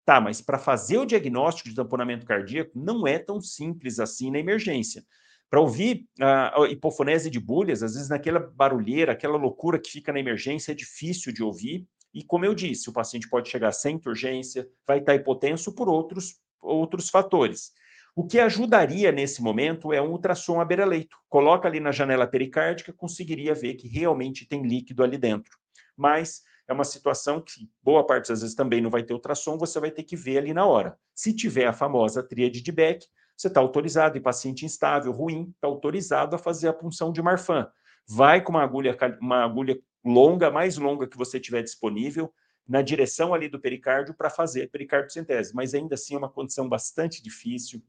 Tá, 0.06 0.22
mas 0.22 0.42
para 0.42 0.60
fazer 0.60 1.00
o 1.00 1.08
diagnóstico 1.08 1.70
de 1.70 1.76
tamponamento 1.76 2.24
cardíaco 2.24 2.72
não 2.76 3.08
é 3.08 3.18
tão 3.18 3.42
simples 3.42 4.00
assim 4.00 4.30
na 4.30 4.38
emergência. 4.38 5.04
Para 5.52 5.60
ouvir 5.60 6.08
a 6.22 6.66
hipofonese 6.70 7.30
de 7.30 7.38
bulhas, 7.38 7.84
às 7.84 7.94
vezes 7.94 8.08
naquela 8.08 8.40
barulheira, 8.40 9.12
aquela 9.12 9.38
loucura 9.38 9.78
que 9.78 9.92
fica 9.92 10.14
na 10.14 10.20
emergência, 10.22 10.72
é 10.72 10.76
difícil 10.76 11.34
de 11.34 11.44
ouvir. 11.44 11.86
E 12.14 12.24
como 12.24 12.46
eu 12.46 12.56
disse, 12.56 12.90
o 12.90 12.94
paciente 12.94 13.30
pode 13.30 13.50
chegar 13.50 13.74
sem 13.74 14.00
urgência, 14.06 14.66
vai 14.88 15.00
estar 15.00 15.14
hipotenso 15.14 15.76
por 15.76 15.90
outros, 15.90 16.38
outros 16.62 17.10
fatores. 17.10 17.74
O 18.16 18.26
que 18.26 18.40
ajudaria 18.40 19.12
nesse 19.12 19.42
momento 19.42 19.92
é 19.92 20.02
um 20.02 20.12
ultrassom 20.12 20.62
à 20.62 20.64
beira-leito. 20.64 21.18
Coloca 21.28 21.68
ali 21.68 21.82
na 21.82 21.92
janela 21.92 22.26
pericárdica, 22.26 22.94
conseguiria 22.94 23.54
ver 23.54 23.74
que 23.74 23.90
realmente 23.90 24.48
tem 24.48 24.66
líquido 24.66 25.04
ali 25.04 25.18
dentro. 25.18 25.58
Mas 25.98 26.44
é 26.66 26.72
uma 26.72 26.86
situação 26.86 27.42
que 27.42 27.70
boa 27.84 28.06
parte 28.06 28.30
das 28.30 28.40
vezes 28.40 28.56
também 28.56 28.80
não 28.80 28.90
vai 28.90 29.04
ter 29.04 29.14
ultrassom, 29.14 29.58
você 29.58 29.82
vai 29.82 29.92
ter 29.92 30.04
que 30.04 30.16
ver 30.16 30.38
ali 30.38 30.54
na 30.54 30.66
hora. 30.66 30.98
Se 31.14 31.36
tiver 31.36 31.66
a 31.68 31.74
famosa 31.74 32.24
tríade 32.24 32.62
de 32.62 32.72
Beck, 32.72 33.06
você 33.42 33.48
está 33.48 33.60
autorizado, 33.60 34.18
em 34.18 34.22
paciente 34.22 34.66
instável, 34.66 35.12
ruim, 35.12 35.52
está 35.56 35.68
autorizado 35.68 36.36
a 36.36 36.40
fazer 36.40 36.68
a 36.68 36.74
punção 36.74 37.12
de 37.12 37.22
Marfan. 37.22 37.68
Vai 38.08 38.42
com 38.42 38.52
uma 38.52 38.64
agulha, 38.64 38.96
uma 39.20 39.44
agulha 39.44 39.80
longa, 40.04 40.52
mais 40.52 40.78
longa 40.78 41.08
que 41.08 41.18
você 41.18 41.40
tiver 41.40 41.64
disponível, 41.64 42.32
na 42.68 42.82
direção 42.82 43.34
ali 43.34 43.50
do 43.50 43.60
pericárdio 43.60 44.14
para 44.14 44.30
fazer 44.30 44.70
pericardiocentese, 44.70 45.54
mas 45.54 45.74
ainda 45.74 45.96
assim 45.96 46.16
é 46.16 46.18
uma 46.18 46.30
condição 46.30 46.70
bastante 46.70 47.22
difícil, 47.22 47.82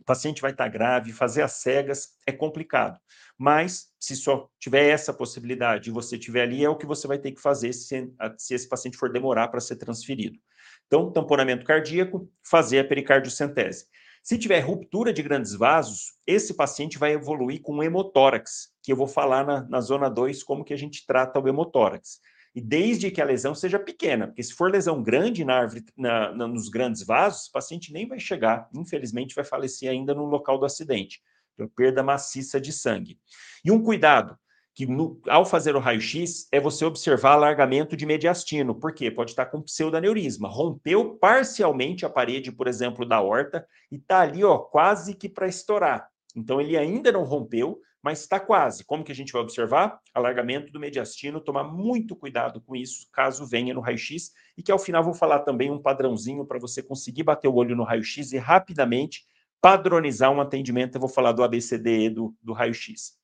o 0.00 0.04
paciente 0.04 0.40
vai 0.40 0.52
estar 0.52 0.68
grave, 0.68 1.12
fazer 1.12 1.42
as 1.42 1.52
cegas 1.54 2.16
é 2.26 2.32
complicado. 2.32 2.98
Mas, 3.36 3.92
se 4.00 4.16
só 4.16 4.48
tiver 4.58 4.88
essa 4.88 5.12
possibilidade 5.12 5.90
e 5.90 5.92
você 5.92 6.16
tiver 6.16 6.42
ali, 6.42 6.64
é 6.64 6.68
o 6.68 6.76
que 6.76 6.86
você 6.86 7.06
vai 7.06 7.18
ter 7.18 7.32
que 7.32 7.40
fazer 7.40 7.72
se, 7.72 8.12
se 8.36 8.54
esse 8.54 8.68
paciente 8.68 8.96
for 8.96 9.12
demorar 9.12 9.48
para 9.48 9.60
ser 9.60 9.76
transferido. 9.76 10.38
Então, 10.86 11.12
tamponamento 11.12 11.64
cardíaco, 11.64 12.30
fazer 12.42 12.78
a 12.78 12.84
pericardiocentese. 12.84 13.86
Se 14.22 14.36
tiver 14.36 14.60
ruptura 14.60 15.12
de 15.12 15.22
grandes 15.22 15.54
vasos, 15.54 16.14
esse 16.26 16.54
paciente 16.54 16.98
vai 16.98 17.12
evoluir 17.12 17.62
com 17.62 17.82
hemotórax, 17.82 18.70
que 18.82 18.92
eu 18.92 18.96
vou 18.96 19.06
falar 19.06 19.46
na, 19.46 19.62
na 19.68 19.80
zona 19.80 20.08
2 20.08 20.42
como 20.42 20.64
que 20.64 20.74
a 20.74 20.78
gente 20.78 21.06
trata 21.06 21.40
o 21.40 21.48
hemotórax. 21.48 22.20
E 22.54 22.60
desde 22.60 23.10
que 23.10 23.20
a 23.20 23.24
lesão 23.24 23.54
seja 23.54 23.78
pequena, 23.78 24.26
porque 24.26 24.42
se 24.42 24.52
for 24.52 24.70
lesão 24.70 25.02
grande 25.02 25.44
na 25.44 25.58
árvore, 25.58 25.84
na, 25.96 26.34
na, 26.34 26.48
nos 26.48 26.68
grandes 26.68 27.04
vasos, 27.04 27.46
o 27.46 27.52
paciente 27.52 27.92
nem 27.92 28.06
vai 28.06 28.18
chegar, 28.18 28.68
infelizmente 28.74 29.34
vai 29.34 29.44
falecer 29.44 29.90
ainda 29.90 30.14
no 30.14 30.24
local 30.24 30.58
do 30.58 30.66
acidente. 30.66 31.22
Então, 31.54 31.68
perda 31.68 32.02
maciça 32.02 32.60
de 32.60 32.72
sangue. 32.72 33.18
E 33.64 33.70
um 33.70 33.82
cuidado, 33.82 34.38
que 34.78 34.86
no, 34.86 35.20
ao 35.28 35.44
fazer 35.44 35.74
o 35.74 35.80
raio-x 35.80 36.46
é 36.52 36.60
você 36.60 36.84
observar 36.84 37.32
alargamento 37.32 37.96
de 37.96 38.06
mediastino. 38.06 38.72
Por 38.72 38.94
quê? 38.94 39.10
Pode 39.10 39.32
estar 39.32 39.46
com 39.46 39.60
pseudaneurisma. 39.60 40.48
Rompeu 40.48 41.16
parcialmente 41.16 42.06
a 42.06 42.08
parede, 42.08 42.52
por 42.52 42.68
exemplo, 42.68 43.04
da 43.04 43.20
horta 43.20 43.66
e 43.90 43.96
está 43.96 44.20
ali, 44.20 44.44
ó, 44.44 44.56
quase 44.56 45.14
que 45.14 45.28
para 45.28 45.48
estourar. 45.48 46.08
Então 46.36 46.60
ele 46.60 46.76
ainda 46.76 47.10
não 47.10 47.24
rompeu, 47.24 47.80
mas 48.00 48.20
está 48.20 48.38
quase. 48.38 48.84
Como 48.84 49.02
que 49.02 49.10
a 49.10 49.14
gente 49.16 49.32
vai 49.32 49.42
observar? 49.42 49.98
Alargamento 50.14 50.70
do 50.70 50.78
mediastino, 50.78 51.40
tomar 51.40 51.64
muito 51.64 52.14
cuidado 52.14 52.60
com 52.60 52.76
isso, 52.76 53.08
caso 53.12 53.44
venha 53.44 53.74
no 53.74 53.80
raio-x, 53.80 54.30
e 54.56 54.62
que 54.62 54.70
ao 54.70 54.78
final 54.78 55.02
vou 55.02 55.12
falar 55.12 55.40
também 55.40 55.72
um 55.72 55.82
padrãozinho 55.82 56.46
para 56.46 56.60
você 56.60 56.84
conseguir 56.84 57.24
bater 57.24 57.48
o 57.48 57.54
olho 57.56 57.74
no 57.74 57.82
raio-x 57.82 58.30
e 58.30 58.38
rapidamente 58.38 59.24
padronizar 59.60 60.30
um 60.30 60.40
atendimento. 60.40 60.94
Eu 60.94 61.00
vou 61.00 61.10
falar 61.10 61.32
do 61.32 61.42
ABCDE 61.42 62.10
do, 62.10 62.32
do 62.40 62.52
raio-x. 62.52 63.17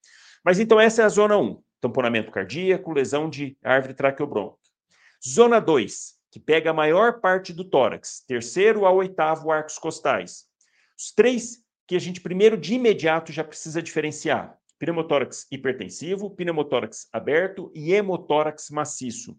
Mas 0.45 0.61
então 0.61 0.79
essa 0.79 1.03
é 1.03 1.05
a 1.07 1.09
zona 1.09 1.39
1, 1.39 1.63
tamponamento 1.81 2.31
cardíaco, 2.31 2.93
lesão 2.93 3.31
de 3.31 3.57
árvore 3.65 3.95
traqueobronca. 3.95 4.59
Zona 5.27 5.59
2, 5.59 6.15
que 6.31 6.39
pega 6.39 6.71
a 6.71 6.75
maior 6.75 7.21
parte 7.21 7.53
do 7.53 7.65
tórax, 7.65 8.23
terceiro 8.27 8.85
ao 8.85 8.97
oitavo 8.97 9.51
arcos 9.51 9.79
costais. 9.79 10.45
Os 10.99 11.13
três 11.13 11.65
que 11.87 11.97
a 11.97 11.99
gente 11.99 12.21
primeiro 12.21 12.59
de 12.59 12.75
imediato 12.75 13.33
já 13.33 13.43
precisa 13.43 13.83
diferenciar: 13.83 14.59
pneumotórax 14.79 15.47
hipertensivo, 15.51 16.31
pneumotórax 16.31 17.09
aberto 17.11 17.71
e 17.75 17.95
hemotórax 17.95 18.69
maciço. 18.69 19.39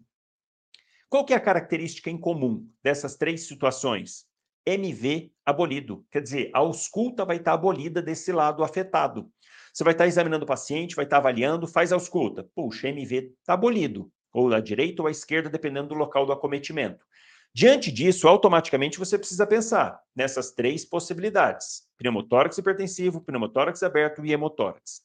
Qual 1.08 1.24
que 1.24 1.32
é 1.32 1.36
a 1.36 1.40
característica 1.40 2.10
em 2.10 2.18
comum 2.18 2.68
dessas 2.82 3.14
três 3.14 3.46
situações? 3.46 4.26
MV 4.66 5.30
abolido, 5.44 6.04
quer 6.10 6.20
dizer, 6.20 6.50
a 6.52 6.58
ausculta 6.58 7.24
vai 7.24 7.36
estar 7.36 7.52
abolida 7.52 8.02
desse 8.02 8.32
lado 8.32 8.64
afetado. 8.64 9.30
Você 9.76 9.84
vai 9.84 9.92
estar 9.92 10.06
examinando 10.06 10.44
o 10.44 10.48
paciente, 10.48 10.96
vai 10.96 11.04
estar 11.04 11.18
avaliando, 11.18 11.68
faz 11.68 11.92
a 11.92 11.96
ausculta. 11.96 12.48
Puxa, 12.54 12.88
MV 12.88 13.34
está 13.38 13.52
abolido, 13.52 14.10
ou 14.32 14.54
à 14.54 14.58
direita 14.58 15.02
ou 15.02 15.08
à 15.08 15.10
esquerda, 15.10 15.50
dependendo 15.50 15.88
do 15.88 15.94
local 15.94 16.24
do 16.24 16.32
acometimento. 16.32 17.04
Diante 17.52 17.92
disso, 17.92 18.26
automaticamente 18.26 18.98
você 18.98 19.18
precisa 19.18 19.46
pensar 19.46 20.00
nessas 20.14 20.50
três 20.52 20.82
possibilidades: 20.82 21.82
pneumotórax 21.98 22.56
hipertensivo, 22.56 23.20
pneumotórax 23.20 23.82
aberto 23.82 24.24
e 24.24 24.32
hemotórax. 24.32 25.02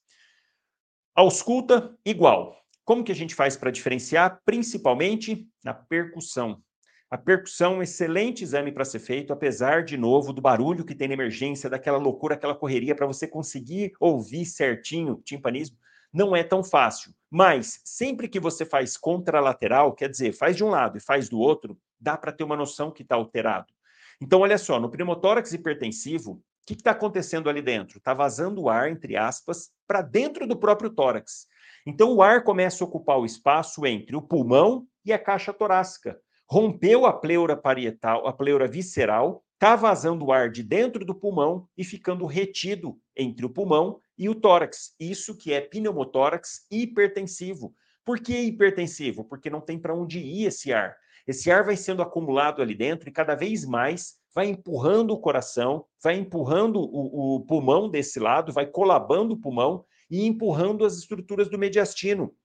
Ausculta, 1.13 1.93
igual. 2.05 2.55
Como 2.85 3.03
que 3.03 3.11
a 3.11 3.15
gente 3.15 3.35
faz 3.35 3.57
para 3.57 3.71
diferenciar? 3.71 4.39
Principalmente 4.45 5.49
na 5.61 5.73
percussão. 5.73 6.63
A 7.11 7.17
percussão 7.17 7.79
um 7.79 7.81
excelente 7.83 8.41
exame 8.41 8.71
para 8.71 8.85
ser 8.85 8.99
feito, 8.99 9.33
apesar, 9.33 9.83
de 9.83 9.97
novo, 9.97 10.31
do 10.31 10.41
barulho 10.41 10.85
que 10.85 10.95
tem 10.95 11.09
na 11.09 11.13
emergência, 11.13 11.69
daquela 11.69 11.97
loucura, 11.97 12.35
aquela 12.35 12.55
correria, 12.55 12.95
para 12.95 13.05
você 13.05 13.27
conseguir 13.27 13.91
ouvir 13.99 14.45
certinho 14.45 15.21
timpanismo, 15.21 15.75
não 16.13 16.33
é 16.33 16.41
tão 16.41 16.63
fácil. 16.63 17.13
Mas, 17.29 17.81
sempre 17.83 18.29
que 18.29 18.39
você 18.39 18.63
faz 18.63 18.95
contralateral, 18.95 19.93
quer 19.93 20.07
dizer, 20.07 20.31
faz 20.31 20.55
de 20.55 20.63
um 20.63 20.69
lado 20.69 20.97
e 20.97 21.01
faz 21.01 21.27
do 21.27 21.37
outro, 21.37 21.77
dá 21.99 22.15
para 22.15 22.31
ter 22.31 22.45
uma 22.45 22.55
noção 22.55 22.89
que 22.89 23.03
está 23.03 23.15
alterado. 23.15 23.73
Então, 24.21 24.39
olha 24.39 24.57
só, 24.57 24.79
no 24.79 24.89
pneumotórax 24.89 25.51
hipertensivo, 25.51 26.31
o 26.31 26.41
que 26.65 26.75
está 26.75 26.91
acontecendo 26.91 27.49
ali 27.49 27.61
dentro? 27.61 27.97
Está 27.97 28.13
vazando 28.13 28.61
o 28.61 28.69
ar, 28.69 28.89
entre 28.89 29.17
aspas, 29.17 29.69
para 29.85 30.01
dentro 30.01 30.47
do 30.47 30.55
próprio 30.55 30.89
tórax. 30.89 31.45
Então, 31.85 32.13
o 32.13 32.21
ar 32.21 32.45
começa 32.45 32.81
a 32.81 32.87
ocupar 32.87 33.19
o 33.19 33.25
espaço 33.25 33.85
entre 33.85 34.15
o 34.15 34.21
pulmão 34.21 34.87
e 35.03 35.11
a 35.11 35.19
caixa 35.19 35.51
torácica. 35.51 36.17
Rompeu 36.51 37.05
a 37.05 37.13
pleura 37.13 37.55
parietal, 37.55 38.27
a 38.27 38.33
pleura 38.33 38.67
visceral, 38.67 39.41
está 39.53 39.73
vazando 39.73 40.25
o 40.25 40.33
ar 40.33 40.51
de 40.51 40.61
dentro 40.61 41.05
do 41.05 41.15
pulmão 41.15 41.65
e 41.77 41.83
ficando 41.85 42.25
retido 42.25 42.99
entre 43.15 43.45
o 43.45 43.49
pulmão 43.49 44.01
e 44.17 44.27
o 44.27 44.35
tórax. 44.35 44.93
Isso 44.99 45.37
que 45.37 45.53
é 45.53 45.61
pneumotórax 45.61 46.65
hipertensivo. 46.69 47.73
Por 48.03 48.19
que 48.19 48.37
hipertensivo? 48.37 49.23
Porque 49.23 49.49
não 49.49 49.61
tem 49.61 49.79
para 49.79 49.95
onde 49.95 50.19
ir 50.19 50.47
esse 50.47 50.73
ar. 50.73 50.93
Esse 51.25 51.49
ar 51.49 51.63
vai 51.63 51.77
sendo 51.77 52.01
acumulado 52.01 52.61
ali 52.61 52.75
dentro 52.75 53.07
e 53.07 53.13
cada 53.13 53.33
vez 53.33 53.63
mais 53.63 54.15
vai 54.35 54.47
empurrando 54.47 55.11
o 55.11 55.21
coração, 55.21 55.85
vai 56.03 56.17
empurrando 56.17 56.81
o, 56.81 57.37
o 57.37 57.45
pulmão 57.45 57.89
desse 57.89 58.19
lado, 58.19 58.51
vai 58.51 58.65
colabando 58.65 59.35
o 59.35 59.39
pulmão 59.39 59.85
e 60.09 60.25
empurrando 60.25 60.83
as 60.83 60.97
estruturas 60.97 61.49
do 61.49 61.57
mediastino. 61.57 62.35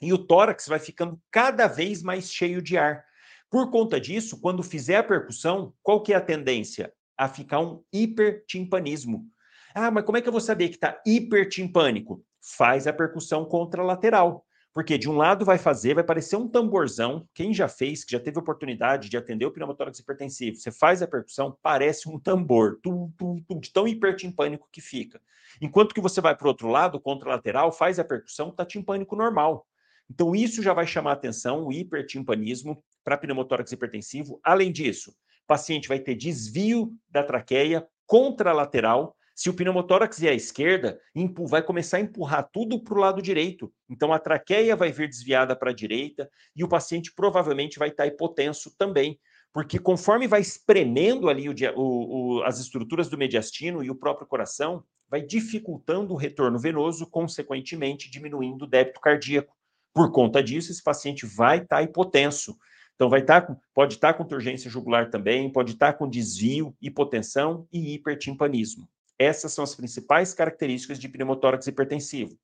E 0.00 0.14
o 0.14 0.18
tórax 0.18 0.66
vai 0.66 0.78
ficando 0.78 1.20
cada 1.30 1.66
vez 1.66 2.02
mais 2.02 2.32
cheio 2.32 2.62
de 2.62 2.78
ar. 2.78 3.04
Por 3.50 3.70
conta 3.70 4.00
disso, 4.00 4.40
quando 4.40 4.62
fizer 4.62 4.96
a 4.96 5.02
percussão, 5.02 5.72
qual 5.82 6.02
que 6.02 6.12
é 6.12 6.16
a 6.16 6.20
tendência? 6.20 6.92
A 7.16 7.28
ficar 7.28 7.60
um 7.60 7.82
hipertimpanismo. 7.92 9.26
Ah, 9.74 9.90
mas 9.90 10.04
como 10.04 10.18
é 10.18 10.22
que 10.22 10.28
eu 10.28 10.32
vou 10.32 10.40
saber 10.40 10.68
que 10.68 10.76
está 10.76 11.00
hipertimpânico? 11.06 12.24
Faz 12.40 12.86
a 12.86 12.92
percussão 12.92 13.44
contralateral. 13.44 14.44
Porque 14.74 14.98
de 14.98 15.08
um 15.08 15.16
lado 15.16 15.44
vai 15.44 15.56
fazer, 15.56 15.94
vai 15.94 16.02
parecer 16.02 16.34
um 16.34 16.48
tamborzão. 16.48 17.28
Quem 17.32 17.54
já 17.54 17.68
fez, 17.68 18.04
que 18.04 18.10
já 18.10 18.18
teve 18.18 18.40
oportunidade 18.40 19.08
de 19.08 19.16
atender 19.16 19.46
o 19.46 19.52
pneumotórax 19.52 20.00
hipertensivo, 20.00 20.56
você 20.56 20.72
faz 20.72 21.00
a 21.00 21.06
percussão, 21.06 21.56
parece 21.62 22.08
um 22.08 22.18
tambor, 22.18 22.80
tum, 22.82 23.08
tum, 23.16 23.40
tum, 23.46 23.60
de 23.60 23.72
tão 23.72 23.86
hipertimpânico 23.86 24.68
que 24.72 24.80
fica. 24.80 25.20
Enquanto 25.60 25.94
que 25.94 26.00
você 26.00 26.20
vai 26.20 26.36
para 26.36 26.46
o 26.46 26.48
outro 26.48 26.68
lado, 26.68 27.00
contralateral, 27.00 27.70
faz 27.70 28.00
a 28.00 28.04
percussão, 28.04 28.48
está 28.48 28.66
timpânico 28.66 29.14
normal. 29.14 29.64
Então, 30.10 30.34
isso 30.34 30.60
já 30.60 30.72
vai 30.74 30.88
chamar 30.88 31.12
atenção, 31.12 31.66
o 31.66 31.72
hipertimpanismo 31.72 32.82
para 33.04 33.18
pneumotórax 33.18 33.70
hipertensivo. 33.70 34.40
Além 34.42 34.72
disso, 34.72 35.10
o 35.10 35.46
paciente 35.46 35.86
vai 35.88 36.00
ter 36.00 36.14
desvio 36.14 36.92
da 37.08 37.22
traqueia 37.22 37.86
contralateral, 38.06 39.16
se 39.34 39.50
o 39.50 39.54
pneumotórax 39.54 40.22
é 40.22 40.28
à 40.28 40.34
esquerda, 40.34 41.00
vai 41.48 41.60
começar 41.60 41.96
a 41.96 42.00
empurrar 42.00 42.48
tudo 42.52 42.80
para 42.80 42.94
o 42.94 43.00
lado 43.00 43.20
direito. 43.20 43.72
Então 43.90 44.12
a 44.12 44.18
traqueia 44.18 44.76
vai 44.76 44.92
vir 44.92 45.08
desviada 45.08 45.56
para 45.56 45.70
a 45.70 45.74
direita 45.74 46.30
e 46.54 46.62
o 46.62 46.68
paciente 46.68 47.12
provavelmente 47.12 47.76
vai 47.76 47.88
estar 47.88 48.06
hipotenso 48.06 48.72
também, 48.78 49.18
porque 49.52 49.78
conforme 49.78 50.28
vai 50.28 50.40
espremendo 50.40 51.28
ali 51.28 51.48
o, 51.48 51.54
o, 51.74 52.38
o, 52.38 52.42
as 52.44 52.60
estruturas 52.60 53.08
do 53.08 53.18
mediastino 53.18 53.82
e 53.82 53.90
o 53.90 53.96
próprio 53.96 54.26
coração, 54.26 54.84
vai 55.08 55.20
dificultando 55.20 56.14
o 56.14 56.16
retorno 56.16 56.58
venoso, 56.58 57.04
consequentemente 57.08 58.08
diminuindo 58.08 58.64
o 58.64 58.68
débito 58.68 59.00
cardíaco. 59.00 59.52
Por 59.92 60.12
conta 60.12 60.42
disso, 60.42 60.70
esse 60.70 60.82
paciente 60.82 61.26
vai 61.26 61.58
estar 61.58 61.82
hipotenso. 61.82 62.56
Então, 62.94 63.08
vai 63.08 63.20
estar, 63.20 63.56
pode 63.74 63.94
estar 63.94 64.14
com 64.14 64.24
turgência 64.24 64.70
jugular 64.70 65.10
também, 65.10 65.50
pode 65.50 65.72
estar 65.72 65.94
com 65.94 66.08
desvio, 66.08 66.74
hipotensão 66.80 67.66
e 67.72 67.94
hipertimpanismo. 67.94 68.88
Essas 69.18 69.52
são 69.52 69.64
as 69.64 69.74
principais 69.74 70.34
características 70.34 70.98
de 70.98 71.08
pneumotórax 71.08 71.66
hipertensivo. 71.66 72.36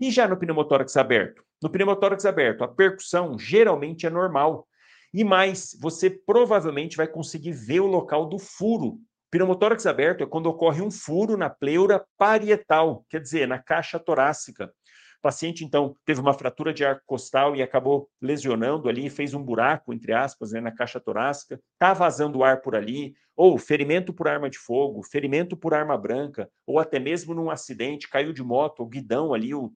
E 0.00 0.10
já 0.10 0.28
no 0.28 0.36
pneumotórax 0.36 0.96
aberto? 0.96 1.42
No 1.62 1.68
pneumotórax 1.68 2.24
aberto, 2.24 2.62
a 2.62 2.68
percussão 2.68 3.38
geralmente 3.38 4.06
é 4.06 4.10
normal. 4.10 4.66
E 5.12 5.24
mais, 5.24 5.76
você 5.80 6.08
provavelmente 6.10 6.96
vai 6.96 7.08
conseguir 7.08 7.52
ver 7.52 7.80
o 7.80 7.86
local 7.86 8.26
do 8.26 8.38
furo. 8.38 8.98
Pneumotórax 9.30 9.86
aberto 9.86 10.22
é 10.22 10.26
quando 10.26 10.46
ocorre 10.46 10.80
um 10.80 10.90
furo 10.90 11.36
na 11.36 11.50
pleura 11.50 12.04
parietal, 12.16 13.04
quer 13.10 13.20
dizer, 13.20 13.48
na 13.48 13.58
caixa 13.58 13.98
torácica. 13.98 14.72
O 15.18 15.22
paciente, 15.22 15.64
então, 15.64 15.96
teve 16.04 16.20
uma 16.20 16.32
fratura 16.32 16.72
de 16.72 16.84
arco 16.84 17.02
costal 17.04 17.56
e 17.56 17.62
acabou 17.62 18.08
lesionando 18.22 18.88
ali, 18.88 19.10
fez 19.10 19.34
um 19.34 19.42
buraco, 19.42 19.92
entre 19.92 20.12
aspas, 20.12 20.52
né, 20.52 20.60
na 20.60 20.70
caixa 20.70 21.00
torácica, 21.00 21.60
está 21.72 21.92
vazando 21.92 22.44
ar 22.44 22.60
por 22.62 22.76
ali, 22.76 23.14
ou 23.36 23.58
ferimento 23.58 24.12
por 24.12 24.28
arma 24.28 24.48
de 24.48 24.58
fogo, 24.58 25.02
ferimento 25.02 25.56
por 25.56 25.74
arma 25.74 25.98
branca, 25.98 26.48
ou 26.64 26.78
até 26.78 27.00
mesmo 27.00 27.34
num 27.34 27.50
acidente, 27.50 28.08
caiu 28.08 28.32
de 28.32 28.42
moto, 28.44 28.82
o 28.82 28.86
guidão 28.86 29.34
ali, 29.34 29.52
o, 29.52 29.72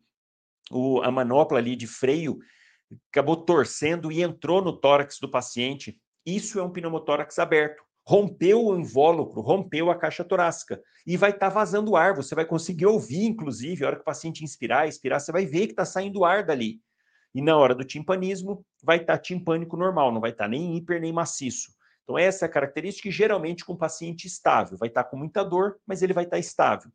o, 0.70 1.02
a 1.02 1.10
manopla 1.10 1.58
ali 1.58 1.74
de 1.74 1.88
freio, 1.88 2.38
acabou 3.10 3.36
torcendo 3.36 4.12
e 4.12 4.22
entrou 4.22 4.62
no 4.62 4.72
tórax 4.72 5.18
do 5.18 5.28
paciente. 5.28 5.98
Isso 6.24 6.60
é 6.60 6.62
um 6.62 6.70
pneumotórax 6.70 7.38
aberto 7.40 7.82
rompeu 8.04 8.64
o 8.64 8.78
invólucro, 8.78 9.40
rompeu 9.40 9.90
a 9.90 9.94
caixa 9.94 10.24
torácica 10.24 10.80
e 11.06 11.16
vai 11.16 11.30
estar 11.30 11.48
tá 11.48 11.54
vazando 11.54 11.96
ar. 11.96 12.14
Você 12.14 12.34
vai 12.34 12.44
conseguir 12.44 12.86
ouvir, 12.86 13.24
inclusive, 13.24 13.84
a 13.84 13.88
hora 13.88 13.96
que 13.96 14.02
o 14.02 14.04
paciente 14.06 14.44
inspirar, 14.44 14.88
expirar, 14.88 15.20
você 15.20 15.32
vai 15.32 15.46
ver 15.46 15.66
que 15.66 15.72
está 15.72 15.84
saindo 15.84 16.24
ar 16.24 16.44
dali. 16.44 16.80
E 17.34 17.40
na 17.40 17.56
hora 17.56 17.74
do 17.74 17.84
timpanismo, 17.84 18.64
vai 18.82 18.98
estar 18.98 19.14
tá 19.14 19.18
timpânico 19.18 19.76
normal, 19.76 20.12
não 20.12 20.20
vai 20.20 20.30
estar 20.30 20.44
tá 20.44 20.48
nem 20.48 20.76
hiper 20.76 21.00
nem 21.00 21.12
maciço. 21.12 21.72
Então, 22.02 22.18
essa 22.18 22.44
é 22.44 22.46
a 22.46 22.52
característica, 22.52 23.10
geralmente 23.10 23.64
com 23.64 23.76
paciente 23.76 24.26
estável. 24.26 24.76
Vai 24.76 24.88
estar 24.88 25.04
tá 25.04 25.10
com 25.10 25.16
muita 25.16 25.44
dor, 25.44 25.78
mas 25.86 26.02
ele 26.02 26.12
vai 26.12 26.24
estar 26.24 26.36
tá 26.36 26.40
estável. 26.40 26.90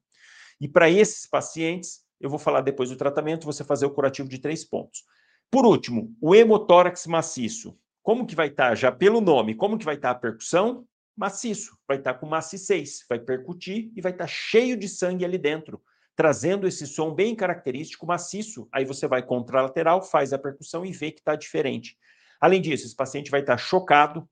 E 0.59 0.67
para 0.67 0.89
esses 0.89 1.25
pacientes, 1.25 2.01
eu 2.19 2.29
vou 2.29 2.39
falar 2.39 2.61
depois 2.61 2.89
do 2.89 2.95
tratamento, 2.95 3.45
você 3.45 3.63
fazer 3.63 3.85
o 3.85 3.91
curativo 3.91 4.27
de 4.27 4.39
três 4.39 4.65
pontos. 4.65 5.03
Por 5.49 5.65
último, 5.65 6.13
o 6.21 6.35
hemotórax 6.35 7.07
maciço. 7.07 7.77
Como 8.03 8.25
que 8.25 8.35
vai 8.35 8.47
estar, 8.47 8.69
tá, 8.69 8.75
já 8.75 8.91
pelo 8.91 9.21
nome, 9.21 9.55
como 9.55 9.77
que 9.77 9.85
vai 9.85 9.95
estar 9.95 10.11
a 10.11 10.15
percussão? 10.15 10.85
Maciço, 11.17 11.77
vai 11.87 11.97
estar 11.97 12.13
tá 12.13 12.19
com 12.19 12.27
maciçez, 12.27 13.03
vai 13.09 13.19
percutir 13.19 13.91
e 13.95 14.01
vai 14.01 14.11
estar 14.11 14.25
tá 14.25 14.31
cheio 14.31 14.77
de 14.77 14.87
sangue 14.87 15.25
ali 15.25 15.37
dentro, 15.37 15.81
trazendo 16.15 16.67
esse 16.67 16.85
som 16.85 17.13
bem 17.13 17.35
característico 17.35 18.05
maciço. 18.05 18.67
Aí 18.71 18.85
você 18.85 19.07
vai 19.07 19.23
contralateral, 19.23 20.01
faz 20.01 20.31
a 20.31 20.37
percussão 20.37 20.85
e 20.85 20.91
vê 20.91 21.11
que 21.11 21.19
está 21.19 21.35
diferente. 21.35 21.97
Além 22.39 22.61
disso, 22.61 22.85
esse 22.85 22.95
paciente 22.95 23.31
vai 23.31 23.41
estar 23.41 23.55
tá 23.55 23.57
chocado, 23.57 24.29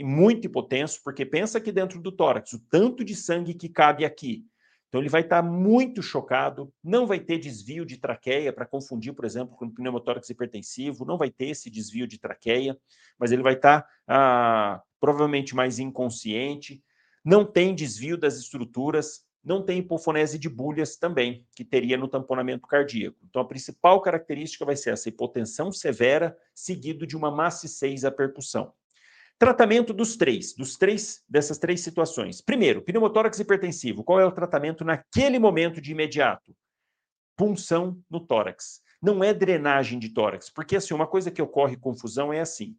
muito 0.00 0.46
hipotenso, 0.46 1.00
porque 1.04 1.26
pensa 1.26 1.60
que 1.60 1.70
dentro 1.70 2.00
do 2.00 2.10
tórax, 2.10 2.52
o 2.54 2.58
tanto 2.70 3.04
de 3.04 3.14
sangue 3.14 3.52
que 3.52 3.68
cabe 3.68 4.04
aqui. 4.04 4.46
Então 4.90 5.00
ele 5.00 5.08
vai 5.08 5.20
estar 5.20 5.40
muito 5.40 6.02
chocado, 6.02 6.72
não 6.82 7.06
vai 7.06 7.20
ter 7.20 7.38
desvio 7.38 7.86
de 7.86 7.96
traqueia 7.96 8.52
para 8.52 8.66
confundir, 8.66 9.14
por 9.14 9.24
exemplo, 9.24 9.56
com 9.56 9.70
pneumotórax 9.70 10.28
hipertensivo, 10.28 11.04
não 11.04 11.16
vai 11.16 11.30
ter 11.30 11.46
esse 11.46 11.70
desvio 11.70 12.08
de 12.08 12.18
traqueia, 12.18 12.76
mas 13.16 13.30
ele 13.30 13.42
vai 13.42 13.54
estar 13.54 13.86
ah, 14.08 14.82
provavelmente 14.98 15.54
mais 15.54 15.78
inconsciente, 15.78 16.82
não 17.24 17.44
tem 17.44 17.72
desvio 17.72 18.18
das 18.18 18.36
estruturas, 18.36 19.24
não 19.44 19.64
tem 19.64 19.78
hipofonese 19.78 20.40
de 20.40 20.48
bulhas 20.48 20.96
também, 20.96 21.46
que 21.54 21.64
teria 21.64 21.96
no 21.96 22.08
tamponamento 22.08 22.66
cardíaco. 22.66 23.16
Então, 23.22 23.40
a 23.40 23.44
principal 23.44 24.02
característica 24.02 24.64
vai 24.64 24.74
ser 24.74 24.92
essa 24.92 25.08
hipotensão 25.08 25.70
severa, 25.70 26.36
seguido 26.52 27.06
de 27.06 27.16
uma 27.16 27.30
maciçez 27.30 28.04
à 28.04 28.10
percussão. 28.10 28.72
Tratamento 29.40 29.94
dos 29.94 30.18
três, 30.18 30.52
dos 30.52 30.76
três 30.76 31.24
dessas 31.26 31.56
três 31.56 31.80
situações. 31.80 32.42
Primeiro, 32.42 32.82
pneumotórax 32.82 33.38
hipertensivo. 33.38 34.04
Qual 34.04 34.20
é 34.20 34.26
o 34.26 34.30
tratamento 34.30 34.84
naquele 34.84 35.38
momento 35.38 35.80
de 35.80 35.92
imediato? 35.92 36.54
Punção 37.38 37.98
no 38.10 38.20
tórax. 38.20 38.82
Não 39.00 39.24
é 39.24 39.32
drenagem 39.32 39.98
de 39.98 40.10
tórax, 40.10 40.50
porque 40.50 40.76
assim, 40.76 40.92
uma 40.92 41.06
coisa 41.06 41.30
que 41.30 41.40
ocorre 41.40 41.74
confusão 41.74 42.30
é 42.30 42.40
assim. 42.40 42.76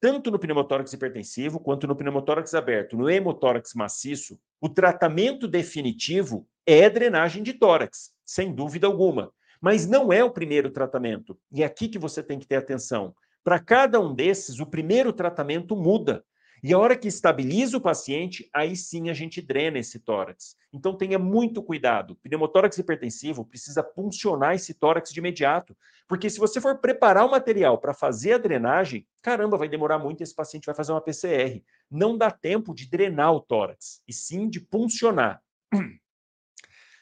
Tanto 0.00 0.30
no 0.30 0.38
pneumotórax 0.38 0.94
hipertensivo 0.94 1.60
quanto 1.60 1.86
no 1.86 1.94
pneumotórax 1.94 2.54
aberto, 2.54 2.96
no 2.96 3.10
hemotórax 3.10 3.74
maciço, 3.74 4.40
o 4.62 4.68
tratamento 4.70 5.46
definitivo 5.46 6.48
é 6.64 6.88
drenagem 6.88 7.42
de 7.42 7.52
tórax, 7.52 8.14
sem 8.24 8.54
dúvida 8.54 8.86
alguma. 8.86 9.30
Mas 9.60 9.86
não 9.86 10.10
é 10.10 10.24
o 10.24 10.30
primeiro 10.30 10.70
tratamento. 10.70 11.38
E 11.52 11.62
é 11.62 11.66
aqui 11.66 11.86
que 11.86 11.98
você 11.98 12.22
tem 12.22 12.38
que 12.38 12.46
ter 12.46 12.56
atenção. 12.56 13.14
Para 13.42 13.58
cada 13.58 14.00
um 14.00 14.14
desses, 14.14 14.60
o 14.60 14.66
primeiro 14.66 15.12
tratamento 15.12 15.76
muda. 15.76 16.24
E 16.62 16.72
a 16.72 16.78
hora 16.78 16.96
que 16.96 17.06
estabiliza 17.06 17.76
o 17.76 17.80
paciente, 17.80 18.48
aí 18.52 18.74
sim 18.74 19.10
a 19.10 19.14
gente 19.14 19.40
drena 19.40 19.78
esse 19.78 20.00
tórax. 20.00 20.56
Então 20.72 20.96
tenha 20.96 21.18
muito 21.18 21.62
cuidado. 21.62 22.16
Pneumotórax 22.16 22.76
hipertensivo 22.78 23.44
precisa 23.44 23.82
puncionar 23.82 24.56
esse 24.56 24.74
tórax 24.74 25.12
de 25.12 25.20
imediato. 25.20 25.76
Porque 26.08 26.28
se 26.28 26.38
você 26.38 26.60
for 26.60 26.78
preparar 26.78 27.26
o 27.26 27.30
material 27.30 27.78
para 27.78 27.94
fazer 27.94 28.32
a 28.32 28.38
drenagem, 28.38 29.06
caramba, 29.22 29.56
vai 29.56 29.68
demorar 29.68 29.98
muito, 29.98 30.22
esse 30.22 30.34
paciente 30.34 30.66
vai 30.66 30.74
fazer 30.74 30.92
uma 30.92 31.00
PCR. 31.00 31.62
Não 31.90 32.18
dá 32.18 32.30
tempo 32.30 32.74
de 32.74 32.88
drenar 32.88 33.32
o 33.32 33.40
tórax, 33.40 34.02
e 34.08 34.12
sim 34.12 34.48
de 34.48 34.60
puncionar. 34.60 35.40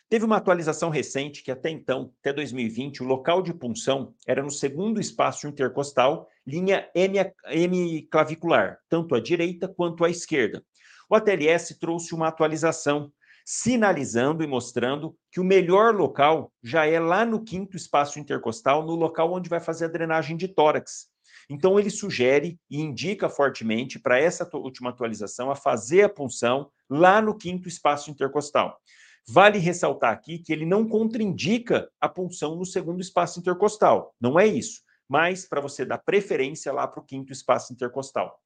Teve 0.09 0.25
uma 0.25 0.37
atualização 0.37 0.89
recente 0.89 1.43
que 1.43 1.51
até 1.51 1.69
então, 1.69 2.13
até 2.21 2.33
2020, 2.33 3.03
o 3.03 3.07
local 3.07 3.43
de 3.43 3.53
punção 3.53 4.15
era 4.25 4.41
no 4.41 4.53
segundo 4.53 5.01
espaço 5.01 5.49
intercostal, 5.49 6.29
linha 6.47 6.89
M, 6.95 7.19
M 7.49 8.03
clavicular, 8.03 8.79
tanto 8.89 9.17
à 9.17 9.21
direita 9.21 9.67
quanto 9.67 10.05
à 10.05 10.11
esquerda. 10.11 10.65
O 11.11 11.17
ATLS 11.17 11.79
trouxe 11.81 12.15
uma 12.15 12.29
atualização 12.29 13.13
sinalizando 13.45 14.45
e 14.45 14.47
mostrando 14.47 15.17
que 15.31 15.41
o 15.41 15.45
melhor 15.45 15.95
local 15.95 16.53
já 16.63 16.87
é 16.87 17.01
lá 17.01 17.25
no 17.25 17.43
quinto 17.43 17.77
espaço 17.77 18.21
intercostal, 18.21 18.85
no 18.87 18.95
local 18.95 19.33
onde 19.33 19.49
vai 19.49 19.61
fazer 19.61 19.87
a 19.87 19.89
drenagem 19.89 20.37
de 20.37 20.47
tórax. 20.47 21.09
Então, 21.51 21.79
ele 21.79 21.91
sugere 21.91 22.59
e 22.71 22.81
indica 22.81 23.29
fortemente 23.29 23.99
para 23.99 24.21
essa 24.21 24.49
última 24.55 24.91
atualização 24.91 25.51
a 25.51 25.57
fazer 25.57 26.03
a 26.03 26.09
punção 26.09 26.71
lá 26.89 27.21
no 27.21 27.37
quinto 27.37 27.69
espaço 27.69 28.11
intercostal. 28.11 28.81
Vale 29.29 29.59
ressaltar 29.59 30.13
aqui 30.13 30.39
que 30.39 30.53
ele 30.53 30.65
não 30.65 30.89
contraindica 30.89 31.91
a 32.01 32.09
punção 32.09 32.55
no 32.55 32.65
segundo 32.65 33.01
espaço 33.01 33.41
intercostal. 33.41 34.15
Não 34.21 34.39
é 34.39 34.47
isso. 34.47 34.83
Mas 35.09 35.47
para 35.49 35.61
você 35.61 35.85
dar 35.85 35.99
preferência 35.99 36.73
lá 36.73 36.87
para 36.87 37.01
o 37.01 37.05
quinto 37.05 37.33
espaço 37.33 37.73
intercostal. 37.73 38.41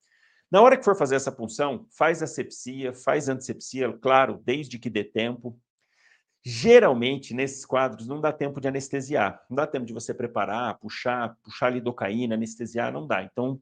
Na 0.51 0.61
hora 0.63 0.77
que 0.77 0.85
for 0.85 0.97
fazer 0.97 1.15
essa 1.15 1.31
punção, 1.31 1.87
faz 1.97 2.23
asepsia, 2.23 2.93
faz 2.93 3.29
antisepsia, 3.29 3.93
claro, 4.01 4.41
desde 4.45 4.79
que 4.79 4.91
dê 4.91 5.05
tempo. 5.05 5.57
Geralmente, 6.43 7.35
nesses 7.35 7.65
quadros, 7.65 8.09
não 8.09 8.21
dá 8.21 8.33
tempo 8.33 8.61
de 8.61 8.67
anestesiar. 8.67 9.41
Não 9.49 9.57
dá 9.57 9.67
tempo 9.67 9.87
de 9.87 9.93
você 9.93 10.13
preparar, 10.13 10.79
puxar, 10.79 11.37
puxar 11.45 11.71
lidocaína, 11.71 12.35
anestesiar, 12.35 12.93
não 12.93 13.07
dá. 13.07 13.23
Então, 13.23 13.61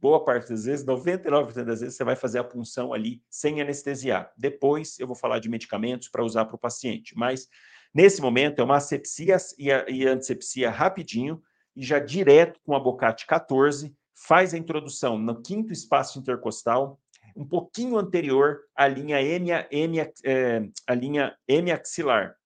boa 0.00 0.24
parte 0.24 0.48
das 0.50 0.64
vezes, 0.64 0.84
99% 0.86 1.64
das 1.64 1.80
vezes, 1.80 1.96
você 1.96 2.04
vai 2.04 2.16
fazer 2.16 2.38
a 2.38 2.44
punção 2.44 2.92
ali 2.92 3.22
sem 3.28 3.60
anestesiar. 3.60 4.32
Depois 4.36 4.98
eu 4.98 5.06
vou 5.06 5.16
falar 5.16 5.38
de 5.38 5.48
medicamentos 5.48 6.08
para 6.08 6.24
usar 6.24 6.44
para 6.44 6.56
o 6.56 6.58
paciente, 6.58 7.16
mas 7.16 7.48
nesse 7.92 8.20
momento 8.20 8.60
é 8.60 8.64
uma 8.64 8.76
asepsia 8.76 9.36
e, 9.58 9.72
a, 9.72 9.84
e 9.88 10.06
antisepsia 10.06 10.70
rapidinho 10.70 11.42
e 11.74 11.84
já 11.84 11.98
direto 11.98 12.60
com 12.64 12.74
a 12.74 12.80
Bocate 12.80 13.26
14, 13.26 13.94
faz 14.14 14.52
a 14.52 14.58
introdução 14.58 15.18
no 15.18 15.40
quinto 15.40 15.72
espaço 15.72 16.18
intercostal, 16.18 17.00
um 17.36 17.46
pouquinho 17.46 17.96
anterior 17.96 18.60
à 18.74 18.88
linha 18.88 19.22
M, 19.22 19.50
M, 19.70 19.98
é, 20.24 20.68
a 20.86 20.94
linha 20.94 21.36
M 21.46 21.70
axilar. 21.70 22.36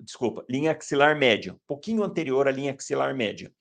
Desculpa, 0.00 0.44
linha 0.48 0.72
axilar 0.72 1.16
média, 1.16 1.52
um 1.52 1.60
pouquinho 1.66 2.02
anterior 2.02 2.48
à 2.48 2.50
linha 2.50 2.72
axilar 2.72 3.14
média. 3.14 3.52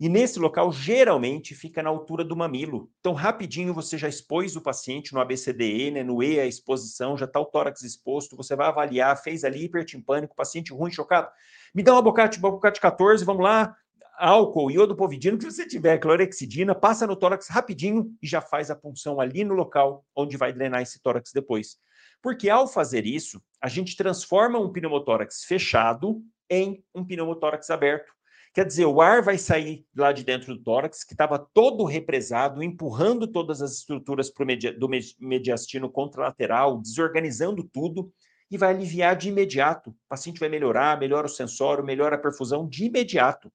E 0.00 0.08
nesse 0.08 0.38
local, 0.38 0.70
geralmente, 0.70 1.56
fica 1.56 1.82
na 1.82 1.90
altura 1.90 2.24
do 2.24 2.36
mamilo. 2.36 2.88
Então, 3.00 3.12
rapidinho, 3.12 3.74
você 3.74 3.98
já 3.98 4.08
expôs 4.08 4.54
o 4.54 4.60
paciente 4.60 5.12
no 5.12 5.20
ABCDE, 5.20 5.90
né, 5.90 6.04
no 6.04 6.22
E, 6.22 6.38
a 6.38 6.46
exposição, 6.46 7.16
já 7.16 7.24
está 7.24 7.40
o 7.40 7.44
tórax 7.44 7.82
exposto, 7.82 8.36
você 8.36 8.54
vai 8.54 8.68
avaliar, 8.68 9.20
fez 9.20 9.42
ali 9.42 9.64
hipertimpânico, 9.64 10.36
paciente 10.36 10.72
ruim, 10.72 10.92
chocado. 10.92 11.28
Me 11.74 11.82
dá 11.82 11.92
uma 11.92 12.02
bocate, 12.02 12.38
uma 12.38 12.50
bocate 12.50 12.80
14, 12.80 13.24
vamos 13.24 13.42
lá, 13.42 13.74
álcool, 14.18 14.70
iodopovidina, 14.70 15.36
o 15.36 15.38
que 15.38 15.50
você 15.50 15.66
tiver, 15.66 15.98
clorexidina, 15.98 16.74
passa 16.74 17.06
no 17.06 17.16
tórax 17.16 17.48
rapidinho 17.48 18.12
e 18.22 18.26
já 18.26 18.40
faz 18.40 18.70
a 18.70 18.76
punção 18.76 19.20
ali 19.20 19.44
no 19.44 19.54
local 19.54 20.04
onde 20.14 20.36
vai 20.36 20.52
drenar 20.52 20.82
esse 20.82 21.00
tórax 21.00 21.32
depois. 21.32 21.76
Porque 22.20 22.50
ao 22.50 22.66
fazer 22.66 23.06
isso, 23.06 23.40
a 23.60 23.68
gente 23.68 23.96
transforma 23.96 24.58
um 24.58 24.72
pneumotórax 24.72 25.44
fechado 25.44 26.22
em 26.50 26.82
um 26.94 27.04
pneumotórax 27.04 27.70
aberto. 27.70 28.12
Quer 28.58 28.66
dizer, 28.66 28.86
o 28.86 29.00
ar 29.00 29.22
vai 29.22 29.38
sair 29.38 29.86
lá 29.96 30.10
de 30.10 30.24
dentro 30.24 30.52
do 30.52 30.60
tórax, 30.60 31.04
que 31.04 31.14
estava 31.14 31.38
todo 31.38 31.84
represado, 31.84 32.60
empurrando 32.60 33.28
todas 33.28 33.62
as 33.62 33.74
estruturas 33.74 34.32
media, 34.40 34.76
do 34.76 34.88
mediastino 35.20 35.88
contralateral, 35.88 36.82
desorganizando 36.82 37.62
tudo, 37.62 38.12
e 38.50 38.58
vai 38.58 38.74
aliviar 38.74 39.14
de 39.14 39.28
imediato. 39.28 39.90
O 39.90 39.96
paciente 40.08 40.40
vai 40.40 40.48
melhorar, 40.48 40.98
melhora 40.98 41.28
o 41.28 41.30
sensório, 41.30 41.84
melhora 41.84 42.16
a 42.16 42.18
perfusão 42.18 42.68
de 42.68 42.86
imediato. 42.86 43.46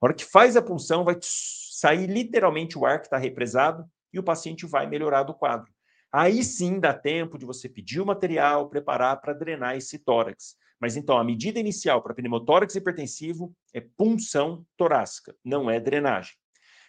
A 0.00 0.06
hora 0.06 0.14
que 0.14 0.24
faz 0.24 0.56
a 0.56 0.62
punção, 0.62 1.02
vai 1.02 1.16
sair 1.20 2.06
literalmente 2.06 2.78
o 2.78 2.86
ar 2.86 3.00
que 3.00 3.06
está 3.06 3.18
represado 3.18 3.84
e 4.12 4.20
o 4.20 4.22
paciente 4.22 4.64
vai 4.64 4.86
melhorar 4.86 5.24
do 5.24 5.34
quadro. 5.34 5.72
Aí 6.12 6.44
sim 6.44 6.78
dá 6.78 6.94
tempo 6.94 7.36
de 7.36 7.44
você 7.44 7.68
pedir 7.68 8.00
o 8.00 8.06
material, 8.06 8.68
preparar 8.68 9.20
para 9.20 9.32
drenar 9.32 9.76
esse 9.76 9.98
tórax. 9.98 10.54
Mas 10.82 10.96
então, 10.96 11.16
a 11.16 11.22
medida 11.22 11.60
inicial 11.60 12.02
para 12.02 12.12
pneumotórax 12.12 12.74
hipertensivo 12.74 13.54
é 13.72 13.80
punção 13.80 14.66
torácica, 14.76 15.32
não 15.44 15.70
é 15.70 15.78
drenagem. 15.78 16.32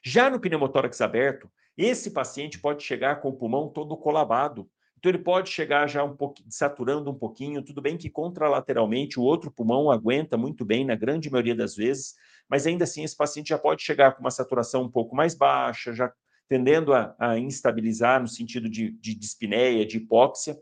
Já 0.03 0.31
no 0.31 0.39
pneumotórax 0.39 0.99
aberto, 0.99 1.47
esse 1.77 2.09
paciente 2.09 2.57
pode 2.59 2.81
chegar 2.81 3.21
com 3.21 3.29
o 3.29 3.37
pulmão 3.37 3.69
todo 3.69 3.95
colabado. 3.95 4.67
Então, 4.97 5.11
ele 5.11 5.19
pode 5.19 5.51
chegar 5.51 5.87
já 5.87 6.03
um 6.03 6.15
pouquinho, 6.15 6.49
saturando 6.49 7.11
um 7.11 7.13
pouquinho. 7.13 7.61
Tudo 7.61 7.83
bem 7.83 7.95
que 7.95 8.09
contralateralmente 8.09 9.19
o 9.19 9.23
outro 9.23 9.51
pulmão 9.51 9.91
aguenta 9.91 10.35
muito 10.37 10.65
bem, 10.65 10.83
na 10.83 10.95
grande 10.95 11.29
maioria 11.29 11.55
das 11.55 11.75
vezes, 11.75 12.15
mas 12.49 12.65
ainda 12.65 12.85
assim 12.85 13.03
esse 13.03 13.15
paciente 13.15 13.49
já 13.49 13.59
pode 13.59 13.83
chegar 13.83 14.13
com 14.13 14.21
uma 14.21 14.31
saturação 14.31 14.81
um 14.81 14.89
pouco 14.89 15.15
mais 15.15 15.35
baixa, 15.35 15.93
já 15.93 16.11
tendendo 16.49 16.95
a, 16.95 17.15
a 17.19 17.37
instabilizar 17.37 18.19
no 18.19 18.27
sentido 18.27 18.67
de, 18.67 18.91
de 18.91 19.13
dispneia, 19.13 19.85
de 19.85 19.97
hipóxia. 19.97 20.57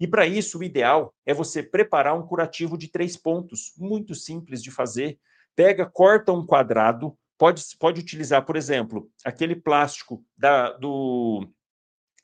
E 0.00 0.06
para 0.06 0.26
isso, 0.26 0.58
o 0.58 0.64
ideal 0.64 1.14
é 1.26 1.34
você 1.34 1.62
preparar 1.62 2.16
um 2.16 2.26
curativo 2.26 2.78
de 2.78 2.88
três 2.88 3.16
pontos, 3.16 3.72
muito 3.76 4.14
simples 4.14 4.62
de 4.62 4.70
fazer. 4.70 5.18
Pega, 5.56 5.86
corta 5.86 6.32
um 6.32 6.46
quadrado, 6.46 7.16
pode, 7.36 7.62
pode 7.78 8.00
utilizar, 8.00 8.44
por 8.44 8.56
exemplo, 8.56 9.10
aquele 9.24 9.56
plástico 9.56 10.24
da, 10.36 10.72
do 10.72 11.48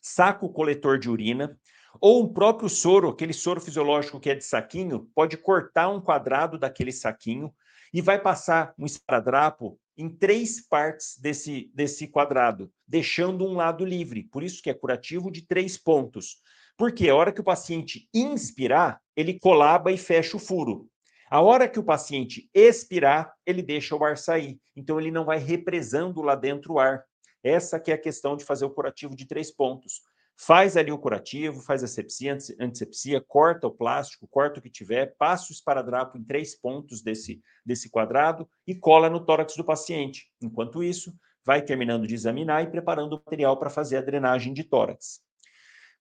saco 0.01 0.49
coletor 0.49 0.99
de 0.99 1.11
urina, 1.11 1.59
ou 2.01 2.25
o 2.25 2.33
próprio 2.33 2.69
soro, 2.69 3.09
aquele 3.09 3.33
soro 3.33 3.61
fisiológico 3.61 4.21
que 4.21 4.31
é 4.31 4.35
de 4.35 4.45
saquinho, 4.45 5.09
pode 5.15 5.37
cortar 5.37 5.89
um 5.89 6.01
quadrado 6.01 6.59
daquele 6.59 6.93
saquinho 6.93 7.53
e 7.93 8.01
vai 8.01 8.21
passar 8.21 8.75
um 8.79 8.85
esparadrapo 8.85 9.79
em 9.97 10.09
três 10.09 10.67
partes 10.67 11.17
desse, 11.19 11.71
desse 11.73 12.09
quadrado, 12.09 12.71
deixando 12.87 13.45
um 13.45 13.55
lado 13.55 13.85
livre. 13.85 14.25
Por 14.25 14.43
isso 14.43 14.61
que 14.61 14.69
é 14.69 14.75
curativo 14.75 15.31
de 15.31 15.43
três 15.43 15.79
pontos. 15.79 16.39
Porque 16.77 17.09
a 17.09 17.15
hora 17.15 17.33
que 17.33 17.41
o 17.41 17.45
paciente 17.45 18.09
inspirar, 18.13 19.01
ele 19.17 19.39
colaba 19.39 19.93
e 19.93 19.99
fecha 19.99 20.37
o 20.37 20.41
furo. 20.41 20.89
A 21.31 21.41
hora 21.41 21.69
que 21.69 21.79
o 21.79 21.85
paciente 21.85 22.49
expirar, 22.55 23.33
ele 23.47 23.63
deixa 23.63 23.97
o 23.97 24.05
ar 24.05 24.17
sair. 24.17 24.61
Então, 24.77 25.01
ele 25.01 25.11
não 25.11 25.25
vai 25.25 25.39
represando 25.39 26.23
lá 26.23 26.35
dentro 26.35 26.75
o 26.75 26.79
ar. 26.79 27.05
Essa 27.43 27.81
que 27.81 27.91
é 27.91 27.95
a 27.95 28.01
questão 28.01 28.37
de 28.37 28.45
fazer 28.45 28.65
o 28.65 28.71
curativo 28.71 29.17
de 29.17 29.27
três 29.27 29.51
pontos. 29.51 30.03
Faz 30.37 30.77
ali 30.77 30.91
o 30.91 30.99
curativo, 30.99 31.61
faz 31.61 31.85
a 31.85 31.87
sepsia, 31.87 32.37
antisepsia, 32.61 33.21
corta 33.21 33.69
o 33.69 33.71
plástico, 33.71 34.27
corta 34.29 34.59
o 34.59 34.63
que 34.63 34.71
tiver, 34.71 35.15
passa 35.17 35.51
o 35.51 35.53
esparadrapo 35.53 36.19
em 36.19 36.25
três 36.25 36.55
pontos 36.55 37.03
desse, 37.03 37.41
desse 37.65 37.89
quadrado 37.89 38.49
e 38.67 38.75
cola 38.75 39.09
no 39.09 39.25
tórax 39.25 39.57
do 39.57 39.65
paciente. 39.65 40.27
Enquanto 40.43 40.83
isso, 40.83 41.15
vai 41.45 41.63
terminando 41.63 42.07
de 42.07 42.15
examinar 42.15 42.63
e 42.63 42.71
preparando 42.71 43.15
o 43.15 43.23
material 43.25 43.57
para 43.57 43.71
fazer 43.71 43.97
a 43.97 44.03
drenagem 44.03 44.53
de 44.53 44.65
tórax. 44.65 45.24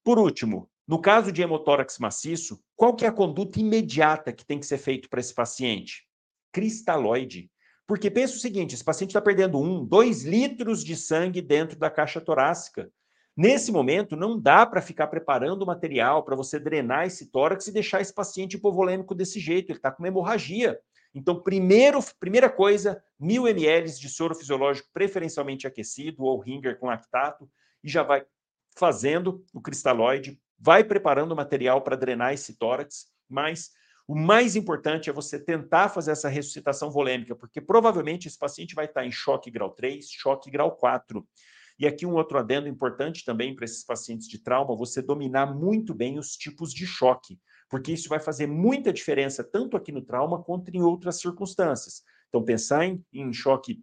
Por 0.03 0.19
último, 0.19 0.69
no 0.85 0.99
caso 0.99 1.31
de 1.31 1.41
hemotórax 1.41 1.97
maciço, 1.97 2.61
qual 2.75 2.93
que 2.93 3.05
é 3.05 3.07
a 3.07 3.13
conduta 3.13 3.59
imediata 3.59 4.33
que 4.33 4.45
tem 4.45 4.59
que 4.59 4.65
ser 4.65 4.77
feito 4.77 5.09
para 5.09 5.21
esse 5.21 5.33
paciente? 5.33 6.05
Cristalóide. 6.51 7.49
Porque 7.87 8.11
pensa 8.11 8.35
o 8.35 8.39
seguinte, 8.39 8.75
esse 8.75 8.83
paciente 8.83 9.11
está 9.11 9.21
perdendo 9.21 9.59
um, 9.59 9.85
dois 9.85 10.23
litros 10.23 10.83
de 10.83 10.95
sangue 10.95 11.41
dentro 11.41 11.77
da 11.79 11.89
caixa 11.89 12.19
torácica. 12.19 12.91
Nesse 13.35 13.71
momento, 13.71 14.15
não 14.15 14.39
dá 14.39 14.65
para 14.65 14.81
ficar 14.81 15.07
preparando 15.07 15.65
material 15.65 16.23
para 16.23 16.35
você 16.35 16.59
drenar 16.59 17.07
esse 17.07 17.31
tórax 17.31 17.67
e 17.67 17.71
deixar 17.71 18.01
esse 18.01 18.13
paciente 18.13 18.57
hipovolêmico 18.57 19.15
desse 19.15 19.39
jeito, 19.39 19.71
ele 19.71 19.79
está 19.79 19.91
com 19.91 20.03
uma 20.03 20.07
hemorragia. 20.09 20.79
Então, 21.15 21.41
primeiro, 21.41 21.99
primeira 22.19 22.49
coisa, 22.49 23.01
mil 23.19 23.47
ml 23.47 23.89
de 23.89 24.09
soro 24.09 24.35
fisiológico 24.35 24.89
preferencialmente 24.93 25.65
aquecido 25.65 26.23
ou 26.23 26.39
ringer 26.39 26.77
com 26.77 26.87
lactato 26.87 27.49
e 27.83 27.89
já 27.89 28.03
vai 28.03 28.25
fazendo 28.77 29.43
o 29.53 29.61
cristalóide, 29.61 30.39
vai 30.59 30.83
preparando 30.83 31.31
o 31.31 31.35
material 31.35 31.81
para 31.81 31.95
drenar 31.95 32.33
esse 32.33 32.57
tórax, 32.57 33.07
mas 33.29 33.71
o 34.07 34.15
mais 34.15 34.55
importante 34.55 35.09
é 35.09 35.13
você 35.13 35.39
tentar 35.39 35.89
fazer 35.89 36.11
essa 36.11 36.27
ressuscitação 36.27 36.91
volêmica, 36.91 37.35
porque 37.35 37.61
provavelmente 37.61 38.27
esse 38.27 38.37
paciente 38.37 38.75
vai 38.75 38.85
estar 38.85 39.05
em 39.05 39.11
choque 39.11 39.49
grau 39.49 39.71
3, 39.71 40.05
choque 40.09 40.51
grau 40.51 40.75
4. 40.75 41.25
E 41.79 41.87
aqui 41.87 42.05
um 42.05 42.13
outro 42.13 42.37
adendo 42.37 42.67
importante 42.67 43.25
também 43.25 43.55
para 43.55 43.65
esses 43.65 43.83
pacientes 43.83 44.27
de 44.27 44.39
trauma, 44.39 44.75
você 44.75 45.01
dominar 45.01 45.55
muito 45.55 45.93
bem 45.93 46.19
os 46.19 46.35
tipos 46.35 46.73
de 46.73 46.85
choque, 46.85 47.39
porque 47.69 47.91
isso 47.91 48.09
vai 48.09 48.19
fazer 48.19 48.45
muita 48.45 48.93
diferença 48.93 49.43
tanto 49.43 49.75
aqui 49.75 49.91
no 49.91 50.01
trauma 50.01 50.43
quanto 50.43 50.69
em 50.69 50.81
outras 50.81 51.19
circunstâncias. 51.19 52.03
Então, 52.29 52.43
pensar 52.43 52.85
em, 52.85 53.03
em 53.11 53.31
choque 53.31 53.81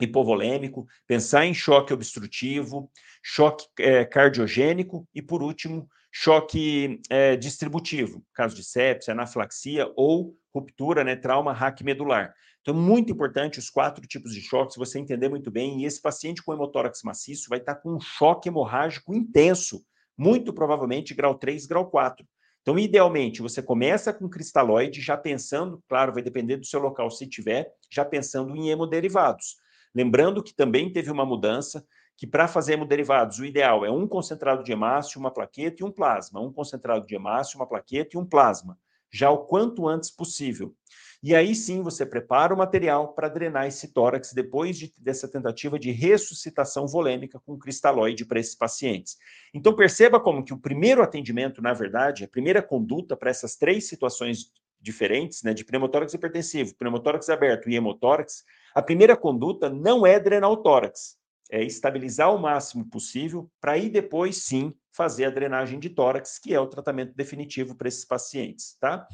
hipovolêmico, 0.00 0.86
pensar 1.06 1.46
em 1.46 1.54
choque 1.54 1.92
obstrutivo, 1.92 2.90
choque 3.22 3.66
é, 3.78 4.04
cardiogênico 4.04 5.06
e, 5.14 5.22
por 5.22 5.42
último, 5.42 5.88
choque 6.12 7.00
é, 7.10 7.36
distributivo, 7.36 8.24
caso 8.34 8.54
de 8.56 8.64
sepsia, 8.64 9.12
anafilaxia 9.12 9.92
ou 9.96 10.34
ruptura, 10.54 11.04
né, 11.04 11.14
trauma 11.14 11.52
raquimedular. 11.52 12.34
Então, 12.62 12.74
muito 12.74 13.12
importante 13.12 13.58
os 13.58 13.70
quatro 13.70 14.04
tipos 14.06 14.34
de 14.34 14.40
choques, 14.40 14.76
você 14.76 14.98
entender 14.98 15.28
muito 15.28 15.50
bem. 15.50 15.80
E 15.80 15.84
esse 15.84 16.00
paciente 16.00 16.42
com 16.42 16.52
hemotórax 16.52 17.02
maciço 17.04 17.48
vai 17.48 17.58
estar 17.58 17.76
com 17.76 17.94
um 17.94 18.00
choque 18.00 18.48
hemorrágico 18.48 19.14
intenso, 19.14 19.84
muito 20.18 20.52
provavelmente 20.52 21.14
grau 21.14 21.36
3, 21.36 21.66
grau 21.66 21.88
4. 21.88 22.26
Então, 22.62 22.76
idealmente, 22.76 23.40
você 23.40 23.62
começa 23.62 24.12
com 24.12 24.28
cristalóide, 24.28 25.00
já 25.00 25.16
pensando, 25.16 25.80
claro, 25.88 26.12
vai 26.12 26.22
depender 26.22 26.56
do 26.56 26.66
seu 26.66 26.80
local 26.80 27.08
se 27.08 27.28
tiver, 27.28 27.70
já 27.88 28.04
pensando 28.04 28.56
em 28.56 28.70
hemoderivados. 28.70 29.54
Lembrando 29.96 30.42
que 30.42 30.52
também 30.52 30.92
teve 30.92 31.10
uma 31.10 31.24
mudança, 31.24 31.82
que 32.18 32.26
para 32.26 32.46
fazer 32.46 32.74
hemoderivados, 32.74 33.38
o 33.38 33.46
ideal 33.46 33.82
é 33.82 33.90
um 33.90 34.06
concentrado 34.06 34.62
de 34.62 34.70
hemácio, 34.70 35.18
uma 35.18 35.30
plaqueta 35.30 35.82
e 35.82 35.86
um 35.86 35.90
plasma. 35.90 36.38
Um 36.38 36.52
concentrado 36.52 37.06
de 37.06 37.14
hemácio, 37.14 37.58
uma 37.58 37.66
plaqueta 37.66 38.14
e 38.14 38.20
um 38.20 38.26
plasma. 38.26 38.78
Já 39.10 39.30
o 39.30 39.46
quanto 39.46 39.88
antes 39.88 40.10
possível. 40.10 40.74
E 41.22 41.34
aí 41.34 41.54
sim 41.54 41.82
você 41.82 42.04
prepara 42.04 42.52
o 42.52 42.58
material 42.58 43.14
para 43.14 43.30
drenar 43.30 43.66
esse 43.68 43.88
tórax 43.88 44.34
depois 44.34 44.76
de, 44.76 44.92
dessa 44.98 45.26
tentativa 45.26 45.78
de 45.78 45.90
ressuscitação 45.90 46.86
volêmica 46.86 47.40
com 47.40 47.56
cristalóide 47.56 48.26
para 48.26 48.38
esses 48.38 48.54
pacientes. 48.54 49.16
Então 49.54 49.74
perceba 49.74 50.20
como 50.20 50.44
que 50.44 50.52
o 50.52 50.58
primeiro 50.58 51.02
atendimento, 51.02 51.62
na 51.62 51.72
verdade, 51.72 52.22
a 52.22 52.28
primeira 52.28 52.60
conduta 52.60 53.16
para 53.16 53.30
essas 53.30 53.56
três 53.56 53.88
situações 53.88 54.52
diferentes, 54.86 55.42
né, 55.42 55.52
de 55.52 55.64
pneumotórax 55.64 56.14
hipertensivo, 56.14 56.74
pneumotórax 56.76 57.28
aberto 57.28 57.68
e 57.68 57.74
hemotórax, 57.74 58.44
a 58.74 58.80
primeira 58.80 59.16
conduta 59.16 59.68
não 59.68 60.06
é 60.06 60.20
drenar 60.20 60.50
o 60.50 60.56
tórax, 60.56 61.16
é 61.50 61.62
estabilizar 61.62 62.32
o 62.32 62.38
máximo 62.38 62.88
possível 62.88 63.50
para 63.60 63.72
aí 63.72 63.88
depois 63.88 64.44
sim 64.44 64.72
fazer 64.92 65.24
a 65.24 65.30
drenagem 65.30 65.80
de 65.80 65.90
tórax, 65.90 66.38
que 66.38 66.54
é 66.54 66.60
o 66.60 66.66
tratamento 66.66 67.14
definitivo 67.14 67.74
para 67.74 67.88
esses 67.88 68.04
pacientes, 68.04 68.76
tá? 68.80 69.06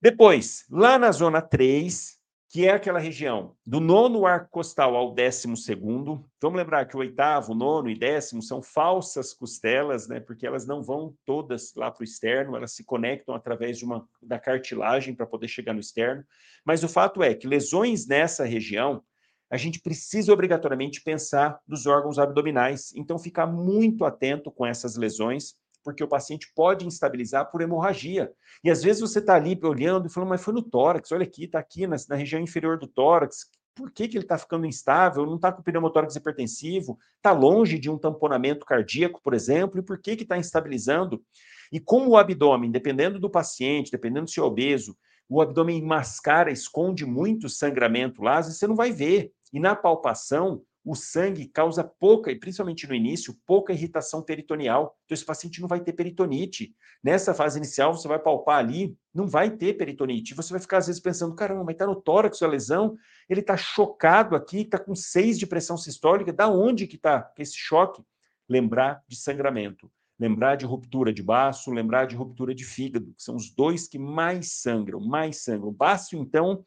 Depois, 0.00 0.64
lá 0.70 0.98
na 0.98 1.12
zona 1.12 1.42
3, 1.42 2.17
que 2.50 2.66
é 2.66 2.70
aquela 2.70 2.98
região 2.98 3.54
do 3.64 3.78
nono 3.78 4.24
arco 4.24 4.48
costal 4.50 4.96
ao 4.96 5.12
décimo 5.12 5.54
segundo. 5.54 6.24
Vamos 6.40 6.58
lembrar 6.58 6.86
que 6.86 6.96
o 6.96 7.00
oitavo, 7.00 7.54
nono 7.54 7.90
e 7.90 7.94
décimo 7.94 8.40
são 8.40 8.62
falsas 8.62 9.34
costelas, 9.34 10.08
né? 10.08 10.18
Porque 10.18 10.46
elas 10.46 10.66
não 10.66 10.82
vão 10.82 11.14
todas 11.26 11.74
lá 11.74 11.90
para 11.90 12.00
o 12.00 12.04
externo, 12.04 12.56
elas 12.56 12.72
se 12.72 12.82
conectam 12.82 13.34
através 13.34 13.76
de 13.76 13.84
uma 13.84 14.08
da 14.22 14.38
cartilagem 14.38 15.14
para 15.14 15.26
poder 15.26 15.48
chegar 15.48 15.74
no 15.74 15.80
externo. 15.80 16.24
Mas 16.64 16.82
o 16.82 16.88
fato 16.88 17.22
é 17.22 17.34
que 17.34 17.46
lesões 17.46 18.06
nessa 18.06 18.46
região, 18.46 19.02
a 19.50 19.58
gente 19.58 19.80
precisa 19.80 20.32
obrigatoriamente 20.32 21.02
pensar 21.02 21.60
dos 21.66 21.86
órgãos 21.86 22.18
abdominais. 22.18 22.92
Então, 22.94 23.18
ficar 23.18 23.46
muito 23.46 24.06
atento 24.06 24.50
com 24.50 24.64
essas 24.64 24.96
lesões 24.96 25.54
porque 25.84 26.02
o 26.02 26.08
paciente 26.08 26.50
pode 26.54 26.86
instabilizar 26.86 27.50
por 27.50 27.60
hemorragia. 27.60 28.32
E 28.62 28.70
às 28.70 28.82
vezes 28.82 29.00
você 29.00 29.18
está 29.18 29.34
ali 29.34 29.58
olhando 29.62 30.06
e 30.06 30.10
falando, 30.10 30.30
mas 30.30 30.42
foi 30.42 30.54
no 30.54 30.62
tórax, 30.62 31.12
olha 31.12 31.24
aqui, 31.24 31.44
está 31.44 31.58
aqui 31.58 31.86
na, 31.86 31.96
na, 32.08 32.16
região 32.16 32.40
inferior 32.40 32.78
do 32.78 32.86
tórax. 32.86 33.46
Por 33.74 33.90
que, 33.92 34.08
que 34.08 34.16
ele 34.16 34.24
está 34.24 34.36
ficando 34.36 34.66
instável? 34.66 35.24
Não 35.24 35.36
está 35.36 35.52
com 35.52 35.62
pneumotórax 35.62 36.16
hipertensivo? 36.16 36.98
Está 37.16 37.32
longe 37.32 37.78
de 37.78 37.88
um 37.88 37.96
tamponamento 37.96 38.66
cardíaco, 38.66 39.20
por 39.22 39.34
exemplo? 39.34 39.78
E 39.78 39.82
por 39.82 40.00
que 40.00 40.10
está 40.10 40.36
instabilizando? 40.36 41.22
E 41.70 41.78
como 41.78 42.10
o 42.10 42.16
abdômen, 42.16 42.70
dependendo 42.70 43.20
do 43.20 43.30
paciente, 43.30 43.92
dependendo 43.92 44.28
se 44.28 44.40
é 44.40 44.42
obeso, 44.42 44.96
o 45.28 45.40
abdômen 45.40 45.82
mascara, 45.82 46.50
esconde 46.50 47.04
muito 47.04 47.48
sangramento 47.48 48.22
lá, 48.22 48.38
às 48.38 48.46
vezes 48.46 48.58
você 48.58 48.66
não 48.66 48.74
vai 48.74 48.90
ver. 48.90 49.30
E 49.52 49.60
na 49.60 49.76
palpação, 49.76 50.62
o 50.90 50.94
sangue 50.94 51.46
causa 51.46 51.84
pouca, 51.84 52.32
e 52.32 52.38
principalmente 52.38 52.86
no 52.86 52.94
início, 52.94 53.36
pouca 53.44 53.74
irritação 53.74 54.22
peritoneal. 54.22 54.96
Então, 55.04 55.14
esse 55.14 55.24
paciente 55.24 55.60
não 55.60 55.68
vai 55.68 55.80
ter 55.80 55.92
peritonite. 55.92 56.74
Nessa 57.04 57.34
fase 57.34 57.58
inicial, 57.58 57.92
você 57.92 58.08
vai 58.08 58.18
palpar 58.18 58.58
ali, 58.58 58.96
não 59.14 59.26
vai 59.26 59.50
ter 59.50 59.74
peritonite. 59.74 60.34
Você 60.34 60.50
vai 60.50 60.60
ficar, 60.60 60.78
às 60.78 60.86
vezes, 60.86 61.00
pensando: 61.00 61.34
caramba, 61.34 61.62
mas 61.62 61.74
está 61.74 61.86
no 61.86 61.94
tórax 62.00 62.42
a 62.42 62.46
lesão, 62.46 62.96
ele 63.28 63.40
está 63.40 63.54
chocado 63.54 64.34
aqui, 64.34 64.60
está 64.60 64.78
com 64.78 64.94
6 64.94 65.38
de 65.38 65.46
pressão 65.46 65.76
sistólica, 65.76 66.32
da 66.32 66.48
onde 66.48 66.86
que 66.86 66.96
está 66.96 67.30
esse 67.38 67.56
choque? 67.56 68.02
Lembrar 68.48 69.02
de 69.06 69.16
sangramento. 69.16 69.90
Lembrar 70.18 70.56
de 70.56 70.64
ruptura 70.64 71.12
de 71.12 71.22
baço, 71.22 71.70
lembrar 71.70 72.06
de 72.06 72.16
ruptura 72.16 72.54
de 72.54 72.64
fígado, 72.64 73.12
que 73.12 73.22
são 73.22 73.36
os 73.36 73.50
dois 73.54 73.86
que 73.86 73.98
mais 73.98 74.54
sangram, 74.54 75.00
mais 75.00 75.42
sangram. 75.44 75.68
O 75.68 75.72
baço, 75.72 76.16
então, 76.16 76.64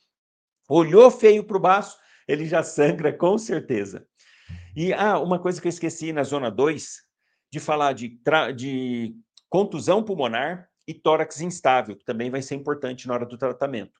olhou 0.69 1.09
feio 1.09 1.43
para 1.43 1.57
o 1.57 1.59
baço, 1.59 1.97
ele 2.27 2.45
já 2.45 2.63
sangra 2.63 3.11
com 3.11 3.37
certeza. 3.37 4.07
E 4.75 4.93
ah, 4.93 5.19
uma 5.19 5.39
coisa 5.39 5.59
que 5.59 5.67
eu 5.67 5.69
esqueci 5.69 6.13
na 6.13 6.23
zona 6.23 6.49
2, 6.49 7.01
de 7.51 7.59
falar 7.59 7.93
de, 7.93 8.19
de 8.55 9.15
contusão 9.49 10.03
pulmonar 10.03 10.69
e 10.87 10.93
tórax 10.93 11.41
instável, 11.41 11.95
que 11.95 12.05
também 12.05 12.29
vai 12.29 12.41
ser 12.41 12.55
importante 12.55 13.07
na 13.07 13.13
hora 13.13 13.25
do 13.25 13.37
tratamento. 13.37 13.99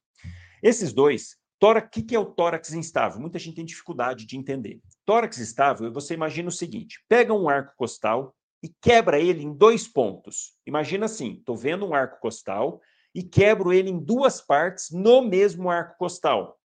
Esses 0.63 0.93
dois, 0.93 1.37
tórax, 1.59 1.87
o 1.87 1.91
que, 1.91 2.03
que 2.03 2.15
é 2.15 2.19
o 2.19 2.25
tórax 2.25 2.71
instável? 2.73 3.19
Muita 3.19 3.37
gente 3.37 3.55
tem 3.55 3.65
dificuldade 3.65 4.25
de 4.25 4.37
entender. 4.37 4.79
Tórax 5.05 5.39
instável, 5.39 5.91
você 5.91 6.13
imagina 6.13 6.47
o 6.47 6.53
seguinte: 6.53 7.03
pega 7.09 7.33
um 7.33 7.49
arco 7.49 7.73
costal 7.75 8.33
e 8.63 8.69
quebra 8.69 9.19
ele 9.19 9.43
em 9.43 9.53
dois 9.53 9.87
pontos. 9.87 10.53
Imagina 10.65 11.05
assim: 11.05 11.33
estou 11.33 11.57
vendo 11.57 11.85
um 11.85 11.93
arco 11.93 12.19
costal 12.19 12.79
e 13.13 13.21
quebro 13.23 13.73
ele 13.73 13.89
em 13.89 13.99
duas 13.99 14.39
partes 14.39 14.89
no 14.91 15.21
mesmo 15.21 15.69
arco 15.69 15.97
costal. 15.97 16.57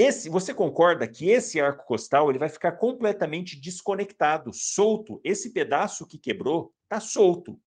Esse, 0.00 0.30
você 0.30 0.54
concorda 0.54 1.06
que 1.06 1.28
esse 1.28 1.60
arco 1.60 1.84
costal 1.84 2.30
ele 2.30 2.38
vai 2.38 2.48
ficar 2.48 2.72
completamente 2.72 3.54
desconectado, 3.60 4.50
solto. 4.50 5.20
Esse 5.22 5.52
pedaço 5.52 6.06
que 6.06 6.16
quebrou 6.16 6.72
está 6.84 6.98
solto. 6.98 7.60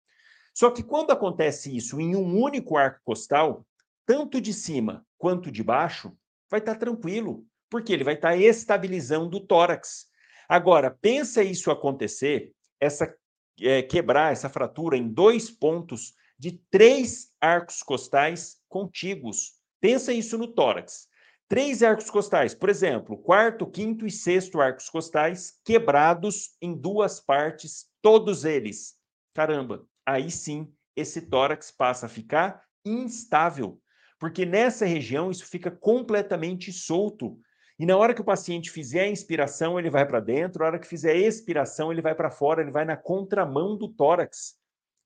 Só 0.54 0.70
que 0.70 0.82
quando 0.82 1.10
acontece 1.10 1.76
isso 1.76 2.00
em 2.00 2.16
um 2.16 2.40
único 2.40 2.78
arco 2.78 3.02
costal, 3.04 3.66
tanto 4.06 4.40
de 4.40 4.54
cima 4.54 5.04
quanto 5.18 5.52
de 5.52 5.62
baixo, 5.62 6.16
vai 6.50 6.60
estar 6.60 6.72
tá 6.72 6.78
tranquilo, 6.78 7.44
porque 7.68 7.92
ele 7.92 8.02
vai 8.02 8.14
estar 8.14 8.30
tá 8.30 8.36
estabilizando 8.36 9.36
o 9.36 9.46
tórax. 9.46 10.06
Agora, 10.48 10.90
pensa 10.90 11.42
isso 11.42 11.70
acontecer, 11.70 12.50
essa 12.80 13.14
é, 13.60 13.82
quebrar 13.82 14.32
essa 14.32 14.48
fratura 14.48 14.96
em 14.96 15.06
dois 15.06 15.50
pontos 15.50 16.14
de 16.38 16.52
três 16.70 17.30
arcos 17.38 17.82
costais 17.82 18.58
contíguos. 18.70 19.52
Pensa 19.82 20.14
isso 20.14 20.38
no 20.38 20.48
tórax. 20.48 21.11
Três 21.52 21.82
arcos 21.82 22.08
costais, 22.08 22.54
por 22.54 22.70
exemplo, 22.70 23.14
quarto, 23.18 23.66
quinto 23.66 24.06
e 24.06 24.10
sexto 24.10 24.58
arcos 24.58 24.88
costais 24.88 25.60
quebrados 25.62 26.56
em 26.62 26.74
duas 26.74 27.20
partes, 27.20 27.90
todos 28.00 28.46
eles. 28.46 28.94
Caramba, 29.34 29.86
aí 30.06 30.30
sim 30.30 30.72
esse 30.96 31.20
tórax 31.20 31.70
passa 31.70 32.06
a 32.06 32.08
ficar 32.08 32.64
instável, 32.86 33.78
porque 34.18 34.46
nessa 34.46 34.86
região 34.86 35.30
isso 35.30 35.44
fica 35.44 35.70
completamente 35.70 36.72
solto. 36.72 37.38
E 37.78 37.84
na 37.84 37.98
hora 37.98 38.14
que 38.14 38.22
o 38.22 38.24
paciente 38.24 38.70
fizer 38.70 39.02
a 39.02 39.10
inspiração, 39.10 39.78
ele 39.78 39.90
vai 39.90 40.06
para 40.06 40.20
dentro, 40.20 40.60
na 40.60 40.68
hora 40.68 40.78
que 40.78 40.88
fizer 40.88 41.12
a 41.12 41.16
expiração, 41.18 41.92
ele 41.92 42.00
vai 42.00 42.14
para 42.14 42.30
fora, 42.30 42.62
ele 42.62 42.70
vai 42.70 42.86
na 42.86 42.96
contramão 42.96 43.76
do 43.76 43.88
tórax, 43.88 44.54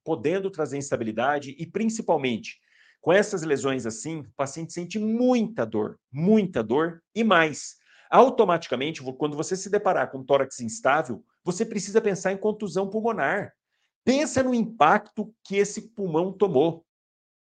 podendo 0.05 0.49
trazer 0.49 0.79
instabilidade 0.79 1.57
e 1.59 1.67
principalmente 1.67 2.61
com 3.07 3.13
essas 3.13 3.45
lesões 3.45 3.87
assim, 3.87 4.23
o 4.23 4.33
paciente 4.37 4.73
sente 4.73 4.99
muita 4.99 5.65
dor, 5.65 5.97
muita 6.11 6.61
dor 6.61 7.01
e 7.15 7.23
mais. 7.23 7.77
Automaticamente, 8.11 9.01
quando 9.17 9.37
você 9.37 9.57
se 9.57 9.71
deparar 9.71 10.11
com 10.11 10.25
tórax 10.25 10.59
instável, 10.59 11.25
você 11.45 11.65
precisa 11.65 12.01
pensar 12.01 12.33
em 12.33 12.37
contusão 12.37 12.91
pulmonar. 12.91 13.53
Pensa 14.05 14.43
no 14.43 14.53
impacto 14.53 15.33
que 15.45 15.55
esse 15.55 15.83
pulmão 15.91 16.33
tomou 16.33 16.85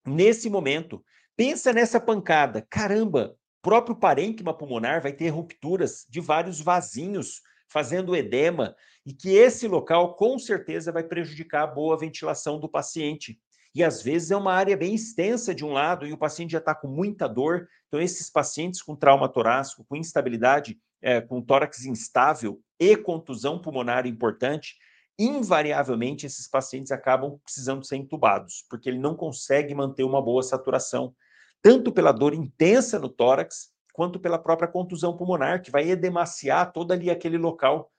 nesse 0.07 0.49
momento. 0.49 1.03
Pensa 1.36 1.74
nessa 1.74 1.99
pancada. 1.99 2.66
Caramba, 2.70 3.36
próprio 3.62 3.97
parênquima 3.97 4.57
pulmonar 4.57 5.01
vai 5.01 5.12
ter 5.12 5.28
rupturas 5.28 6.05
de 6.07 6.22
vários 6.22 6.62
vasinhos, 6.62 7.41
fazendo 7.68 8.16
edema. 8.16 8.78
e 9.05 9.12
que 9.14 9.32
esse 9.32 9.68
local 9.68 10.16
com 10.16 10.39
certeza 10.39 10.89
vai 10.89 11.03
prejudicar 11.03 11.64
a 11.64 11.68
boa 11.68 11.97
ventilação 11.97 12.57
do 12.62 12.70
paciente. 12.70 13.38
E 13.74 13.84
às 13.84 14.01
vezes 14.01 14.32
é 14.32 14.38
uma 14.38 14.53
área 14.53 14.76
bem 14.76 14.95
extensa 14.95 15.53
de 15.53 15.63
um 15.63 15.72
lado 15.72 16.05
e 16.07 16.13
o 16.13 16.17
paciente 16.17 16.51
já 16.51 16.57
está 16.57 16.74
com 16.74 16.88
muita 16.88 17.28
dor. 17.28 17.67
Então, 17.88 18.01
esses 18.01 18.30
pacientes 18.30 18.82
com 18.82 18.95
trauma 18.95 19.30
torácico, 19.30 19.86
com 19.88 19.95
instabilidade, 19.95 20.80
é, 21.01 21.22
com 21.22 21.41
tórax 21.41 21.86
instável 21.86 22.59
e 22.80 22.95
contusão 22.95 23.59
pulmonar 23.59 24.07
importante, 24.07 24.76
invariavelmente 25.17 26.26
esses 26.26 26.47
pacientes 26.47 26.91
acabam 26.91 27.38
precisando 27.43 27.86
ser 27.86 27.97
entubados, 27.97 28.65
porque 28.70 28.89
ele 28.89 28.99
não 28.99 29.15
consegue 29.15 29.76
manter 29.76 30.03
uma 30.03 30.22
boa 30.22 30.41
saturação, 30.41 31.13
tanto 31.61 31.91
pela 31.91 32.11
dor 32.11 32.34
intensa 32.34 32.97
no 32.97 33.09
tórax, 33.09 33.70
quanto 33.93 34.17
pela 34.17 34.39
própria 34.39 34.67
contusão 34.67 35.17
pulmonar, 35.17 35.61
que 35.61 35.72
vai 35.72 35.89
edemaciar 35.89 36.72
todo 36.72 36.93
ali 36.93 37.09
aquele 37.09 37.38
local 37.38 37.91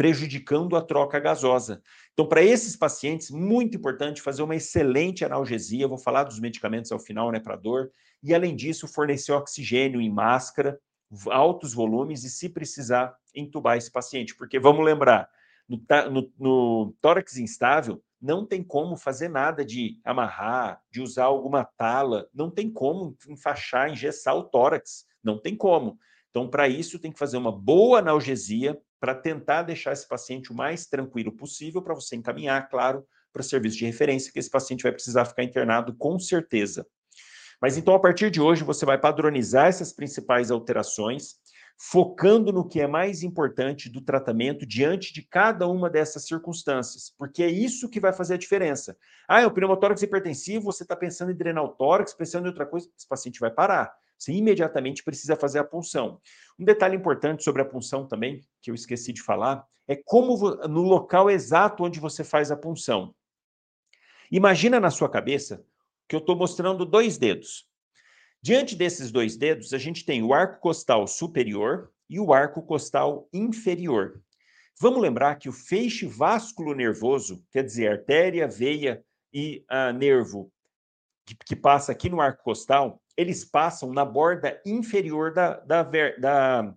prejudicando 0.00 0.76
a 0.76 0.80
troca 0.80 1.20
gasosa. 1.20 1.82
Então, 2.14 2.26
para 2.26 2.42
esses 2.42 2.74
pacientes, 2.74 3.30
muito 3.30 3.76
importante 3.76 4.22
fazer 4.22 4.42
uma 4.42 4.56
excelente 4.56 5.26
analgesia. 5.26 5.86
vou 5.86 5.98
falar 5.98 6.24
dos 6.24 6.40
medicamentos 6.40 6.90
ao 6.90 6.98
final, 6.98 7.30
né, 7.30 7.38
para 7.38 7.54
dor. 7.54 7.90
E, 8.22 8.34
além 8.34 8.56
disso, 8.56 8.88
fornecer 8.88 9.32
oxigênio 9.32 10.00
em 10.00 10.08
máscara, 10.08 10.80
altos 11.26 11.74
volumes, 11.74 12.24
e, 12.24 12.30
se 12.30 12.48
precisar, 12.48 13.14
entubar 13.34 13.76
esse 13.76 13.92
paciente. 13.92 14.34
Porque, 14.34 14.58
vamos 14.58 14.82
lembrar, 14.86 15.28
no, 15.68 15.78
no, 16.10 16.32
no 16.38 16.94
tórax 17.02 17.36
instável, 17.36 18.02
não 18.18 18.46
tem 18.46 18.62
como 18.62 18.96
fazer 18.96 19.28
nada 19.28 19.62
de 19.62 20.00
amarrar, 20.02 20.80
de 20.90 21.02
usar 21.02 21.24
alguma 21.24 21.62
tala, 21.62 22.26
não 22.32 22.50
tem 22.50 22.70
como 22.70 23.14
enfaixar, 23.28 23.90
engessar 23.90 24.34
o 24.34 24.44
tórax, 24.44 25.04
não 25.22 25.38
tem 25.38 25.54
como. 25.54 25.98
Então, 26.30 26.48
para 26.48 26.70
isso, 26.70 26.98
tem 26.98 27.12
que 27.12 27.18
fazer 27.18 27.36
uma 27.36 27.52
boa 27.52 27.98
analgesia 27.98 28.80
para 29.00 29.14
tentar 29.14 29.62
deixar 29.62 29.92
esse 29.92 30.06
paciente 30.06 30.52
o 30.52 30.54
mais 30.54 30.86
tranquilo 30.86 31.32
possível, 31.32 31.82
para 31.82 31.94
você 31.94 32.14
encaminhar, 32.14 32.68
claro, 32.68 33.04
para 33.32 33.40
o 33.40 33.44
serviço 33.44 33.78
de 33.78 33.86
referência, 33.86 34.30
que 34.32 34.38
esse 34.38 34.50
paciente 34.50 34.82
vai 34.82 34.92
precisar 34.92 35.24
ficar 35.24 35.42
internado 35.42 35.94
com 35.96 36.18
certeza. 36.18 36.86
Mas 37.60 37.76
então, 37.76 37.94
a 37.94 38.00
partir 38.00 38.30
de 38.30 38.40
hoje, 38.40 38.64
você 38.64 38.86
vai 38.86 38.98
padronizar 38.98 39.66
essas 39.66 39.92
principais 39.92 40.50
alterações, 40.50 41.36
focando 41.78 42.52
no 42.52 42.66
que 42.66 42.80
é 42.80 42.86
mais 42.86 43.22
importante 43.22 43.88
do 43.88 44.02
tratamento 44.02 44.66
diante 44.66 45.14
de 45.14 45.22
cada 45.22 45.66
uma 45.66 45.88
dessas 45.88 46.26
circunstâncias, 46.26 47.14
porque 47.16 47.42
é 47.42 47.48
isso 47.48 47.88
que 47.88 48.00
vai 48.00 48.12
fazer 48.12 48.34
a 48.34 48.38
diferença. 48.38 48.96
Ah, 49.28 49.40
é 49.40 49.46
o 49.46 49.50
pneumotórax 49.50 50.02
hipertensivo, 50.02 50.64
você 50.64 50.82
está 50.82 50.94
pensando 50.94 51.32
em 51.32 51.36
drenar 51.36 51.64
o 51.64 51.68
tórax, 51.68 52.12
pensando 52.12 52.44
em 52.44 52.48
outra 52.48 52.66
coisa, 52.66 52.88
esse 52.96 53.08
paciente 53.08 53.40
vai 53.40 53.50
parar. 53.50 53.94
Você 54.20 54.32
imediatamente 54.32 55.02
precisa 55.02 55.34
fazer 55.34 55.60
a 55.60 55.64
punção. 55.64 56.20
Um 56.58 56.64
detalhe 56.64 56.94
importante 56.94 57.42
sobre 57.42 57.62
a 57.62 57.64
punção 57.64 58.06
também, 58.06 58.40
que 58.60 58.70
eu 58.70 58.74
esqueci 58.74 59.14
de 59.14 59.22
falar, 59.22 59.66
é 59.88 59.96
como 59.96 60.36
no 60.68 60.82
local 60.82 61.30
exato 61.30 61.82
onde 61.82 61.98
você 61.98 62.22
faz 62.22 62.50
a 62.50 62.56
punção. 62.56 63.14
Imagina 64.30 64.78
na 64.78 64.90
sua 64.90 65.08
cabeça 65.08 65.64
que 66.06 66.14
eu 66.14 66.20
estou 66.20 66.36
mostrando 66.36 66.84
dois 66.84 67.16
dedos. 67.16 67.66
Diante 68.42 68.76
desses 68.76 69.10
dois 69.10 69.38
dedos, 69.38 69.72
a 69.72 69.78
gente 69.78 70.04
tem 70.04 70.22
o 70.22 70.34
arco 70.34 70.60
costal 70.60 71.06
superior 71.06 71.90
e 72.08 72.20
o 72.20 72.32
arco 72.32 72.62
costal 72.62 73.26
inferior. 73.32 74.22
Vamos 74.78 75.00
lembrar 75.00 75.36
que 75.36 75.48
o 75.48 75.52
feixe 75.52 76.06
vasculo 76.06 76.74
nervoso, 76.74 77.42
quer 77.50 77.64
dizer, 77.64 77.90
artéria, 77.90 78.46
veia 78.46 79.02
e 79.32 79.64
uh, 79.70 79.92
nervo, 79.96 80.52
que, 81.26 81.34
que, 81.34 81.56
passa 81.56 81.92
aqui 81.92 82.08
no 82.08 82.20
arco 82.20 82.42
costal, 82.42 83.00
eles 83.20 83.44
passam 83.44 83.92
na 83.92 84.04
borda 84.04 84.58
inferior 84.64 85.32
da, 85.32 85.60
da, 85.60 85.82
da, 85.82 86.74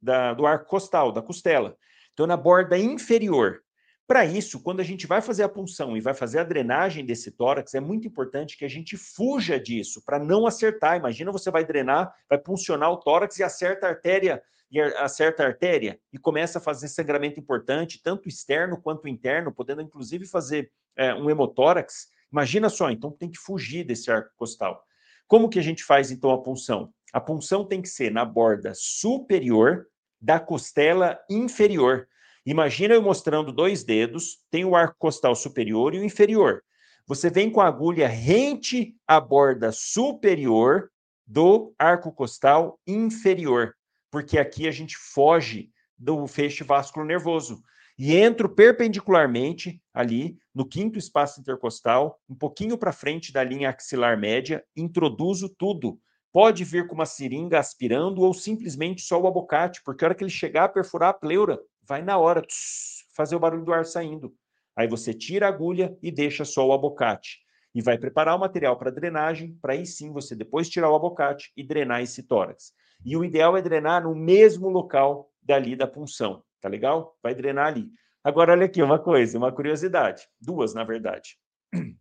da, 0.00 0.34
do 0.34 0.46
arco 0.46 0.68
costal, 0.68 1.10
da 1.10 1.22
costela. 1.22 1.74
Então, 2.12 2.26
na 2.26 2.36
borda 2.36 2.76
inferior. 2.76 3.62
Para 4.06 4.24
isso, 4.24 4.62
quando 4.62 4.80
a 4.80 4.84
gente 4.84 5.06
vai 5.06 5.20
fazer 5.20 5.42
a 5.42 5.48
punção 5.48 5.96
e 5.96 6.00
vai 6.00 6.14
fazer 6.14 6.38
a 6.38 6.44
drenagem 6.44 7.04
desse 7.04 7.32
tórax, 7.32 7.74
é 7.74 7.80
muito 7.80 8.06
importante 8.06 8.56
que 8.56 8.64
a 8.64 8.68
gente 8.68 8.96
fuja 8.96 9.58
disso, 9.58 10.00
para 10.04 10.18
não 10.18 10.46
acertar. 10.46 10.96
Imagina 10.96 11.32
você 11.32 11.50
vai 11.50 11.64
drenar, 11.64 12.14
vai 12.28 12.38
puncionar 12.38 12.92
o 12.92 12.98
tórax 12.98 13.38
e 13.38 13.42
acerta 13.42 13.86
a 13.86 13.90
artéria, 13.90 14.40
e 14.70 14.80
acerta 14.80 15.42
a 15.42 15.46
artéria 15.46 15.98
e 16.12 16.18
começa 16.18 16.58
a 16.58 16.62
fazer 16.62 16.88
sangramento 16.88 17.40
importante, 17.40 18.00
tanto 18.02 18.28
externo 18.28 18.80
quanto 18.80 19.08
interno, 19.08 19.52
podendo 19.52 19.80
inclusive 19.80 20.26
fazer 20.26 20.70
é, 20.94 21.14
um 21.14 21.28
hemotórax. 21.30 22.08
Imagina 22.30 22.68
só, 22.68 22.90
então 22.90 23.10
tem 23.10 23.30
que 23.30 23.38
fugir 23.38 23.82
desse 23.82 24.10
arco 24.10 24.30
costal. 24.36 24.84
Como 25.26 25.48
que 25.48 25.58
a 25.58 25.62
gente 25.62 25.82
faz 25.84 26.10
então 26.10 26.30
a 26.30 26.42
punção? 26.42 26.92
A 27.12 27.20
punção 27.20 27.64
tem 27.64 27.82
que 27.82 27.88
ser 27.88 28.10
na 28.10 28.24
borda 28.24 28.72
superior 28.74 29.86
da 30.20 30.38
costela 30.38 31.18
inferior. 31.28 32.08
Imagina 32.44 32.94
eu 32.94 33.02
mostrando 33.02 33.52
dois 33.52 33.82
dedos, 33.82 34.38
tem 34.50 34.64
o 34.64 34.76
arco 34.76 34.96
costal 34.98 35.34
superior 35.34 35.94
e 35.94 35.98
o 35.98 36.04
inferior. 36.04 36.62
Você 37.06 37.30
vem 37.30 37.50
com 37.50 37.60
a 37.60 37.66
agulha 37.66 38.08
rente 38.08 38.96
à 39.06 39.20
borda 39.20 39.72
superior 39.72 40.90
do 41.26 41.74
arco 41.78 42.12
costal 42.12 42.80
inferior, 42.86 43.74
porque 44.10 44.38
aqui 44.38 44.68
a 44.68 44.70
gente 44.70 44.96
foge 44.96 45.70
do 45.98 46.26
feixe 46.26 46.62
vasculo 46.62 47.04
nervoso 47.04 47.62
e 47.98 48.14
entro 48.14 48.48
perpendicularmente 48.48 49.80
ali 49.92 50.36
no 50.56 50.66
quinto 50.66 50.98
espaço 50.98 51.38
intercostal, 51.38 52.18
um 52.26 52.34
pouquinho 52.34 52.78
para 52.78 52.90
frente 52.90 53.30
da 53.30 53.44
linha 53.44 53.68
axilar 53.68 54.18
média, 54.18 54.64
introduzo 54.74 55.50
tudo. 55.50 56.00
Pode 56.32 56.64
vir 56.64 56.86
com 56.86 56.94
uma 56.94 57.04
seringa 57.04 57.58
aspirando 57.58 58.22
ou 58.22 58.32
simplesmente 58.32 59.02
só 59.02 59.20
o 59.20 59.26
abocate, 59.26 59.82
porque 59.84 60.02
a 60.02 60.08
hora 60.08 60.14
que 60.14 60.24
ele 60.24 60.30
chegar 60.30 60.64
a 60.64 60.68
perfurar 60.70 61.10
a 61.10 61.12
pleura, 61.12 61.60
vai 61.82 62.00
na 62.00 62.16
hora 62.16 62.40
tss, 62.40 63.04
fazer 63.14 63.36
o 63.36 63.38
barulho 63.38 63.66
do 63.66 63.72
ar 63.74 63.84
saindo. 63.84 64.34
Aí 64.74 64.88
você 64.88 65.12
tira 65.12 65.44
a 65.44 65.50
agulha 65.50 65.94
e 66.02 66.10
deixa 66.10 66.42
só 66.42 66.66
o 66.66 66.72
abocate. 66.72 67.40
E 67.74 67.82
vai 67.82 67.98
preparar 67.98 68.34
o 68.34 68.40
material 68.40 68.78
para 68.78 68.90
drenagem, 68.90 69.58
para 69.60 69.74
aí 69.74 69.84
sim 69.84 70.10
você 70.10 70.34
depois 70.34 70.70
tirar 70.70 70.90
o 70.90 70.94
abocate 70.94 71.52
e 71.54 71.62
drenar 71.62 72.00
esse 72.00 72.22
tórax. 72.22 72.72
E 73.04 73.14
o 73.14 73.22
ideal 73.22 73.58
é 73.58 73.60
drenar 73.60 74.04
no 74.04 74.14
mesmo 74.14 74.70
local 74.70 75.30
dali 75.42 75.76
da 75.76 75.86
punção. 75.86 76.42
Tá 76.62 76.68
legal? 76.70 77.14
Vai 77.22 77.34
drenar 77.34 77.66
ali. 77.66 77.90
Agora, 78.26 78.50
olha 78.50 78.66
aqui 78.66 78.82
uma 78.82 78.98
coisa, 78.98 79.38
uma 79.38 79.52
curiosidade. 79.52 80.28
Duas, 80.40 80.74
na 80.74 80.82
verdade. 80.82 81.38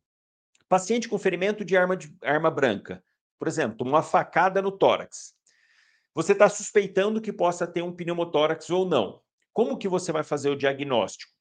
Paciente 0.67 1.07
com 1.07 1.19
ferimento 1.19 1.63
de 1.63 1.77
arma, 1.77 1.95
de 1.95 2.17
arma 2.23 2.49
branca. 2.49 3.03
Por 3.37 3.47
exemplo, 3.47 3.87
uma 3.87 4.01
facada 4.01 4.59
no 4.59 4.71
tórax. 4.71 5.35
Você 6.15 6.31
está 6.31 6.49
suspeitando 6.49 7.21
que 7.21 7.31
possa 7.31 7.67
ter 7.67 7.83
um 7.83 7.95
pneumotórax 7.95 8.71
ou 8.71 8.89
não. 8.89 9.21
Como 9.53 9.77
que 9.77 9.87
você 9.87 10.11
vai 10.11 10.23
fazer 10.23 10.49
o 10.49 10.55
diagnóstico? 10.55 11.31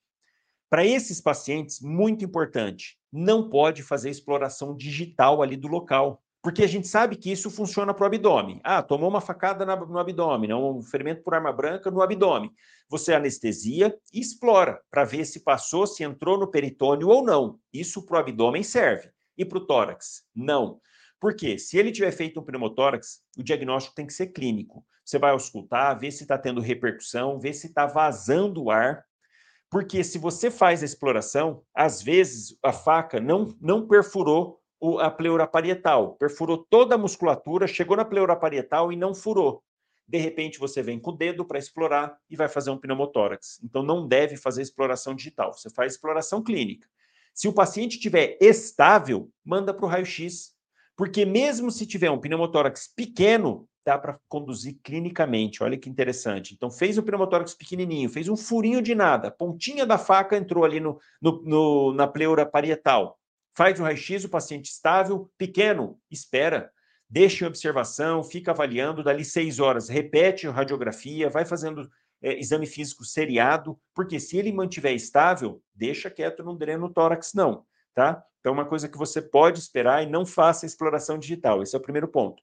Para 0.69 0.85
esses 0.85 1.19
pacientes, 1.19 1.81
muito 1.81 2.23
importante, 2.23 2.99
não 3.11 3.49
pode 3.49 3.83
fazer 3.83 4.11
exploração 4.11 4.77
digital 4.77 5.41
ali 5.41 5.57
do 5.57 5.67
local. 5.67 6.23
Porque 6.45 6.63
a 6.63 6.67
gente 6.67 6.87
sabe 6.87 7.17
que 7.17 7.33
isso 7.33 7.51
funciona 7.51 7.95
para 7.95 8.03
o 8.03 8.07
abdômen. 8.07 8.61
Ah, 8.63 8.83
tomou 8.83 9.09
uma 9.09 9.23
facada 9.23 9.65
no 9.65 9.99
abdômen, 9.99 10.53
um 10.53 10.83
ferimento 10.83 11.23
por 11.23 11.33
arma 11.33 11.51
branca 11.51 11.91
no 11.91 12.03
abdômen. 12.03 12.51
Você 12.91 13.15
anestesia 13.15 13.97
e 14.13 14.21
explora 14.21 14.79
para 14.91 15.05
ver 15.05 15.25
se 15.25 15.41
passou, 15.41 15.87
se 15.87 16.05
entrou 16.05 16.39
no 16.39 16.51
peritônio 16.51 17.09
ou 17.09 17.25
não. 17.25 17.59
Isso 17.73 18.05
para 18.05 18.17
o 18.17 18.21
abdômen 18.21 18.63
serve. 18.63 19.09
E 19.39 19.45
para 19.47 19.57
o 19.57 19.67
tórax? 19.67 20.23
Não. 20.37 20.83
Por 21.19 21.35
quê? 21.35 21.57
Se 21.59 21.79
ele 21.79 21.91
tiver 21.91 22.13
feito 22.13 22.39
um 22.39 22.45
pneumotórax, 22.45 23.23
o 23.39 23.43
diagnóstico 23.43 23.95
tem 23.95 24.07
que 24.07 24.13
ser 24.13 24.27
clínico. 24.27 24.85
Você 25.03 25.19
vai 25.19 25.31
auscultar, 25.31 25.99
ver 25.99 26.11
se 26.11 26.25
está 26.25 26.37
tendo 26.37 26.61
repercussão, 26.61 27.41
ver 27.41 27.55
se 27.55 27.69
está 27.69 27.87
vazando 27.87 28.65
o 28.65 28.71
ar. 28.71 29.03
Porque 29.71 30.05
se 30.05 30.19
você 30.19 30.51
faz 30.51 30.83
a 30.83 30.85
exploração, 30.85 31.63
às 31.75 32.03
vezes 32.03 32.55
a 32.63 32.71
faca 32.71 33.19
não, 33.19 33.57
não 33.63 33.89
perfurou 33.89 34.61
a 35.01 35.11
pleura 35.11 35.47
parietal, 35.47 36.15
perfurou 36.17 36.59
toda 36.59 36.95
a 36.95 36.99
musculatura, 36.99 37.67
chegou 37.67 37.97
na 37.97 38.05
pleura 38.05 38.37
parietal 38.37 38.93
e 38.93 38.97
não 38.97 39.15
furou. 39.15 39.63
De 40.07 40.19
repente, 40.19 40.59
você 40.59 40.83
vem 40.83 40.99
com 40.99 41.11
o 41.11 41.17
dedo 41.17 41.45
para 41.45 41.59
explorar 41.59 42.19
e 42.29 42.37
vai 42.37 42.49
fazer 42.49 42.71
um 42.71 42.79
pneumotórax. 42.79 43.59
Então, 43.63 43.83
não 43.83 44.07
deve 44.07 44.37
fazer 44.37 44.63
exploração 44.63 45.15
digital, 45.15 45.53
você 45.53 45.71
faz 45.71 45.93
exploração 45.93 46.43
clínica. 46.43 46.87
Se 47.33 47.49
o 47.49 47.53
paciente 47.53 47.97
estiver 47.97 48.37
estável, 48.41 49.31
manda 49.45 49.73
para 49.73 49.87
o 49.87 49.89
raio-x, 49.89 50.53
porque 50.97 51.25
mesmo 51.25 51.71
se 51.71 51.87
tiver 51.87 52.11
um 52.11 52.21
pneumotórax 52.21 52.87
pequeno, 52.87 53.67
dá 53.85 53.99
para 53.99 54.21
conduzir 54.29 54.79
clinicamente. 54.83 55.63
Olha 55.63 55.77
que 55.77 55.89
interessante. 55.89 56.55
Então, 56.55 56.71
fez 56.71 56.99
um 56.99 57.03
pneumotórax 57.03 57.55
pequenininho, 57.55 58.09
fez 58.09 58.29
um 58.29 58.37
furinho 58.37 58.81
de 58.81 58.95
nada, 58.95 59.31
pontinha 59.31 59.87
da 59.87 59.99
faca 59.99 60.37
entrou 60.37 60.65
ali 60.65 60.79
no, 60.81 61.01
no, 61.21 61.43
no 61.43 61.95
na 61.95 62.07
pleura 62.07 62.47
parietal 62.47 63.19
faz 63.57 63.79
o 63.79 63.83
raio-x, 63.83 64.25
o 64.25 64.29
paciente 64.29 64.71
estável, 64.71 65.31
pequeno, 65.39 65.99
espera, 66.11 66.71
deixa 67.09 67.45
em 67.45 67.49
observação, 67.49 68.25
fica 68.25 68.51
avaliando, 68.51 69.03
dali 69.03 69.25
seis 69.25 69.61
horas, 69.61 69.89
repete 69.89 70.47
a 70.47 70.51
radiografia, 70.51 71.31
vai 71.31 71.45
fazendo 71.45 71.89
é, 72.21 72.39
exame 72.39 72.67
físico 72.67 73.05
seriado, 73.05 73.79
porque 73.95 74.19
se 74.19 74.37
ele 74.37 74.53
mantiver 74.53 74.95
estável, 74.95 75.63
deixa 75.75 76.11
quieto, 76.11 76.43
não 76.43 76.57
drena 76.57 76.91
tórax, 76.91 77.33
não, 77.35 77.65
tá? 77.95 78.25
Então, 78.41 78.51
é 78.51 78.55
uma 78.55 78.67
coisa 78.67 78.89
que 78.89 78.99
você 78.99 79.23
pode 79.23 79.59
esperar 79.59 80.03
e 80.03 80.11
não 80.11 80.27
faça 80.27 80.67
exploração 80.67 81.19
digital, 81.19 81.63
esse 81.63 81.75
é 81.75 81.79
o 81.79 81.83
primeiro 81.83 82.09
ponto. 82.09 82.43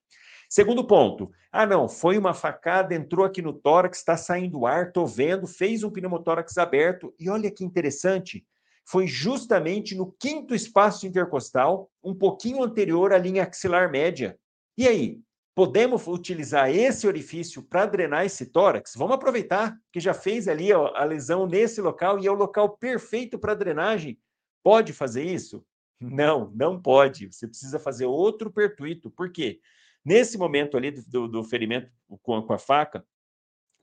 Segundo 0.49 0.85
ponto, 0.85 1.31
ah 1.51 1.65
não, 1.65 1.87
foi 1.87 2.17
uma 2.17 2.33
facada, 2.33 2.93
entrou 2.93 3.25
aqui 3.25 3.41
no 3.41 3.53
tórax, 3.53 3.99
está 3.99 4.17
saindo 4.17 4.65
ar, 4.65 4.87
estou 4.87 5.07
vendo, 5.07 5.47
fez 5.47 5.83
um 5.83 5.89
pneumotórax 5.89 6.57
aberto, 6.57 7.13
e 7.19 7.29
olha 7.29 7.49
que 7.49 7.63
interessante, 7.63 8.45
foi 8.91 9.07
justamente 9.07 9.95
no 9.95 10.11
quinto 10.19 10.53
espaço 10.53 11.07
intercostal, 11.07 11.89
um 12.03 12.13
pouquinho 12.13 12.61
anterior 12.61 13.13
à 13.13 13.17
linha 13.17 13.43
axilar 13.43 13.89
média. 13.89 14.37
E 14.77 14.85
aí, 14.85 15.21
podemos 15.55 16.05
utilizar 16.07 16.69
esse 16.69 17.07
orifício 17.07 17.63
para 17.63 17.85
drenar 17.85 18.25
esse 18.25 18.47
tórax? 18.47 18.91
Vamos 18.97 19.15
aproveitar 19.15 19.77
que 19.93 20.01
já 20.01 20.13
fez 20.13 20.45
ali 20.49 20.73
ó, 20.73 20.93
a 20.93 21.05
lesão 21.05 21.47
nesse 21.47 21.79
local 21.79 22.19
e 22.19 22.27
é 22.27 22.31
o 22.31 22.35
local 22.35 22.75
perfeito 22.77 23.39
para 23.39 23.55
drenagem. 23.55 24.19
Pode 24.61 24.91
fazer 24.91 25.23
isso? 25.23 25.65
Não, 25.97 26.51
não 26.53 26.77
pode. 26.77 27.31
Você 27.31 27.47
precisa 27.47 27.79
fazer 27.79 28.07
outro 28.07 28.51
pertuito. 28.51 29.09
Por 29.09 29.31
quê? 29.31 29.61
Nesse 30.03 30.37
momento 30.37 30.75
ali 30.75 30.91
do, 30.91 31.29
do 31.29 31.45
ferimento 31.45 31.89
com, 32.21 32.41
com 32.41 32.53
a 32.53 32.59
faca, 32.59 33.05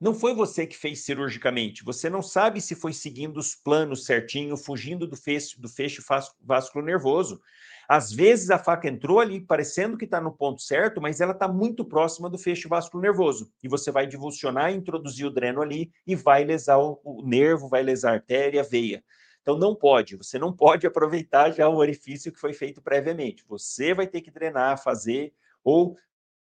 não 0.00 0.14
foi 0.14 0.34
você 0.34 0.66
que 0.66 0.76
fez 0.76 1.04
cirurgicamente. 1.04 1.84
Você 1.84 2.08
não 2.08 2.22
sabe 2.22 2.60
se 2.60 2.74
foi 2.74 2.92
seguindo 2.92 3.36
os 3.38 3.54
planos 3.54 4.04
certinho, 4.04 4.56
fugindo 4.56 5.06
do 5.06 5.16
fecho, 5.16 5.60
do 5.60 5.68
fecho 5.68 6.02
vasculo 6.40 6.84
nervoso. 6.84 7.40
Às 7.88 8.12
vezes 8.12 8.50
a 8.50 8.58
faca 8.58 8.86
entrou 8.86 9.18
ali 9.18 9.40
parecendo 9.40 9.96
que 9.96 10.04
está 10.04 10.20
no 10.20 10.30
ponto 10.30 10.60
certo, 10.60 11.00
mas 11.00 11.20
ela 11.20 11.32
está 11.32 11.48
muito 11.48 11.84
próxima 11.84 12.28
do 12.28 12.38
fecho 12.38 12.68
vasculo 12.68 13.02
nervoso. 13.02 13.50
E 13.62 13.68
você 13.68 13.90
vai 13.90 14.06
divulsionar, 14.06 14.72
introduzir 14.72 15.26
o 15.26 15.30
dreno 15.30 15.62
ali 15.62 15.90
e 16.06 16.14
vai 16.14 16.44
lesar 16.44 16.78
o, 16.78 17.00
o 17.02 17.26
nervo, 17.26 17.68
vai 17.68 17.82
lesar 17.82 18.10
a 18.10 18.14
artéria, 18.14 18.60
a 18.60 18.64
veia. 18.64 19.02
Então 19.40 19.56
não 19.56 19.74
pode, 19.74 20.16
você 20.16 20.38
não 20.38 20.52
pode 20.52 20.84
aproveitar 20.86 21.50
já 21.50 21.66
o 21.68 21.76
orifício 21.76 22.30
que 22.30 22.38
foi 22.38 22.52
feito 22.52 22.82
previamente. 22.82 23.42
Você 23.48 23.94
vai 23.94 24.06
ter 24.06 24.20
que 24.20 24.30
drenar, 24.30 24.82
fazer 24.82 25.32
ou 25.64 25.96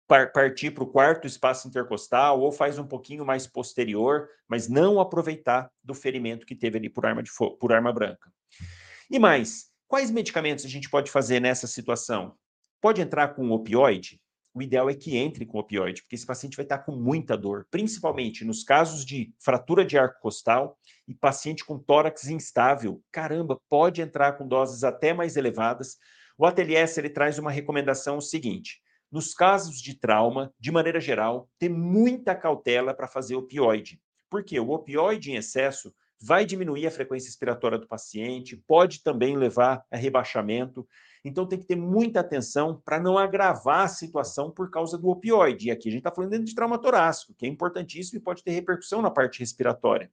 partir 0.09 0.71
para 0.71 0.85
o 0.85 0.91
quarto 0.91 1.27
espaço 1.27 1.69
intercostal 1.69 2.41
ou 2.41 2.51
faz 2.51 2.79
um 2.79 2.87
pouquinho 2.87 3.27
mais 3.27 3.47
posterior, 3.47 4.29
mas 4.49 4.69
não 4.69 4.99
aproveitar 4.99 5.71
do 5.85 5.95
ferimento 5.95 6.47
que 6.47 6.57
teve 6.57 6.79
ali 6.79 6.89
por 6.89 7.05
arma, 7.05 7.23
de 7.23 7.31
por 7.61 7.73
arma 7.73 7.93
branca. 7.93 8.33
E 9.11 9.19
mais, 9.19 9.67
quais 9.87 10.11
medicamentos 10.11 10.65
a 10.65 10.69
gente 10.69 10.89
pode 10.89 11.11
fazer 11.11 11.41
nessa 11.41 11.67
situação? 11.67 12.35
Pode 12.81 13.03
entrar 13.03 13.35
com 13.35 13.51
opioide? 13.51 14.19
O 14.55 14.63
ideal 14.63 14.89
é 14.89 14.95
que 14.95 15.17
entre 15.17 15.45
com 15.45 15.59
opioide, 15.59 16.03
porque 16.03 16.17
esse 16.17 16.27
paciente 16.27 16.57
vai 16.57 16.65
estar 16.65 16.79
com 16.79 16.93
muita 16.93 17.37
dor, 17.37 17.67
principalmente 17.71 18.45
nos 18.45 18.65
casos 18.65 19.05
de 19.05 19.33
fratura 19.39 19.85
de 19.85 19.99
arco 19.99 20.21
costal 20.21 20.77
e 21.07 21.15
paciente 21.15 21.65
com 21.65 21.79
tórax 21.79 22.27
instável. 22.27 23.03
Caramba, 23.13 23.61
pode 23.69 24.01
entrar 24.01 24.33
com 24.33 24.49
doses 24.49 24.85
até 24.85 25.13
mais 25.13 25.37
elevadas. 25.37 25.97
O 26.37 26.47
ATLS 26.47 26.99
ele 26.99 27.11
traz 27.11 27.39
uma 27.39 27.51
recomendação 27.51 28.21
seguinte: 28.21 28.81
nos 29.11 29.35
casos 29.35 29.81
de 29.81 29.95
trauma, 29.95 30.53
de 30.59 30.71
maneira 30.71 31.01
geral, 31.01 31.49
ter 31.59 31.69
muita 31.69 32.35
cautela 32.35 32.95
para 32.95 33.09
fazer 33.09 33.37
opioide. 33.37 34.01
Porque 34.31 34.59
o 34.61 34.71
opioide 34.71 35.31
em 35.31 35.37
excesso 35.37 35.95
vai 36.21 36.45
diminuir 36.45 36.87
a 36.87 36.91
frequência 36.91 37.29
respiratória 37.29 37.79
do 37.79 37.87
paciente, 37.87 38.57
pode 38.67 39.03
também 39.03 39.37
levar 39.37 39.85
a 39.91 39.97
rebaixamento. 39.97 40.87
Então 41.25 41.47
tem 41.47 41.59
que 41.59 41.67
ter 41.67 41.77
muita 41.77 42.21
atenção 42.21 42.81
para 42.85 43.01
não 43.01 43.17
agravar 43.17 43.85
a 43.85 43.89
situação 43.89 44.51
por 44.51 44.71
causa 44.71 44.99
do 44.99 45.09
opioide. 45.09 45.69
E 45.69 45.71
aqui 45.71 45.89
a 45.89 45.93
gente 45.93 46.01
está 46.01 46.11
falando 46.11 46.45
de 46.45 46.55
trauma 46.55 46.79
torácico, 46.79 47.35
que 47.35 47.47
é 47.47 47.49
importantíssimo 47.49 48.19
e 48.19 48.23
pode 48.23 48.43
ter 48.43 48.51
repercussão 48.51 49.01
na 49.01 49.11
parte 49.11 49.39
respiratória. 49.41 50.11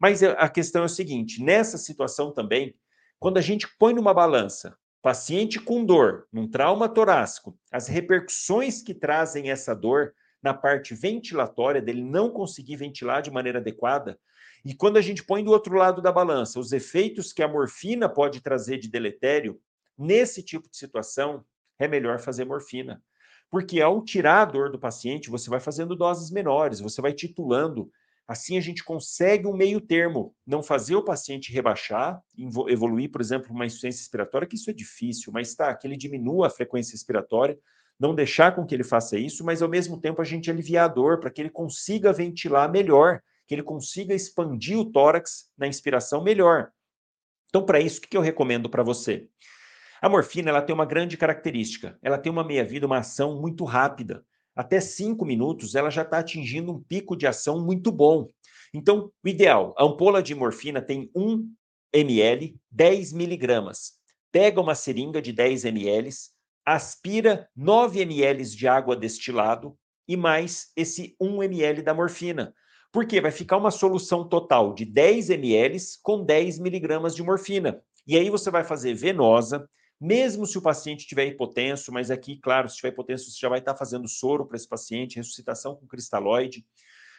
Mas 0.00 0.22
a 0.22 0.48
questão 0.48 0.82
é 0.82 0.86
o 0.86 0.88
seguinte: 0.88 1.42
nessa 1.42 1.76
situação 1.76 2.32
também, 2.32 2.74
quando 3.18 3.38
a 3.38 3.42
gente 3.42 3.68
põe 3.78 3.92
numa 3.92 4.14
balança 4.14 4.76
Paciente 5.02 5.58
com 5.58 5.84
dor, 5.84 6.28
num 6.32 6.48
trauma 6.48 6.88
torácico, 6.88 7.58
as 7.72 7.88
repercussões 7.88 8.80
que 8.80 8.94
trazem 8.94 9.50
essa 9.50 9.74
dor 9.74 10.14
na 10.40 10.54
parte 10.54 10.94
ventilatória, 10.94 11.82
dele 11.82 12.02
não 12.02 12.30
conseguir 12.30 12.76
ventilar 12.76 13.20
de 13.20 13.30
maneira 13.30 13.58
adequada, 13.58 14.18
e 14.64 14.74
quando 14.74 14.96
a 14.96 15.00
gente 15.00 15.24
põe 15.24 15.42
do 15.42 15.50
outro 15.50 15.74
lado 15.74 16.00
da 16.00 16.12
balança 16.12 16.60
os 16.60 16.72
efeitos 16.72 17.32
que 17.32 17.42
a 17.42 17.48
morfina 17.48 18.08
pode 18.08 18.40
trazer 18.40 18.78
de 18.78 18.88
deletério, 18.88 19.60
nesse 19.98 20.42
tipo 20.42 20.70
de 20.70 20.76
situação, 20.76 21.44
é 21.78 21.88
melhor 21.88 22.20
fazer 22.20 22.44
morfina. 22.44 23.02
Porque 23.50 23.80
ao 23.80 24.02
tirar 24.04 24.42
a 24.42 24.44
dor 24.44 24.70
do 24.70 24.78
paciente, 24.78 25.28
você 25.28 25.50
vai 25.50 25.58
fazendo 25.58 25.96
doses 25.96 26.30
menores, 26.30 26.80
você 26.80 27.02
vai 27.02 27.12
titulando 27.12 27.90
Assim, 28.32 28.56
a 28.56 28.62
gente 28.62 28.82
consegue 28.82 29.46
um 29.46 29.54
meio 29.54 29.78
termo, 29.78 30.34
não 30.46 30.62
fazer 30.62 30.96
o 30.96 31.04
paciente 31.04 31.52
rebaixar, 31.52 32.18
evoluir, 32.66 33.10
por 33.10 33.20
exemplo, 33.20 33.52
uma 33.52 33.66
insuficiência 33.66 34.00
respiratória, 34.00 34.48
que 34.48 34.56
isso 34.56 34.70
é 34.70 34.72
difícil, 34.72 35.30
mas 35.30 35.54
tá, 35.54 35.74
que 35.74 35.86
ele 35.86 35.98
diminua 35.98 36.46
a 36.46 36.50
frequência 36.50 36.92
respiratória, 36.92 37.58
não 38.00 38.14
deixar 38.14 38.56
com 38.56 38.64
que 38.64 38.74
ele 38.74 38.84
faça 38.84 39.18
isso, 39.18 39.44
mas 39.44 39.60
ao 39.60 39.68
mesmo 39.68 40.00
tempo 40.00 40.22
a 40.22 40.24
gente 40.24 40.50
aliviar 40.50 40.86
a 40.86 40.88
dor 40.88 41.20
para 41.20 41.28
que 41.28 41.42
ele 41.42 41.50
consiga 41.50 42.10
ventilar 42.10 42.72
melhor, 42.72 43.20
que 43.46 43.54
ele 43.54 43.62
consiga 43.62 44.14
expandir 44.14 44.78
o 44.78 44.90
tórax 44.90 45.50
na 45.58 45.68
inspiração 45.68 46.24
melhor. 46.24 46.70
Então, 47.50 47.66
para 47.66 47.80
isso, 47.80 47.98
o 47.98 48.00
que 48.00 48.16
eu 48.16 48.22
recomendo 48.22 48.70
para 48.70 48.82
você? 48.82 49.28
A 50.00 50.08
morfina 50.08 50.48
ela 50.48 50.62
tem 50.62 50.74
uma 50.74 50.86
grande 50.86 51.18
característica, 51.18 51.98
ela 52.00 52.16
tem 52.16 52.32
uma 52.32 52.42
meia-vida, 52.42 52.86
uma 52.86 53.00
ação 53.00 53.38
muito 53.38 53.62
rápida 53.64 54.24
até 54.54 54.80
cinco 54.80 55.24
minutos, 55.24 55.74
ela 55.74 55.90
já 55.90 56.02
está 56.02 56.18
atingindo 56.18 56.72
um 56.72 56.82
pico 56.82 57.16
de 57.16 57.26
ação 57.26 57.64
muito 57.64 57.90
bom. 57.90 58.28
Então, 58.74 59.10
o 59.22 59.28
ideal, 59.28 59.74
a 59.76 59.84
ampola 59.84 60.22
de 60.22 60.34
morfina 60.34 60.80
tem 60.80 61.10
1 61.14 61.48
ml, 61.92 62.56
10 62.70 63.12
miligramas. 63.12 63.92
Pega 64.30 64.60
uma 64.60 64.74
seringa 64.74 65.20
de 65.20 65.32
10 65.32 65.66
ml, 65.66 66.10
aspira 66.64 67.48
9 67.54 68.00
ml 68.00 68.44
de 68.44 68.66
água 68.66 68.96
destilado 68.96 69.76
e 70.08 70.16
mais 70.16 70.70
esse 70.76 71.14
1 71.20 71.42
ml 71.42 71.82
da 71.82 71.92
morfina. 71.92 72.54
Porque 72.90 73.20
vai 73.20 73.30
ficar 73.30 73.56
uma 73.56 73.70
solução 73.70 74.26
total 74.26 74.74
de 74.74 74.84
10 74.84 75.30
ml 75.30 75.78
com 76.02 76.24
10 76.24 76.58
miligramas 76.58 77.14
de 77.14 77.22
morfina. 77.22 77.82
E 78.06 78.16
aí 78.16 78.28
você 78.30 78.50
vai 78.50 78.64
fazer 78.64 78.94
venosa, 78.94 79.68
mesmo 80.02 80.44
se 80.46 80.58
o 80.58 80.62
paciente 80.62 81.06
tiver 81.06 81.26
hipotenso, 81.26 81.92
mas 81.92 82.10
aqui, 82.10 82.36
claro, 82.36 82.68
se 82.68 82.74
tiver 82.74 82.88
hipotenso, 82.88 83.30
você 83.30 83.38
já 83.38 83.48
vai 83.48 83.60
estar 83.60 83.76
fazendo 83.76 84.08
soro 84.08 84.44
para 84.44 84.56
esse 84.56 84.68
paciente, 84.68 85.14
ressuscitação 85.14 85.76
com 85.76 85.86
cristalóide. 85.86 86.66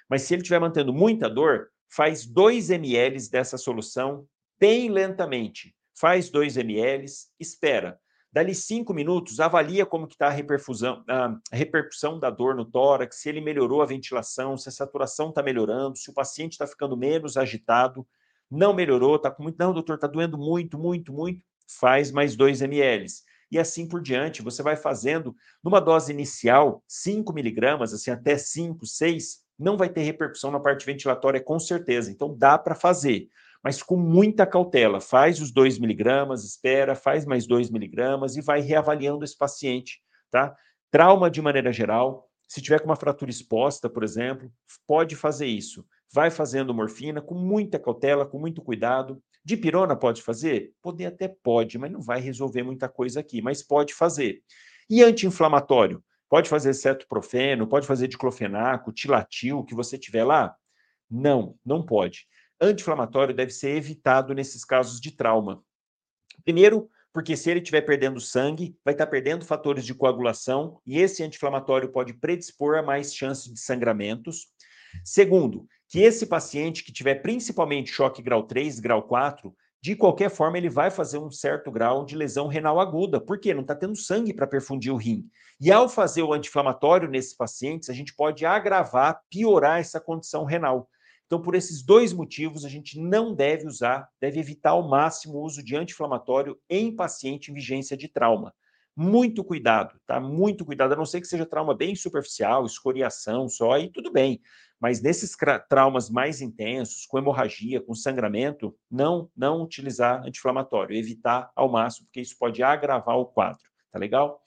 Mas 0.10 0.24
se 0.24 0.34
ele 0.34 0.42
estiver 0.42 0.60
mantendo 0.60 0.92
muita 0.92 1.30
dor, 1.30 1.70
faz 1.88 2.26
2 2.26 2.72
ml 2.72 3.30
dessa 3.30 3.58
solução 3.58 4.28
bem 4.60 4.90
lentamente. 4.90 5.74
Faz 5.98 6.30
2 6.30 6.58
ml, 6.58 7.06
espera. 7.40 7.98
Dali 8.30 8.54
cinco 8.54 8.94
minutos, 8.94 9.40
avalia 9.40 9.86
como 9.86 10.06
que 10.06 10.16
está 10.16 10.28
a 10.28 10.32
reperfusão, 10.32 11.06
a 11.08 11.40
repercussão 11.54 12.20
da 12.20 12.30
dor 12.30 12.54
no 12.54 12.66
tórax, 12.66 13.22
se 13.22 13.30
ele 13.30 13.40
melhorou 13.40 13.82
a 13.82 13.86
ventilação, 13.86 14.58
se 14.58 14.68
a 14.68 14.72
saturação 14.74 15.30
está 15.30 15.42
melhorando, 15.42 15.96
se 15.98 16.10
o 16.10 16.14
paciente 16.14 16.54
está 16.54 16.68
ficando 16.68 16.98
menos 16.98 17.38
agitado, 17.38 18.06
não 18.52 18.74
melhorou, 18.74 19.16
está 19.16 19.32
com 19.32 19.44
muito, 19.44 19.56
não, 19.58 19.72
doutor, 19.72 19.96
está 19.96 20.08
doendo 20.08 20.38
muito, 20.38 20.78
muito, 20.78 21.14
muito 21.14 21.46
faz 21.68 22.12
mais 22.12 22.36
2 22.36 22.62
ml. 22.62 23.06
E 23.52 23.60
assim 23.60 23.88
por 23.88 24.02
diante, 24.02 24.42
você 24.42 24.64
vai 24.64 24.76
fazendo 24.76 25.36
numa 25.64 25.80
dose 25.80 26.12
inicial, 26.12 26.84
5 26.88 27.32
miligramas, 27.34 27.94
assim, 27.94 28.10
até 28.10 28.38
5, 28.38 28.86
6, 28.86 29.44
não 29.60 29.78
vai 29.78 29.90
ter 29.90 30.02
repercussão 30.02 30.50
na 30.50 30.60
parte 30.60 30.86
ventilatória, 30.86 31.40
com 31.40 31.60
certeza. 31.60 32.12
Então 32.12 32.36
dá 32.36 32.58
para 32.58 32.74
fazer, 32.74 33.28
mas 33.64 33.84
com 33.84 33.96
muita 33.96 34.46
cautela. 34.46 35.00
Faz 35.00 35.40
os 35.40 35.52
2 35.52 35.78
miligramas, 35.78 36.44
espera, 36.44 36.96
faz 36.96 37.26
mais 37.26 37.46
2 37.46 37.70
miligramas 37.70 38.36
e 38.36 38.42
vai 38.42 38.60
reavaliando 38.60 39.24
esse 39.24 39.38
paciente, 39.38 40.02
tá? 40.32 40.56
Trauma 40.90 41.30
de 41.30 41.42
maneira 41.42 41.72
geral, 41.72 42.28
se 42.48 42.62
tiver 42.62 42.80
com 42.80 42.86
uma 42.86 42.96
fratura 42.96 43.32
exposta, 43.32 43.90
por 43.90 44.04
exemplo, 44.04 44.52
pode 44.86 45.16
fazer 45.16 45.48
isso. 45.48 45.86
Vai 46.12 46.30
fazendo 46.30 46.74
morfina 46.74 47.22
com 47.22 47.34
muita 47.34 47.80
cautela, 47.80 48.26
com 48.26 48.38
muito 48.38 48.62
cuidado. 48.62 49.20
De 49.46 49.58
pirona 49.58 49.96
pode 49.96 50.22
fazer? 50.22 50.74
Poder 50.82 51.08
até 51.08 51.28
pode, 51.28 51.78
mas 51.78 51.92
não 51.92 52.02
vai 52.02 52.22
resolver 52.22 52.64
muita 52.64 52.88
coisa 52.88 53.20
aqui, 53.20 53.42
mas 53.42 53.62
pode 53.62 53.94
fazer. 53.94 54.42
E 54.90 55.04
anti-inflamatório? 55.04 56.04
Pode 56.30 56.50
fazer 56.50 56.74
cetoprofeno, 56.74 57.68
pode 57.68 57.86
fazer 57.86 58.08
diclofenaco, 58.08 58.92
tilatil, 58.92 59.64
que 59.64 59.76
você 59.76 59.98
tiver 59.98 60.24
lá? 60.24 60.56
Não, 61.10 61.58
não 61.66 61.86
pode. 61.86 62.26
Anti-inflamatório 62.60 63.36
deve 63.36 63.52
ser 63.52 63.76
evitado 63.76 64.34
nesses 64.34 64.64
casos 64.64 65.00
de 65.00 65.12
trauma. 65.12 65.64
Primeiro, 66.44 66.90
porque 67.14 67.38
se 67.38 67.52
ele 67.52 67.60
estiver 67.60 67.82
perdendo 67.82 68.20
sangue, 68.20 68.76
vai 68.84 68.94
estar 68.94 69.06
perdendo 69.06 69.46
fatores 69.46 69.86
de 69.86 69.94
coagulação 69.94 70.82
e 70.86 71.00
esse 71.00 71.22
anti-inflamatório 71.22 71.92
pode 71.92 72.14
predispor 72.14 72.78
a 72.78 72.82
mais 72.82 73.14
chances 73.14 73.54
de 73.54 73.60
sangramentos. 73.60 74.48
Segundo, 75.04 75.68
que 75.94 76.02
esse 76.02 76.26
paciente 76.26 76.84
que 76.84 76.92
tiver 76.92 77.22
principalmente 77.22 77.92
choque 77.92 78.20
grau 78.20 78.42
3, 78.42 78.80
grau 78.80 79.04
4, 79.04 79.56
de 79.80 79.96
qualquer 79.96 80.32
forma 80.32 80.58
ele 80.58 80.68
vai 80.68 80.90
fazer 80.90 81.20
um 81.20 81.30
certo 81.30 81.70
grau 81.70 82.04
de 82.04 82.16
lesão 82.16 82.48
renal 82.48 82.80
aguda, 82.80 83.22
porque 83.22 83.54
não 83.54 83.62
está 83.62 83.76
tendo 83.76 83.96
sangue 83.96 84.34
para 84.34 84.48
perfundir 84.48 84.92
o 84.92 84.98
rim. 84.98 85.30
E 85.62 85.72
ao 85.72 85.88
fazer 85.88 86.24
o 86.24 86.34
anti-inflamatório 86.34 87.08
nesses 87.08 87.36
pacientes, 87.36 87.92
a 87.92 87.94
gente 87.94 88.12
pode 88.16 88.44
agravar, 88.44 89.22
piorar 89.30 89.80
essa 89.80 90.02
condição 90.02 90.46
renal. 90.46 90.90
Então, 91.28 91.40
por 91.40 91.54
esses 91.54 91.84
dois 91.84 92.12
motivos, 92.12 92.66
a 92.66 92.70
gente 92.70 93.00
não 93.00 93.32
deve 93.32 93.68
usar, 93.68 94.10
deve 94.20 94.40
evitar 94.40 94.72
ao 94.72 94.90
máximo 94.90 95.36
o 95.36 95.44
uso 95.44 95.64
de 95.64 95.76
anti-inflamatório 95.76 96.58
em 96.68 96.92
paciente 96.96 97.52
em 97.52 97.54
vigência 97.54 97.96
de 97.96 98.08
trauma. 98.08 98.52
muito 98.96 99.44
cuidado, 99.44 100.00
tá? 100.06 100.20
Muito 100.20 100.66
cuidado, 100.66 100.94
a 100.94 100.96
não 100.96 101.06
ser 101.06 101.22
que 101.22 101.28
seja 101.28 101.46
trauma 101.46 101.76
bem 101.76 101.96
superficial, 101.96 102.66
escoriação 102.66 103.48
só, 103.48 103.74
aí 103.74 103.92
tudo 103.92 104.12
bem. 104.12 104.40
Mas 104.84 105.02
nesses 105.02 105.34
traumas 105.70 106.10
mais 106.10 106.42
intensos, 106.42 107.06
com 107.06 107.18
hemorragia, 107.18 107.80
com 107.80 107.96
sangramento, 107.96 108.78
não, 108.92 109.32
não 109.34 109.64
utilizar 109.64 110.22
anti-inflamatório, 110.26 110.94
evitar 110.94 111.50
ao 111.56 111.72
máximo, 111.72 112.06
porque 112.08 112.20
isso 112.20 112.36
pode 112.38 112.62
agravar 112.62 113.18
o 113.18 113.26
quadro, 113.26 113.64
tá 113.90 113.98
legal? 113.98 114.42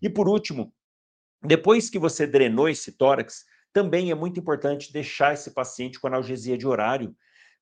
E 0.00 0.08
por 0.08 0.30
último, 0.30 0.72
depois 1.42 1.90
que 1.90 1.98
você 1.98 2.26
drenou 2.26 2.70
esse 2.70 2.92
tórax, 2.92 3.44
também 3.70 4.10
é 4.10 4.14
muito 4.14 4.40
importante 4.40 4.90
deixar 4.90 5.34
esse 5.34 5.50
paciente 5.50 6.00
com 6.00 6.06
analgesia 6.06 6.56
de 6.56 6.66
horário, 6.66 7.14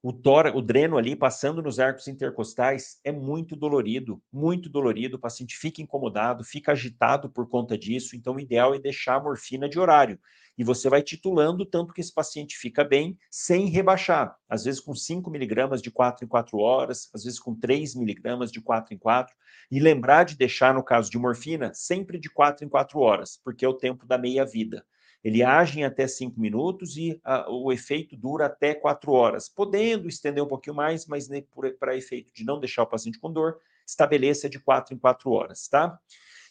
o, 0.03 0.13
o 0.55 0.63
dreno 0.63 0.97
ali 0.97 1.15
passando 1.15 1.63
nos 1.63 1.79
arcos 1.79 2.09
intercostais 2.09 2.99
é 3.05 3.13
muito 3.13 3.55
dolorido, 3.55 4.23
muito 4.33 4.71
dolorido. 4.71 5.17
O 5.17 5.21
paciente 5.21 5.59
fica 5.59 5.83
incomodado, 5.83 6.43
fica 6.43 6.73
agitado 6.73 7.29
por 7.29 7.47
conta 7.49 7.77
disso. 7.77 8.17
Então, 8.17 8.37
o 8.37 8.41
ideal 8.41 8.75
é 8.75 8.79
deixar 8.79 9.17
a 9.17 9.23
morfina 9.23 9.69
de 9.69 9.79
horário. 9.79 10.19
E 10.57 10.65
você 10.65 10.89
vai 10.89 11.03
titulando 11.03 11.67
tanto 11.67 11.93
que 11.93 12.01
esse 12.01 12.13
paciente 12.13 12.57
fica 12.57 12.83
bem, 12.83 13.19
sem 13.31 13.67
rebaixar. 13.67 14.37
Às 14.49 14.65
vezes 14.65 14.81
com 14.81 14.95
5 14.95 15.31
miligramas 15.31 15.83
de 15.83 15.91
4 15.91 16.25
em 16.25 16.29
4 16.29 16.59
horas, 16.59 17.11
às 17.15 17.25
vezes 17.25 17.39
com 17.39 17.55
3 17.55 17.95
miligramas 17.95 18.51
de 18.51 18.61
4 18.61 18.95
em 18.95 18.99
4. 18.99 19.35
E 19.71 19.79
lembrar 19.79 20.25
de 20.25 20.37
deixar, 20.37 20.73
no 20.75 20.83
caso 20.83 21.11
de 21.11 21.19
morfina, 21.19 21.73
sempre 21.75 22.19
de 22.19 22.31
4 22.31 22.65
em 22.65 22.69
4 22.69 22.99
horas, 22.99 23.39
porque 23.45 23.65
é 23.65 23.69
o 23.69 23.75
tempo 23.75 24.07
da 24.07 24.17
meia-vida. 24.17 24.85
Ele 25.23 25.43
age 25.43 25.81
em 25.81 25.85
até 25.85 26.07
cinco 26.07 26.41
minutos 26.41 26.97
e 26.97 27.21
a, 27.25 27.51
o 27.51 27.73
efeito 27.73 28.17
dura 28.17 28.47
até 28.47 28.75
quatro 28.75 29.13
horas, 29.13 29.49
podendo 29.49 30.09
estender 30.09 30.43
um 30.43 30.49
pouquinho 30.49 30.77
mais, 30.77 31.07
mas 31.07 31.29
né, 31.29 31.43
para 31.79 31.97
efeito 31.97 32.33
de 32.33 32.45
não 32.45 32.59
deixar 32.59 32.83
o 32.83 32.87
paciente 32.87 33.19
com 33.19 33.33
dor, 33.33 33.59
estabeleça 33.87 34.49
de 34.49 34.59
quatro 34.59 34.95
em 34.95 34.99
quatro 34.99 35.31
horas, 35.31 35.69
tá? 35.69 35.99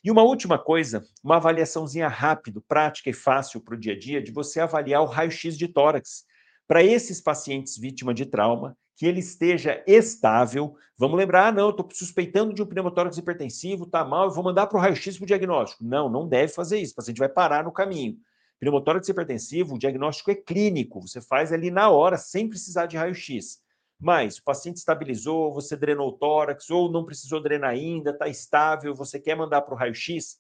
E 0.03 0.09
uma 0.09 0.23
última 0.23 0.57
coisa, 0.57 1.03
uma 1.23 1.37
avaliaçãozinha 1.37 2.07
rápido, 2.07 2.61
prática 2.61 3.09
e 3.09 3.13
fácil 3.13 3.59
para 3.59 3.75
o 3.75 3.77
dia 3.77 3.93
a 3.93 3.99
dia, 3.99 4.21
de 4.21 4.31
você 4.31 4.59
avaliar 4.61 5.01
o 5.01 5.05
raio-x 5.05 5.57
de 5.57 5.67
tórax. 5.67 6.25
Para 6.67 6.83
esses 6.83 7.19
pacientes 7.19 7.77
vítimas 7.77 8.15
de 8.15 8.25
trauma, 8.25 8.77
que 8.99 9.05
ele 9.05 9.21
esteja 9.21 9.81
estável. 9.87 10.75
Vamos 10.97 11.17
lembrar, 11.17 11.47
ah, 11.47 11.51
não, 11.53 11.69
estou 11.69 11.87
suspeitando 11.93 12.53
de 12.53 12.61
um 12.61 12.65
pneumotórax 12.65 13.17
hipertensivo, 13.17 13.85
está 13.85 14.03
mal, 14.03 14.25
eu 14.25 14.31
vou 14.31 14.43
mandar 14.43 14.67
para 14.67 14.77
o 14.77 14.81
raio-x 14.81 15.17
para 15.17 15.23
o 15.23 15.27
diagnóstico. 15.27 15.85
Não, 15.85 16.09
não 16.09 16.27
deve 16.27 16.51
fazer 16.51 16.79
isso, 16.79 16.91
o 16.91 16.95
paciente 16.97 17.17
vai 17.17 17.29
parar 17.29 17.63
no 17.63 17.71
caminho. 17.71 18.17
Pneumotórax 18.59 19.07
hipertensivo, 19.07 19.75
o 19.75 19.79
diagnóstico 19.79 20.31
é 20.31 20.35
clínico, 20.35 21.01
você 21.01 21.21
faz 21.21 21.53
ali 21.53 21.71
na 21.71 21.89
hora, 21.89 22.17
sem 22.17 22.49
precisar 22.49 22.87
de 22.87 22.97
raio-x. 22.97 23.61
Mas 23.99 24.37
o 24.37 24.43
paciente 24.43 24.77
estabilizou, 24.77 25.53
você 25.53 25.75
drenou 25.75 26.09
o 26.09 26.17
tórax, 26.17 26.69
ou 26.69 26.91
não 26.91 27.05
precisou 27.05 27.41
drenar 27.41 27.71
ainda, 27.71 28.11
está 28.11 28.27
estável, 28.27 28.93
você 28.93 29.19
quer 29.19 29.35
mandar 29.35 29.61
para 29.61 29.73
o 29.73 29.77
raio-x, 29.77 30.37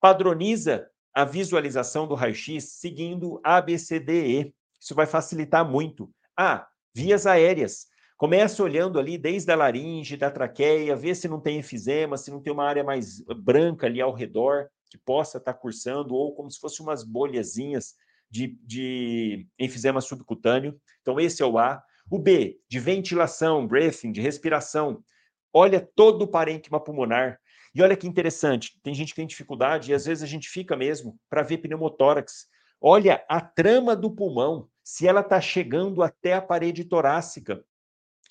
padroniza 0.00 0.88
a 1.14 1.24
visualização 1.24 2.06
do 2.06 2.14
raio-x 2.14 2.64
seguindo 2.80 3.40
ABCDE. 3.44 4.54
Isso 4.80 4.94
vai 4.94 5.06
facilitar 5.06 5.68
muito. 5.68 6.10
Ah, 6.36 6.66
vias 6.94 7.26
aéreas. 7.26 7.86
Começa 8.16 8.62
olhando 8.62 8.98
ali 8.98 9.18
desde 9.18 9.50
a 9.50 9.56
laringe, 9.56 10.16
da 10.16 10.30
traqueia, 10.30 10.96
vê 10.96 11.14
se 11.14 11.28
não 11.28 11.40
tem 11.40 11.58
efizema, 11.58 12.16
se 12.16 12.30
não 12.30 12.40
tem 12.40 12.52
uma 12.52 12.64
área 12.64 12.84
mais 12.84 13.20
branca 13.20 13.86
ali 13.86 14.00
ao 14.00 14.12
redor 14.12 14.68
que 14.92 14.98
possa 14.98 15.38
estar 15.38 15.54
cursando, 15.54 16.14
ou 16.14 16.34
como 16.34 16.50
se 16.50 16.60
fosse 16.60 16.82
umas 16.82 17.02
bolhazinhas 17.02 17.94
de, 18.30 18.58
de 18.62 19.46
enfisema 19.58 20.02
subcutâneo. 20.02 20.78
Então, 21.00 21.18
esse 21.18 21.42
é 21.42 21.46
o 21.46 21.58
A. 21.58 21.82
O 22.10 22.18
B, 22.18 22.60
de 22.68 22.78
ventilação, 22.78 23.66
breathing, 23.66 24.12
de 24.12 24.20
respiração. 24.20 25.02
Olha 25.50 25.80
todo 25.80 26.22
o 26.22 26.28
parênquima 26.28 26.78
pulmonar. 26.78 27.40
E 27.74 27.80
olha 27.80 27.96
que 27.96 28.06
interessante, 28.06 28.78
tem 28.82 28.92
gente 28.92 29.14
que 29.14 29.16
tem 29.16 29.26
dificuldade, 29.26 29.90
e 29.90 29.94
às 29.94 30.04
vezes 30.04 30.22
a 30.22 30.26
gente 30.26 30.46
fica 30.46 30.76
mesmo 30.76 31.18
para 31.30 31.42
ver 31.42 31.56
pneumotórax. 31.56 32.46
Olha 32.78 33.24
a 33.30 33.40
trama 33.40 33.96
do 33.96 34.10
pulmão, 34.10 34.68
se 34.84 35.08
ela 35.08 35.22
está 35.22 35.40
chegando 35.40 36.02
até 36.02 36.34
a 36.34 36.42
parede 36.42 36.84
torácica. 36.84 37.64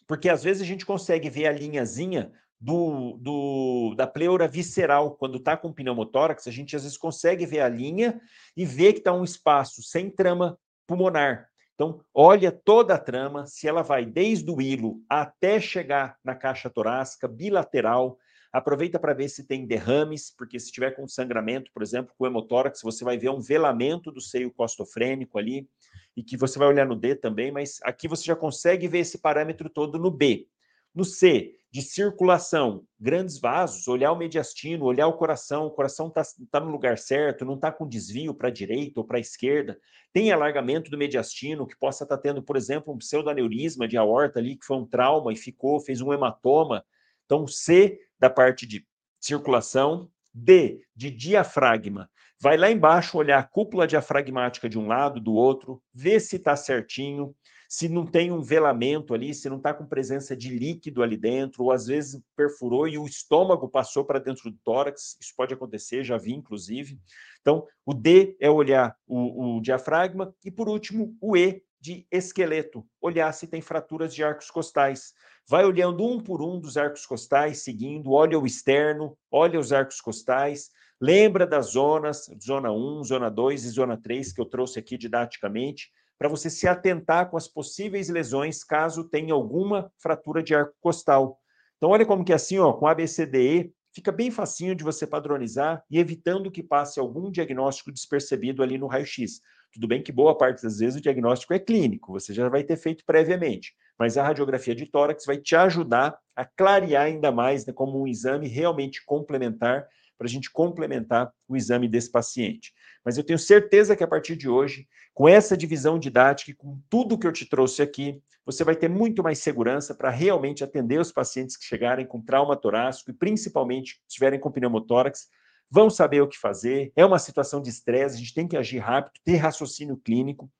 Porque 0.06 0.30
às 0.30 0.44
vezes 0.44 0.62
a 0.62 0.66
gente 0.66 0.86
consegue 0.86 1.28
ver 1.28 1.48
a 1.48 1.52
linhazinha 1.52 2.32
do, 2.62 3.18
do, 3.20 3.96
da 3.96 4.06
pleura 4.06 4.48
visceral, 4.48 5.16
quando 5.16 5.38
está 5.38 5.58
com 5.58 5.74
pneumotórax, 5.74 6.48
a 6.48 6.52
gente 6.52 6.76
às 6.76 6.84
vezes 6.84 6.98
consegue 6.98 7.44
ver 7.44 7.62
a 7.62 7.68
linha 7.68 8.22
e 8.56 8.64
ver 8.64 8.94
que 8.94 9.00
está 9.00 9.12
um 9.12 9.24
espaço 9.24 9.82
sem 9.82 10.12
trama 10.12 10.60
pulmonar. 10.86 11.50
Então, 11.74 12.00
olha 12.14 12.52
toda 12.52 12.94
a 12.94 13.00
trama, 13.00 13.48
se 13.48 13.68
ela 13.68 13.82
vai 13.82 14.06
desde 14.06 14.52
o 14.52 14.62
hilo 14.62 15.02
até 15.10 15.60
chegar 15.60 16.16
na 16.24 16.36
caixa 16.36 16.70
torácica, 16.70 17.28
bilateral. 17.28 18.20
Aproveita 18.54 19.00
para 19.00 19.16
ver 19.16 19.30
se 19.30 19.48
tem 19.48 19.66
derrames, 19.66 20.32
porque 20.38 20.60
se 20.60 20.72
tiver 20.72 20.92
com 20.92 21.08
sangramento, 21.08 21.72
por 21.74 21.82
exemplo, 21.82 22.14
com 22.16 22.28
hemotórax, 22.28 22.82
você 22.84 23.04
vai 23.04 23.18
ver 23.18 23.30
um 23.30 23.40
velamento 23.40 24.12
do 24.12 24.22
seio 24.22 24.52
costofrênico 24.52 25.40
ali, 25.40 25.68
e 26.16 26.22
que 26.22 26.38
você 26.38 26.60
vai 26.60 26.68
olhar 26.68 26.86
no 26.86 26.96
D 26.96 27.16
também, 27.16 27.52
mas 27.52 27.80
aqui 27.82 28.08
você 28.08 28.26
já 28.26 28.36
consegue 28.36 28.88
ver 28.88 29.00
esse 29.00 29.18
parâmetro 29.18 29.68
todo 29.68 29.98
no 29.98 30.12
B. 30.12 30.48
No 30.94 31.06
C, 31.06 31.56
de 31.72 31.82
circulação, 31.82 32.84
grandes 33.00 33.40
vasos, 33.40 33.88
olhar 33.88 34.12
o 34.12 34.18
mediastino, 34.18 34.84
olhar 34.84 35.08
o 35.08 35.14
coração, 35.14 35.68
o 35.68 35.72
coração 35.72 36.08
está 36.10 36.22
tá 36.52 36.60
no 36.60 36.70
lugar 36.70 36.98
certo, 36.98 37.46
não 37.46 37.56
está 37.56 37.72
com 37.72 37.88
desvio 37.88 38.34
para 38.34 38.50
a 38.50 38.52
direita 38.52 39.00
ou 39.00 39.06
para 39.06 39.18
a 39.18 39.22
esquerda, 39.22 39.80
tem 40.12 40.34
alargamento 40.34 40.92
do 40.92 40.98
mediastino, 40.98 41.66
que 41.66 41.78
possa 41.80 42.04
estar 42.04 42.18
tá 42.18 42.22
tendo, 42.22 42.44
por 42.44 42.58
exemplo, 42.58 42.94
um 42.94 42.98
pseudoaneurisma 42.98 43.88
de 43.88 43.96
aorta 43.96 44.40
ali, 44.40 44.58
que 44.58 44.66
foi 44.66 44.76
um 44.76 44.86
trauma 44.86 45.32
e 45.32 45.38
ficou, 45.38 45.80
fez 45.80 46.02
um 46.02 46.12
hematoma. 46.12 46.84
Então, 47.26 47.48
C, 47.48 47.98
da 48.20 48.30
parte 48.30 48.68
de 48.68 48.86
circulação, 49.18 50.12
D, 50.34 50.82
de 50.94 51.10
diafragma. 51.10 52.10
Vai 52.42 52.58
lá 52.58 52.70
embaixo 52.70 53.18
olhar 53.18 53.40
a 53.40 53.44
cúpula 53.44 53.88
diafragmática 53.88 54.68
de 54.68 54.78
um 54.78 54.88
lado, 54.88 55.22
do 55.22 55.34
outro, 55.34 55.82
ver 55.94 56.20
se 56.20 56.36
está 56.36 56.58
certinho, 56.58 57.34
se 57.72 57.88
não 57.88 58.06
tem 58.06 58.34
um 58.34 58.42
velamento 58.42 59.14
ali, 59.14 59.34
se 59.34 59.50
não 59.50 59.56
está 59.56 59.74
com 59.74 59.86
presença 59.86 60.36
de 60.36 60.50
líquido 60.50 61.02
ali 61.02 61.16
dentro, 61.16 61.64
ou 61.64 61.72
às 61.72 61.88
vezes 61.88 62.22
perfurou 62.36 62.86
e 62.86 62.98
o 62.98 63.06
estômago 63.06 63.70
passou 63.70 64.04
para 64.04 64.20
dentro 64.20 64.52
do 64.52 64.58
tórax, 64.62 65.18
isso 65.22 65.34
pode 65.38 65.54
acontecer, 65.54 66.04
já 66.04 66.18
vi 66.18 66.34
inclusive. 66.34 67.00
Então, 67.40 67.66
o 67.86 67.94
D 67.94 68.36
é 68.42 68.50
olhar 68.50 68.94
o, 69.08 69.56
o 69.56 69.62
diafragma, 69.62 70.36
e 70.44 70.52
por 70.52 70.68
último, 70.68 71.16
o 71.22 71.38
E 71.38 71.64
de 71.80 72.06
esqueleto, 72.12 72.86
olhar 73.00 73.32
se 73.32 73.48
tem 73.48 73.62
fraturas 73.62 74.14
de 74.14 74.22
arcos 74.22 74.52
costais. 74.52 75.14
Vai 75.48 75.64
olhando 75.64 76.06
um 76.06 76.20
por 76.20 76.42
um 76.42 76.60
dos 76.60 76.76
arcos 76.76 77.06
costais, 77.06 77.64
seguindo, 77.64 78.12
olha 78.12 78.38
o 78.38 78.46
externo, 78.46 79.18
olha 79.32 79.58
os 79.58 79.72
arcos 79.72 80.02
costais, 80.02 80.72
lembra 81.00 81.48
das 81.48 81.68
zonas, 81.68 82.26
zona 82.46 82.70
1, 82.70 83.06
zona 83.06 83.32
2 83.32 83.64
e 83.64 83.70
zona 83.70 83.96
3 83.96 84.34
que 84.34 84.42
eu 84.42 84.46
trouxe 84.46 84.78
aqui 84.78 84.98
didaticamente, 84.98 85.90
para 86.22 86.30
você 86.30 86.52
se 86.52 86.68
atentar 86.68 87.32
com 87.32 87.36
as 87.36 87.48
possíveis 87.48 88.08
lesões 88.08 88.64
caso 88.64 89.04
tenha 89.04 89.34
alguma 89.34 89.92
fratura 89.98 90.44
de 90.44 90.54
arco 90.54 90.76
costal. 90.80 91.40
Então, 91.78 91.90
olha 91.90 92.06
como 92.06 92.24
que 92.24 92.32
é 92.32 92.36
assim, 92.36 92.60
ó, 92.60 92.72
com 92.74 92.86
ABCDE, 92.86 93.74
fica 93.92 94.12
bem 94.12 94.30
facinho 94.30 94.76
de 94.76 94.84
você 94.84 95.08
padronizar 95.08 95.84
e 95.90 95.98
evitando 95.98 96.52
que 96.52 96.62
passe 96.62 97.00
algum 97.00 97.32
diagnóstico 97.32 97.92
despercebido 97.92 98.62
ali 98.62 98.78
no 98.78 98.86
raio-x. 98.86 99.42
Tudo 99.74 99.88
bem 99.88 100.04
que 100.04 100.12
boa 100.12 100.38
parte 100.38 100.62
das 100.62 100.78
vezes 100.78 101.00
o 101.00 101.02
diagnóstico 101.02 101.56
é 101.56 101.60
clínico, 101.60 102.12
você 102.12 102.36
já 102.36 102.48
vai 102.48 102.64
ter 102.64 102.78
feito 102.78 103.04
previamente, 103.04 103.74
mas 103.98 104.16
a 104.16 104.22
radiografia 104.24 104.76
de 104.76 104.86
tórax 104.86 105.26
vai 105.26 105.38
te 105.38 105.56
ajudar 105.56 106.16
a 106.36 106.46
clarear 106.46 107.06
ainda 107.06 107.32
mais 107.32 107.66
né, 107.66 107.74
como 107.74 108.00
um 108.00 108.08
exame 108.08 108.48
realmente 108.48 109.04
complementar, 109.08 109.88
para 110.22 110.28
a 110.28 110.30
gente 110.30 110.52
complementar 110.52 111.34
o 111.48 111.58
exame 111.58 111.88
desse 111.88 112.12
paciente. 112.12 112.72
Mas 113.04 113.18
eu 113.18 113.24
tenho 113.24 113.40
certeza 113.40 113.96
que 113.96 114.04
a 114.04 114.08
partir 114.08 114.36
de 114.36 114.48
hoje, 114.48 114.88
com 115.16 115.28
essa 115.28 115.58
divisão 115.58 115.98
didática 115.98 116.52
e 116.52 116.54
com 116.54 116.80
tudo 116.88 117.18
que 117.18 117.26
eu 117.26 117.32
te 117.32 117.44
trouxe 117.44 117.82
aqui, 117.82 118.22
você 118.46 118.64
vai 118.64 118.76
ter 118.76 118.88
muito 118.88 119.24
mais 119.24 119.40
segurança 119.40 119.96
para 119.96 120.12
realmente 120.12 120.64
atender 120.64 121.00
os 121.00 121.12
pacientes 121.12 121.58
que 121.58 121.66
chegarem 121.66 122.06
com 122.06 122.22
trauma 122.22 122.56
torácico 122.56 123.10
e 123.10 123.16
principalmente 123.16 124.00
estiverem 124.08 124.40
com 124.40 124.52
pneumotórax, 124.52 125.28
vão 125.72 125.90
saber 125.90 126.22
o 126.22 126.28
que 126.28 126.38
fazer. 126.38 126.92
É 126.96 127.04
uma 127.04 127.18
situação 127.18 127.60
de 127.60 127.72
estresse, 127.72 128.18
a 128.18 128.20
gente 128.20 128.36
tem 128.36 128.48
que 128.48 128.56
agir 128.56 128.78
rápido, 128.78 129.14
ter 129.26 129.38
raciocínio 129.38 129.98
clínico. 129.98 130.52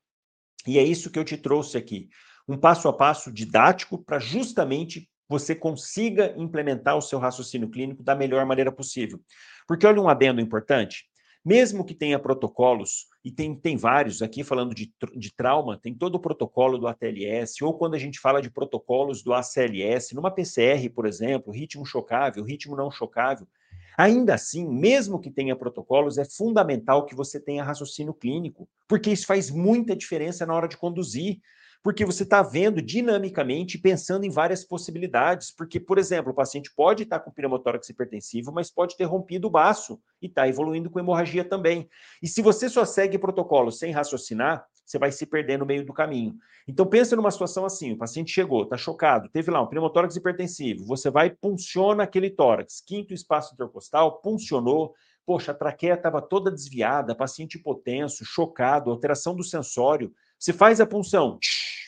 E 0.66 0.80
é 0.80 0.84
isso 0.84 1.12
que 1.12 1.20
eu 1.20 1.24
te 1.24 1.38
trouxe 1.38 1.78
aqui. 1.78 2.10
Um 2.48 2.58
passo 2.58 2.88
a 2.88 2.94
passo 2.94 3.32
didático 3.32 4.04
para 4.04 4.18
justamente 4.18 5.08
você 5.32 5.56
consiga 5.56 6.34
implementar 6.38 6.98
o 6.98 7.02
seu 7.02 7.18
raciocínio 7.18 7.70
clínico 7.70 8.04
da 8.04 8.14
melhor 8.14 8.46
maneira 8.46 8.72
possível. 8.72 9.20
Porque 9.68 9.88
olha 9.88 10.02
um 10.02 10.10
adendo 10.10 10.42
importante. 10.42 11.06
Mesmo 11.44 11.84
que 11.84 11.96
tenha 11.96 12.20
protocolos, 12.20 13.08
e 13.26 13.32
tem, 13.32 13.56
tem 13.56 13.76
vários 13.76 14.22
aqui 14.22 14.44
falando 14.44 14.76
de, 14.76 14.94
de 15.16 15.34
trauma, 15.34 15.80
tem 15.82 15.92
todo 15.92 16.16
o 16.16 16.20
protocolo 16.20 16.78
do 16.78 16.88
ATLS, 16.88 17.64
ou 17.64 17.74
quando 17.74 17.96
a 17.96 17.98
gente 17.98 18.20
fala 18.20 18.42
de 18.42 18.52
protocolos 18.52 19.24
do 19.24 19.34
ACLS, 19.34 20.14
numa 20.14 20.30
PCR, 20.30 20.88
por 20.94 21.08
exemplo, 21.08 21.52
ritmo 21.52 21.84
chocável, 21.84 22.44
ritmo 22.44 22.76
não 22.76 22.92
chocável, 22.92 23.48
Ainda 23.98 24.36
assim, 24.36 24.68
mesmo 24.68 25.20
que 25.20 25.30
tenha 25.30 25.56
protocolos, 25.56 26.18
é 26.18 26.26
fundamental 26.26 27.06
que 27.06 27.14
você 27.14 27.40
tenha 27.40 27.64
raciocínio 27.64 28.14
clínico, 28.14 28.68
porque 28.88 29.12
isso 29.12 29.28
faz 29.28 29.52
muita 29.52 29.96
diferença 29.96 30.46
na 30.46 30.54
hora 30.54 30.68
de 30.68 30.78
conduzir. 30.78 31.40
Porque 31.84 32.06
você 32.06 32.24
está 32.24 32.44
vendo 32.44 32.82
dinamicamente, 32.82 33.78
pensando 33.78 34.24
em 34.24 34.30
várias 34.30 34.64
possibilidades. 34.64 35.52
Porque, 35.52 35.80
por 35.80 35.98
exemplo, 35.98 36.32
o 36.32 36.36
paciente 36.36 36.72
pode 36.76 37.04
estar 37.04 37.20
tá 37.20 37.26
com 37.26 37.32
pneumotórax 37.32 37.90
hipertensivo, 37.90 38.52
mas 38.52 38.70
pode 38.70 38.96
ter 38.96 39.06
rompido 39.06 39.48
o 39.48 39.52
baço 39.52 40.00
e 40.22 40.28
está 40.28 40.48
evoluindo 40.48 40.90
com 40.90 41.00
hemorragia 41.00 41.44
também. 41.44 41.90
E 42.22 42.28
se 42.28 42.42
você 42.42 42.70
só 42.70 42.86
segue 42.86 43.18
protocolo 43.18 43.72
sem 43.72 43.92
raciocinar, 43.92 44.66
você 44.86 45.00
vai 45.00 45.12
se 45.12 45.26
perder 45.26 45.58
no 45.58 45.66
meio 45.66 45.86
do 45.86 45.94
caminho. 45.94 46.36
Então, 46.68 46.86
pensa 46.86 47.16
numa 47.16 47.32
situação 47.32 47.66
assim: 47.66 47.94
o 47.94 47.98
paciente 47.98 48.32
chegou, 48.32 48.64
está 48.64 48.78
chocado, 48.78 49.30
teve 49.30 49.50
lá 49.50 49.62
um 49.62 49.68
pneumotórax 49.68 50.16
hipertensivo, 50.16 50.86
você 50.86 51.10
vai 51.10 51.30
punciona 51.30 52.04
aquele 52.04 52.30
tórax, 52.30 52.82
quinto 52.86 53.14
espaço 53.14 53.54
intercostal, 53.54 54.22
puncionou, 54.22 54.94
poxa, 55.26 55.52
a 55.52 55.56
traqueia 55.56 55.94
estava 55.94 56.22
toda 56.22 56.52
desviada, 56.52 57.16
paciente 57.16 57.58
hipotenso, 57.58 58.26
chocado, 58.26 58.92
alteração 58.92 59.36
do 59.36 59.44
sensório. 59.44 60.14
Você 60.38 60.52
faz 60.52 60.82
a 60.82 60.86
punção, 60.86 61.38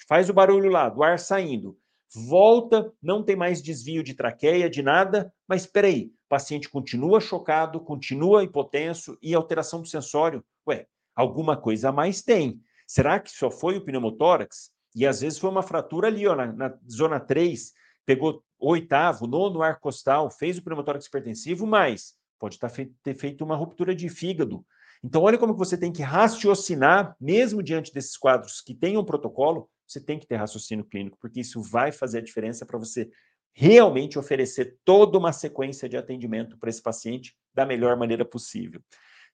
faz 0.08 0.30
o 0.30 0.34
barulho 0.34 0.70
lá, 0.70 0.90
do 0.90 1.04
ar 1.04 1.20
saindo, 1.20 1.78
volta, 2.14 2.92
não 3.02 3.24
tem 3.24 3.36
mais 3.36 3.62
desvio 3.62 4.04
de 4.04 4.14
traqueia, 4.14 4.70
de 4.70 4.82
nada, 4.82 5.34
mas 5.48 5.62
espera 5.62 5.88
aí, 5.88 6.06
o 6.06 6.30
paciente 6.30 6.70
continua 6.70 7.20
chocado, 7.20 7.80
continua 7.80 8.44
hipotenso 8.44 9.18
e 9.22 9.34
alteração 9.34 9.82
do 9.82 9.88
sensório. 9.88 10.44
Ué, 10.68 10.88
alguma 11.16 11.58
coisa 11.58 11.90
a 11.90 11.92
mais 11.92 12.22
tem. 12.22 12.62
Será 12.88 13.20
que 13.20 13.32
só 13.32 13.50
foi 13.50 13.78
o 13.78 13.84
pneumotórax? 13.84 14.72
E 14.96 15.08
às 15.08 15.22
vezes 15.22 15.40
foi 15.40 15.50
uma 15.50 15.64
fratura 15.64 16.08
ali, 16.08 16.28
ó, 16.28 16.36
na, 16.36 16.48
na 16.52 16.78
zona 16.90 17.20
3, 17.20 17.74
pegou 18.06 18.44
oitavo, 18.60 19.26
nono 19.26 19.62
ar 19.62 19.80
costal, 19.80 20.30
fez 20.30 20.58
o 20.58 20.64
pneumotórax 20.64 21.08
hipertensivo, 21.08 21.66
mas 21.66 22.14
pode 22.40 22.60
tá 22.60 22.70
ter 23.02 23.16
feito 23.16 23.44
uma 23.44 23.56
ruptura 23.56 23.96
de 23.96 24.10
fígado. 24.10 24.66
Então, 25.04 25.22
olha 25.22 25.38
como 25.38 25.54
você 25.54 25.78
tem 25.78 25.92
que 25.92 26.02
raciocinar, 26.02 27.16
mesmo 27.20 27.62
diante 27.62 27.94
desses 27.94 28.16
quadros 28.16 28.62
que 28.62 28.74
tenham 28.74 29.02
um 29.02 29.06
protocolo, 29.06 29.70
você 29.94 30.02
tem 30.02 30.20
que 30.20 30.28
ter 30.28 30.36
raciocínio 30.36 30.86
clínico, 30.86 31.18
porque 31.20 31.40
isso 31.40 31.62
vai 31.62 31.92
fazer 31.92 32.18
a 32.20 32.22
diferença 32.22 32.66
para 32.66 32.78
você 32.78 33.10
realmente 33.54 34.18
oferecer 34.18 34.78
toda 34.84 35.18
uma 35.18 35.32
sequência 35.32 35.88
de 35.88 35.96
atendimento 35.96 36.58
para 36.58 36.70
esse 36.70 36.82
paciente 36.82 37.36
da 37.54 37.66
melhor 37.66 37.96
maneira 37.96 38.26
possível. 38.26 38.82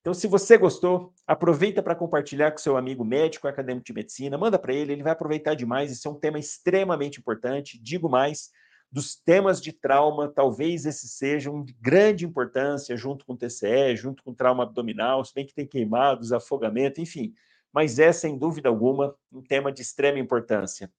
Então, 0.00 0.14
se 0.14 0.26
você 0.26 0.56
gostou, 0.56 1.12
aproveita 1.26 1.82
para 1.82 1.94
compartilhar 1.94 2.50
com 2.52 2.58
seu 2.58 2.76
amigo 2.76 3.04
médico, 3.04 3.48
acadêmico 3.48 3.84
de 3.84 3.92
medicina, 3.92 4.38
manda 4.38 4.58
para 4.58 4.72
ele, 4.72 4.92
ele 4.92 5.02
vai 5.02 5.12
aproveitar 5.12 5.54
demais. 5.54 5.90
Isso 5.90 6.08
é 6.08 6.10
um 6.10 6.18
tema 6.18 6.38
extremamente 6.38 7.18
importante. 7.18 7.78
Digo 7.78 8.08
mais, 8.08 8.50
dos 8.90 9.14
temas 9.14 9.60
de 9.60 9.72
trauma, 9.72 10.28
talvez 10.28 10.86
esses 10.86 11.12
sejam 11.12 11.62
de 11.62 11.74
grande 11.74 12.24
importância, 12.24 12.96
junto 12.96 13.26
com 13.26 13.36
TCE, 13.36 13.94
junto 13.94 14.22
com 14.22 14.34
trauma 14.34 14.62
abdominal, 14.62 15.24
se 15.24 15.34
bem 15.34 15.46
que 15.46 15.54
tem 15.54 15.66
queimados, 15.66 16.32
afogamento, 16.32 17.00
enfim. 17.00 17.34
Mas 17.72 17.98
é, 17.98 18.12
sem 18.12 18.36
dúvida 18.38 18.68
alguma, 18.68 19.14
um 19.32 19.42
tema 19.42 19.72
de 19.72 19.82
extrema 19.82 20.18
importância. 20.18 20.90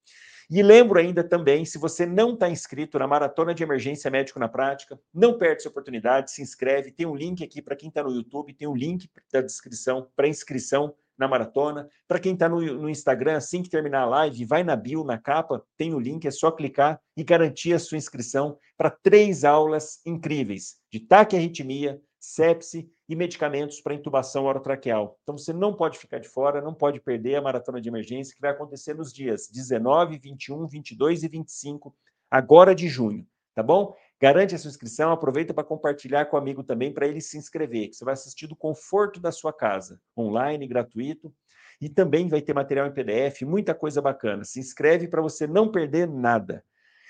E 0.49 0.61
lembro 0.61 0.99
ainda 0.99 1.23
também, 1.23 1.63
se 1.63 1.77
você 1.77 2.05
não 2.05 2.33
está 2.33 2.49
inscrito 2.49 2.99
na 2.99 3.07
Maratona 3.07 3.53
de 3.53 3.63
Emergência 3.63 4.11
Médico 4.11 4.37
na 4.37 4.49
Prática, 4.49 4.99
não 5.13 5.37
perde 5.37 5.61
essa 5.61 5.69
oportunidade, 5.69 6.31
se 6.31 6.41
inscreve. 6.41 6.91
Tem 6.91 7.05
um 7.05 7.15
link 7.15 7.41
aqui 7.41 7.61
para 7.61 7.75
quem 7.75 7.87
está 7.87 8.03
no 8.03 8.11
YouTube, 8.11 8.53
tem 8.53 8.67
um 8.67 8.75
link 8.75 9.09
da 9.31 9.39
descrição 9.39 10.09
para 10.13 10.27
inscrição 10.27 10.93
na 11.17 11.25
maratona. 11.25 11.87
Para 12.05 12.19
quem 12.19 12.33
está 12.33 12.49
no, 12.49 12.59
no, 12.59 12.89
Instagram, 12.89 13.37
assim 13.37 13.63
que 13.63 13.69
terminar 13.69 14.01
a 14.01 14.05
live, 14.05 14.43
vai 14.43 14.61
na 14.61 14.75
bio, 14.75 15.05
na 15.05 15.17
capa, 15.17 15.63
tem 15.77 15.93
o 15.93 15.99
link, 15.99 16.27
é 16.27 16.31
só 16.31 16.51
clicar 16.51 16.99
e 17.15 17.23
garantir 17.23 17.73
a 17.73 17.79
sua 17.79 17.97
inscrição 17.97 18.57
para 18.75 18.89
três 18.89 19.45
aulas 19.45 20.01
incríveis 20.05 20.75
de 20.91 20.99
taquiarritmia, 20.99 22.01
sepse 22.19 22.91
e 23.11 23.15
medicamentos 23.15 23.81
para 23.81 23.93
intubação 23.93 24.45
orotraqueal. 24.45 25.19
Então 25.21 25.37
você 25.37 25.51
não 25.51 25.73
pode 25.73 25.99
ficar 25.99 26.19
de 26.19 26.29
fora, 26.29 26.61
não 26.61 26.73
pode 26.73 27.01
perder 27.01 27.35
a 27.35 27.41
maratona 27.41 27.81
de 27.81 27.89
emergência 27.89 28.33
que 28.33 28.39
vai 28.39 28.51
acontecer 28.51 28.93
nos 28.93 29.11
dias 29.11 29.49
19, 29.49 30.17
21, 30.17 30.65
22 30.65 31.23
e 31.23 31.27
25 31.27 31.93
agora 32.29 32.73
de 32.73 32.87
junho, 32.87 33.27
tá 33.53 33.61
bom? 33.61 33.93
Garante 34.17 34.55
a 34.55 34.57
sua 34.57 34.69
inscrição, 34.69 35.11
aproveita 35.11 35.53
para 35.53 35.65
compartilhar 35.65 36.23
com 36.27 36.37
o 36.37 36.39
amigo 36.39 36.63
também 36.63 36.93
para 36.93 37.05
ele 37.05 37.19
se 37.19 37.37
inscrever, 37.37 37.89
que 37.89 37.97
você 37.97 38.05
vai 38.05 38.13
assistir 38.13 38.47
do 38.47 38.55
conforto 38.55 39.19
da 39.19 39.29
sua 39.29 39.51
casa, 39.51 39.99
online, 40.17 40.65
gratuito, 40.65 41.33
e 41.81 41.89
também 41.89 42.29
vai 42.29 42.41
ter 42.41 42.53
material 42.53 42.87
em 42.87 42.93
PDF, 42.93 43.41
muita 43.41 43.75
coisa 43.75 44.01
bacana. 44.01 44.45
Se 44.45 44.57
inscreve 44.57 45.09
para 45.09 45.21
você 45.21 45.45
não 45.45 45.69
perder 45.69 46.07
nada. 46.07 46.63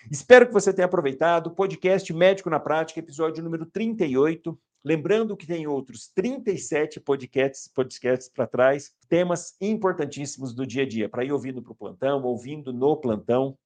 Espero 0.10 0.48
que 0.48 0.54
você 0.54 0.74
tenha 0.74 0.88
aproveitado 0.88 1.48
o 1.48 1.52
podcast 1.56 2.12
Médico 2.12 2.50
na 2.50 2.60
Prática, 2.60 3.00
episódio 3.00 3.44
número 3.44 3.68
38. 3.68 4.58
Lembrando 4.84 5.38
que 5.38 5.46
tem 5.46 5.68
outros 5.68 6.10
37 6.16 7.00
podcasts, 7.00 7.68
podcasts 7.68 8.30
para 8.30 8.48
trás, 8.48 8.92
temas 9.08 9.56
importantíssimos 9.62 10.54
do 10.54 10.66
dia 10.66 10.84
a 10.84 10.88
dia, 10.88 11.08
para 11.08 11.24
ir 11.24 11.32
ouvindo 11.32 11.62
para 11.62 11.72
o 11.72 11.76
plantão, 11.76 12.24
ouvindo 12.24 12.74
no 12.74 12.98
plantão, 12.98 13.58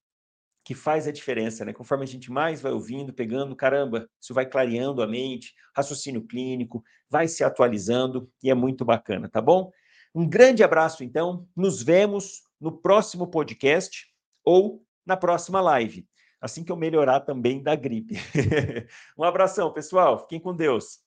que 0.62 0.74
faz 0.74 1.06
a 1.06 1.12
diferença, 1.12 1.64
né? 1.64 1.72
Conforme 1.72 2.02
a 2.04 2.08
gente 2.08 2.30
mais 2.30 2.60
vai 2.60 2.72
ouvindo, 2.72 3.12
pegando, 3.12 3.54
caramba, 3.54 4.10
isso 4.20 4.34
vai 4.34 4.44
clareando 4.44 5.00
a 5.00 5.06
mente, 5.06 5.54
raciocínio 5.74 6.26
clínico, 6.26 6.82
vai 7.08 7.28
se 7.28 7.44
atualizando 7.44 8.28
e 8.42 8.50
é 8.50 8.54
muito 8.54 8.84
bacana, 8.84 9.28
tá 9.28 9.40
bom? 9.40 9.70
Um 10.12 10.28
grande 10.28 10.64
abraço, 10.64 11.04
então. 11.04 11.46
Nos 11.54 11.82
vemos 11.82 12.42
no 12.60 12.72
próximo 12.72 13.28
podcast 13.28 14.06
ou 14.44 14.82
na 15.06 15.16
próxima 15.16 15.60
live, 15.60 16.04
assim 16.40 16.64
que 16.64 16.72
eu 16.72 16.76
melhorar 16.76 17.20
também 17.20 17.62
da 17.62 17.76
gripe. 17.76 18.16
um 19.16 19.22
abração, 19.22 19.72
pessoal. 19.72 20.18
Fiquem 20.18 20.40
com 20.40 20.54
Deus. 20.54 20.98